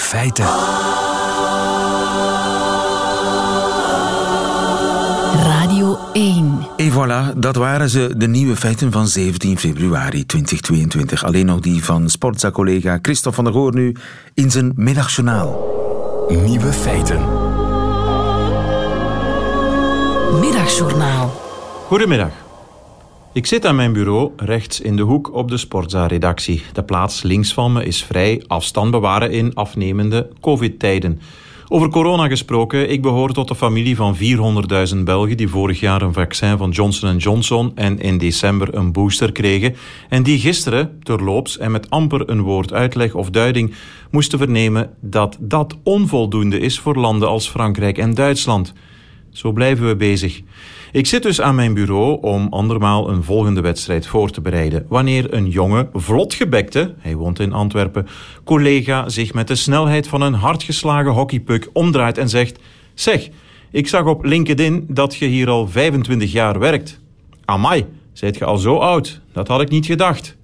Feiten. 0.00 0.44
Radio 5.42 5.98
1. 6.12 6.58
En 6.76 6.90
voilà, 6.90 7.38
dat 7.38 7.56
waren 7.56 7.90
ze, 7.90 8.14
de 8.16 8.28
nieuwe 8.28 8.56
feiten 8.56 8.92
van 8.92 9.08
17 9.08 9.58
februari 9.58 10.26
2022. 10.26 11.24
Alleen 11.24 11.46
nog 11.46 11.60
die 11.60 11.84
van 11.84 12.10
sportza-collega 12.10 12.98
Christophe 13.02 13.42
van 13.42 13.44
der 13.44 13.52
Goor 13.52 13.74
nu 13.74 13.96
in 14.34 14.50
zijn 14.50 14.72
middagjournaal. 14.74 15.68
Nieuwe 16.28 16.72
feiten. 16.72 17.20
Middagjournaal. 20.40 21.40
Goedemiddag. 21.86 22.49
Ik 23.32 23.46
zit 23.46 23.66
aan 23.66 23.76
mijn 23.76 23.92
bureau 23.92 24.30
rechts 24.36 24.80
in 24.80 24.96
de 24.96 25.02
hoek 25.02 25.34
op 25.34 25.48
de 25.48 25.56
Sportza-redactie. 25.56 26.62
De 26.72 26.82
plaats 26.82 27.22
links 27.22 27.52
van 27.52 27.72
me 27.72 27.84
is 27.84 28.04
vrij 28.04 28.42
afstand 28.46 28.90
bewaren 28.90 29.30
in 29.30 29.54
afnemende 29.54 30.30
covid-tijden. 30.40 31.20
Over 31.68 31.88
corona 31.88 32.28
gesproken, 32.28 32.90
ik 32.90 33.02
behoor 33.02 33.32
tot 33.32 33.48
de 33.48 33.54
familie 33.54 33.96
van 33.96 34.16
400.000 34.94 34.98
Belgen 35.04 35.36
die 35.36 35.48
vorig 35.48 35.80
jaar 35.80 36.02
een 36.02 36.12
vaccin 36.12 36.56
van 36.56 36.70
Johnson 36.70 37.16
Johnson 37.16 37.72
en 37.74 37.98
in 37.98 38.18
december 38.18 38.74
een 38.74 38.92
booster 38.92 39.32
kregen 39.32 39.76
en 40.08 40.22
die 40.22 40.38
gisteren, 40.38 40.98
terloops 41.02 41.58
en 41.58 41.70
met 41.70 41.90
amper 41.90 42.30
een 42.30 42.40
woord 42.40 42.72
uitleg 42.72 43.14
of 43.14 43.30
duiding, 43.30 43.74
moesten 44.10 44.38
vernemen 44.38 44.90
dat 45.00 45.36
dat 45.40 45.76
onvoldoende 45.82 46.58
is 46.58 46.78
voor 46.78 46.96
landen 46.96 47.28
als 47.28 47.48
Frankrijk 47.48 47.98
en 47.98 48.14
Duitsland. 48.14 48.72
Zo 49.30 49.52
blijven 49.52 49.86
we 49.86 49.96
bezig. 49.96 50.40
Ik 50.92 51.06
zit 51.06 51.22
dus 51.22 51.40
aan 51.40 51.54
mijn 51.54 51.74
bureau 51.74 52.22
om 52.22 52.46
andermaal 52.50 53.10
een 53.10 53.22
volgende 53.22 53.60
wedstrijd 53.60 54.06
voor 54.06 54.30
te 54.30 54.40
bereiden. 54.40 54.86
Wanneer 54.88 55.34
een 55.34 55.48
jonge, 55.48 55.88
vlotgebekte, 55.92 56.94
hij 56.98 57.14
woont 57.14 57.38
in 57.38 57.52
Antwerpen, 57.52 58.06
collega 58.44 59.08
zich 59.08 59.34
met 59.34 59.48
de 59.48 59.54
snelheid 59.54 60.08
van 60.08 60.20
een 60.20 60.34
hardgeslagen 60.34 61.12
hockeypuk 61.12 61.68
omdraait 61.72 62.18
en 62.18 62.28
zegt: 62.28 62.58
Zeg, 62.94 63.28
ik 63.70 63.88
zag 63.88 64.04
op 64.04 64.24
LinkedIn 64.24 64.84
dat 64.88 65.16
je 65.16 65.26
hier 65.26 65.48
al 65.48 65.68
25 65.68 66.32
jaar 66.32 66.58
werkt. 66.58 67.00
Amai, 67.44 67.86
zijt 68.12 68.38
je 68.38 68.44
al 68.44 68.58
zo 68.58 68.76
oud? 68.76 69.20
Dat 69.32 69.48
had 69.48 69.60
ik 69.60 69.68
niet 69.68 69.86
gedacht. 69.86 70.36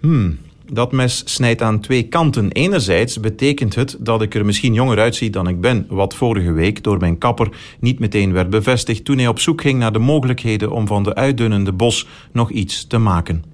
Hmm, 0.00 0.38
dat 0.72 0.92
mes 0.92 1.22
snijdt 1.24 1.62
aan 1.62 1.80
twee 1.80 2.02
kanten. 2.02 2.52
Enerzijds 2.52 3.20
betekent 3.20 3.74
het 3.74 3.96
dat 4.00 4.22
ik 4.22 4.34
er 4.34 4.44
misschien 4.44 4.74
jonger 4.74 4.98
uitzie 4.98 5.30
dan 5.30 5.48
ik 5.48 5.60
ben, 5.60 5.86
wat 5.88 6.14
vorige 6.14 6.52
week 6.52 6.82
door 6.82 6.98
mijn 6.98 7.18
kapper 7.18 7.48
niet 7.80 7.98
meteen 7.98 8.32
werd 8.32 8.50
bevestigd 8.50 9.04
toen 9.04 9.18
hij 9.18 9.28
op 9.28 9.38
zoek 9.38 9.60
ging 9.60 9.78
naar 9.78 9.92
de 9.92 9.98
mogelijkheden 9.98 10.70
om 10.70 10.86
van 10.86 11.02
de 11.02 11.14
uitdunnende 11.14 11.72
bos 11.72 12.06
nog 12.32 12.50
iets 12.50 12.86
te 12.86 12.98
maken. 12.98 13.44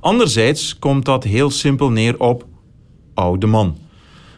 Anderzijds 0.00 0.78
komt 0.78 1.04
dat 1.04 1.24
heel 1.24 1.50
simpel 1.50 1.90
neer 1.90 2.20
op 2.20 2.46
oude 3.14 3.46
man. 3.46 3.76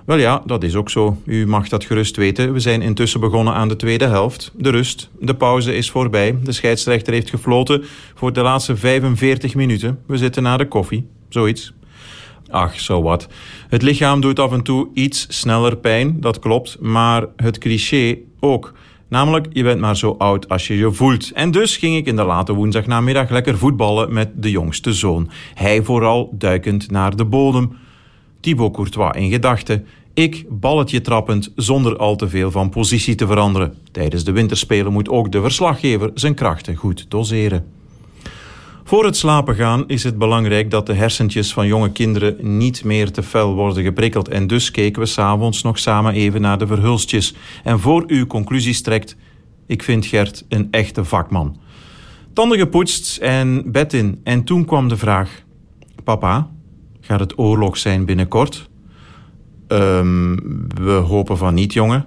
Wel 0.07 0.17
ja, 0.17 0.43
dat 0.45 0.63
is 0.63 0.75
ook 0.75 0.91
zo. 0.91 1.21
U 1.25 1.47
mag 1.47 1.69
dat 1.69 1.85
gerust 1.85 2.17
weten. 2.17 2.53
We 2.53 2.61
zijn 2.61 2.83
intussen 2.83 3.21
begonnen 3.21 3.55
aan 3.55 3.69
de 3.69 3.77
tweede 3.77 4.07
helft. 4.07 4.53
De 4.57 4.71
rust. 4.71 5.11
De 5.21 5.35
pauze 5.35 5.77
is 5.77 5.91
voorbij. 5.91 6.39
De 6.43 6.53
scheidsrechter 6.53 7.13
heeft 7.13 7.31
gefloten 7.31 7.85
voor 8.15 8.33
de 8.33 8.41
laatste 8.41 8.77
45 8.77 9.55
minuten. 9.55 9.99
We 10.07 10.17
zitten 10.17 10.43
na 10.43 10.57
de 10.57 10.69
koffie. 10.69 11.07
Zoiets. 11.29 11.73
Ach, 12.51 12.81
zo 12.81 13.03
wat. 13.03 13.29
Het 13.69 13.83
lichaam 13.83 14.21
doet 14.21 14.39
af 14.39 14.53
en 14.53 14.63
toe 14.63 14.89
iets 14.95 15.27
sneller 15.29 15.77
pijn, 15.77 16.21
dat 16.21 16.39
klopt. 16.39 16.81
Maar 16.81 17.27
het 17.37 17.59
cliché 17.59 18.19
ook. 18.41 18.73
Namelijk, 19.09 19.47
je 19.53 19.63
bent 19.63 19.81
maar 19.81 19.97
zo 19.97 20.15
oud 20.19 20.49
als 20.49 20.67
je 20.67 20.77
je 20.77 20.93
voelt. 20.93 21.33
En 21.33 21.51
dus 21.51 21.77
ging 21.77 21.97
ik 21.97 22.07
in 22.07 22.17
de 22.17 22.25
late 22.25 22.55
woensdagnamiddag 22.55 23.31
lekker 23.31 23.59
voetballen 23.59 24.13
met 24.13 24.31
de 24.35 24.51
jongste 24.51 24.93
zoon. 24.93 25.31
Hij 25.55 25.83
vooral 25.83 26.31
duikend 26.33 26.91
naar 26.91 27.17
de 27.17 27.25
bodem. 27.25 27.77
Thibaut 28.41 28.73
Courtois 28.73 29.17
in 29.17 29.31
gedachten. 29.31 29.87
Ik 30.15 30.45
balletje 30.49 31.01
trappend 31.01 31.53
zonder 31.57 31.97
al 31.97 32.17
te 32.17 32.29
veel 32.29 32.51
van 32.51 32.71
positie 32.71 33.15
te 33.15 33.27
veranderen. 33.27 33.75
Tijdens 33.93 34.25
de 34.25 34.33
winterspelen 34.33 34.93
moet 34.93 35.09
ook 35.09 35.33
de 35.33 35.41
verslaggever 35.41 36.11
zijn 36.15 36.35
krachten 36.35 36.75
goed 36.75 37.07
doseren. 37.09 37.76
Voor 38.87 39.05
het 39.05 39.17
slapen 39.17 39.55
gaan 39.55 39.85
is 39.87 40.03
het 40.03 40.19
belangrijk 40.19 40.71
dat 40.71 40.87
de 40.87 40.93
hersentjes 40.93 41.53
van 41.53 41.67
jonge 41.67 41.93
kinderen 41.93 42.59
niet 42.59 42.85
meer 42.85 43.11
te 43.11 43.23
fel 43.23 43.55
worden 43.55 43.83
geprikkeld. 43.83 44.29
En 44.29 44.47
dus 44.47 44.71
keken 44.71 45.01
we 45.03 45.07
s'avonds 45.07 45.63
nog 45.63 45.79
samen 45.79 46.13
even 46.13 46.41
naar 46.41 46.59
de 46.59 46.67
verhulstjes. 46.67 47.35
En 47.65 47.81
voor 47.81 48.05
u 48.07 48.27
conclusies 48.27 48.83
trekt, 48.83 49.17
ik 49.67 49.83
vind 49.83 50.07
Gert 50.07 50.45
een 50.49 50.69
echte 50.71 51.05
vakman. 51.05 51.57
Tanden 52.33 52.59
gepoetst 52.59 53.17
en 53.17 53.73
bed 53.73 53.93
in. 53.93 54.21
En 54.25 54.45
toen 54.45 54.65
kwam 54.65 54.89
de 54.89 54.97
vraag: 54.97 55.43
Papa, 56.05 56.51
gaat 57.01 57.21
het 57.21 57.39
oorlog 57.39 57.77
zijn 57.77 58.05
binnenkort? 58.05 58.69
Um, 59.69 60.67
we 60.83 60.93
hopen 60.93 61.37
van 61.37 61.55
niet, 61.55 61.73
jongen. 61.73 62.07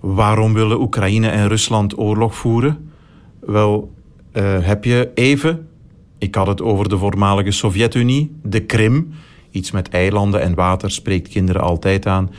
Waarom 0.00 0.54
willen 0.54 0.80
Oekraïne 0.80 1.28
en 1.28 1.48
Rusland 1.48 1.98
oorlog 1.98 2.34
voeren? 2.34 2.90
Wel, 3.40 3.92
uh, 4.32 4.58
heb 4.60 4.84
je 4.84 5.10
even 5.14 5.68
ik 6.24 6.34
had 6.34 6.46
het 6.46 6.62
over 6.62 6.88
de 6.88 6.98
voormalige 6.98 7.50
Sovjet-Unie, 7.50 8.36
de 8.42 8.60
Krim. 8.60 9.12
Iets 9.50 9.70
met 9.70 9.88
eilanden 9.88 10.40
en 10.40 10.54
water 10.54 10.90
spreekt 10.90 11.28
kinderen 11.28 11.62
altijd 11.62 12.06
aan. 12.06 12.30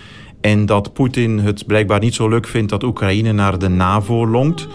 En 0.41 0.65
dat 0.65 0.93
Poetin 0.93 1.39
het 1.39 1.65
blijkbaar 1.65 1.99
niet 1.99 2.15
zo 2.15 2.29
leuk 2.29 2.47
vindt 2.47 2.69
dat 2.69 2.83
Oekraïne 2.83 3.31
naar 3.31 3.59
de 3.59 3.67
NAVO 3.67 4.27
longt. 4.27 4.67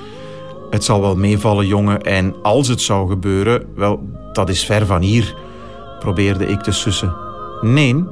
Het 0.70 0.84
zal 0.84 1.00
wel 1.00 1.16
meevallen, 1.16 1.66
jongen. 1.66 2.00
En 2.00 2.34
als 2.42 2.68
het 2.68 2.80
zou 2.80 3.08
gebeuren, 3.08 3.66
wel, 3.74 4.08
dat 4.32 4.48
is 4.48 4.64
ver 4.64 4.86
van 4.86 5.02
hier, 5.02 5.34
probeerde 5.98 6.46
ik 6.46 6.61
te 6.61 6.72
sussen. 6.72 7.14
Nee, 7.61 8.04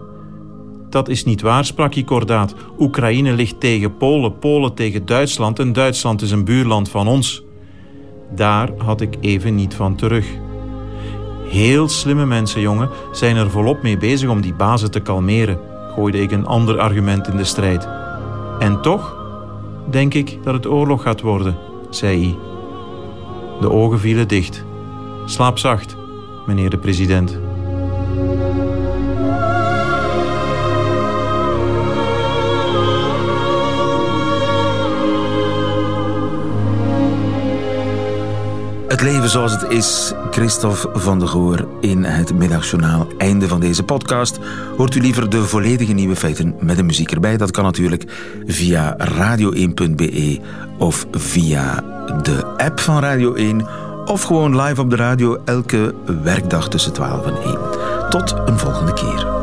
dat 0.91 1.09
is 1.09 1.25
niet 1.25 1.41
waar, 1.41 1.65
sprak 1.65 1.95
hij 1.95 2.03
kordaat. 2.03 2.55
Oekraïne 2.79 3.33
ligt 3.33 3.61
tegen 3.61 3.97
Polen, 3.97 4.39
Polen 4.39 4.75
tegen 4.75 5.07
Duitsland 5.07 5.59
en 5.59 5.73
Duitsland 5.73 6.23
is 6.23 6.31
een 6.31 6.45
buurland 6.45 6.89
van 6.89 7.09
ons. 7.09 7.43
Daar 8.35 8.71
had 8.79 9.01
ik 9.01 9.17
even 9.21 9.55
niet 9.55 9.75
van 9.75 9.97
terug. 9.97 10.27
Heel 11.49 11.89
slimme 11.89 12.27
mensen, 12.27 12.61
jongen, 12.61 12.91
zijn 13.13 13.37
er 13.37 13.51
volop 13.51 13.83
mee 13.83 13.97
bezig 13.97 14.29
om 14.29 14.41
die 14.41 14.55
bazen 14.55 14.91
te 14.91 15.01
kalmeren, 15.01 15.59
gooide 15.95 16.21
ik 16.21 16.31
een 16.31 16.47
ander 16.47 16.79
argument 16.79 17.29
in 17.29 17.37
de 17.37 17.45
strijd. 17.45 17.89
En 18.59 18.81
toch 18.83 19.17
denk 19.91 20.15
ik 20.15 20.39
dat 20.43 20.55
het 20.55 20.67
oorlog 20.67 21.03
gaat 21.03 21.21
worden, 21.21 21.57
zei 21.91 22.23
hij. 22.23 22.37
De 23.61 23.71
ogen 23.71 24.01
vielen 24.01 24.29
dicht. 24.29 24.65
Slaap 25.25 25.59
zacht, 25.59 25.97
meneer 26.47 26.71
de 26.71 26.79
president. 26.79 27.39
Het 38.99 39.07
leven 39.07 39.29
zoals 39.29 39.53
het 39.53 39.63
is, 39.63 40.13
Christophe 40.31 40.89
van 40.93 41.19
der 41.19 41.29
Goor 41.29 41.69
in 41.81 42.05
het 42.05 42.35
middagjournaal. 42.35 43.07
Einde 43.19 43.49
van 43.49 43.61
deze 43.61 43.83
podcast. 43.83 44.39
Hoort 44.77 44.95
u 44.95 45.01
liever 45.01 45.31
de 45.31 45.45
volledige 45.45 45.93
nieuwe 45.93 46.17
feiten 46.17 46.55
met 46.61 46.77
de 46.77 46.83
muziek 46.83 47.11
erbij? 47.11 47.37
Dat 47.37 47.51
kan 47.51 47.65
natuurlijk 47.65 48.05
via 48.47 48.97
radio1.be 48.97 50.41
of 50.79 51.07
via 51.11 51.75
de 52.23 52.47
app 52.57 52.81
van 52.81 52.99
Radio 52.99 53.35
1 53.35 53.67
of 54.05 54.23
gewoon 54.23 54.61
live 54.61 54.81
op 54.81 54.91
de 54.91 54.97
radio 54.97 55.43
elke 55.45 55.95
werkdag 56.23 56.69
tussen 56.69 56.93
12 56.93 57.27
en 57.27 57.43
1. 57.43 57.59
Tot 58.09 58.35
een 58.47 58.59
volgende 58.59 58.93
keer. 58.93 59.38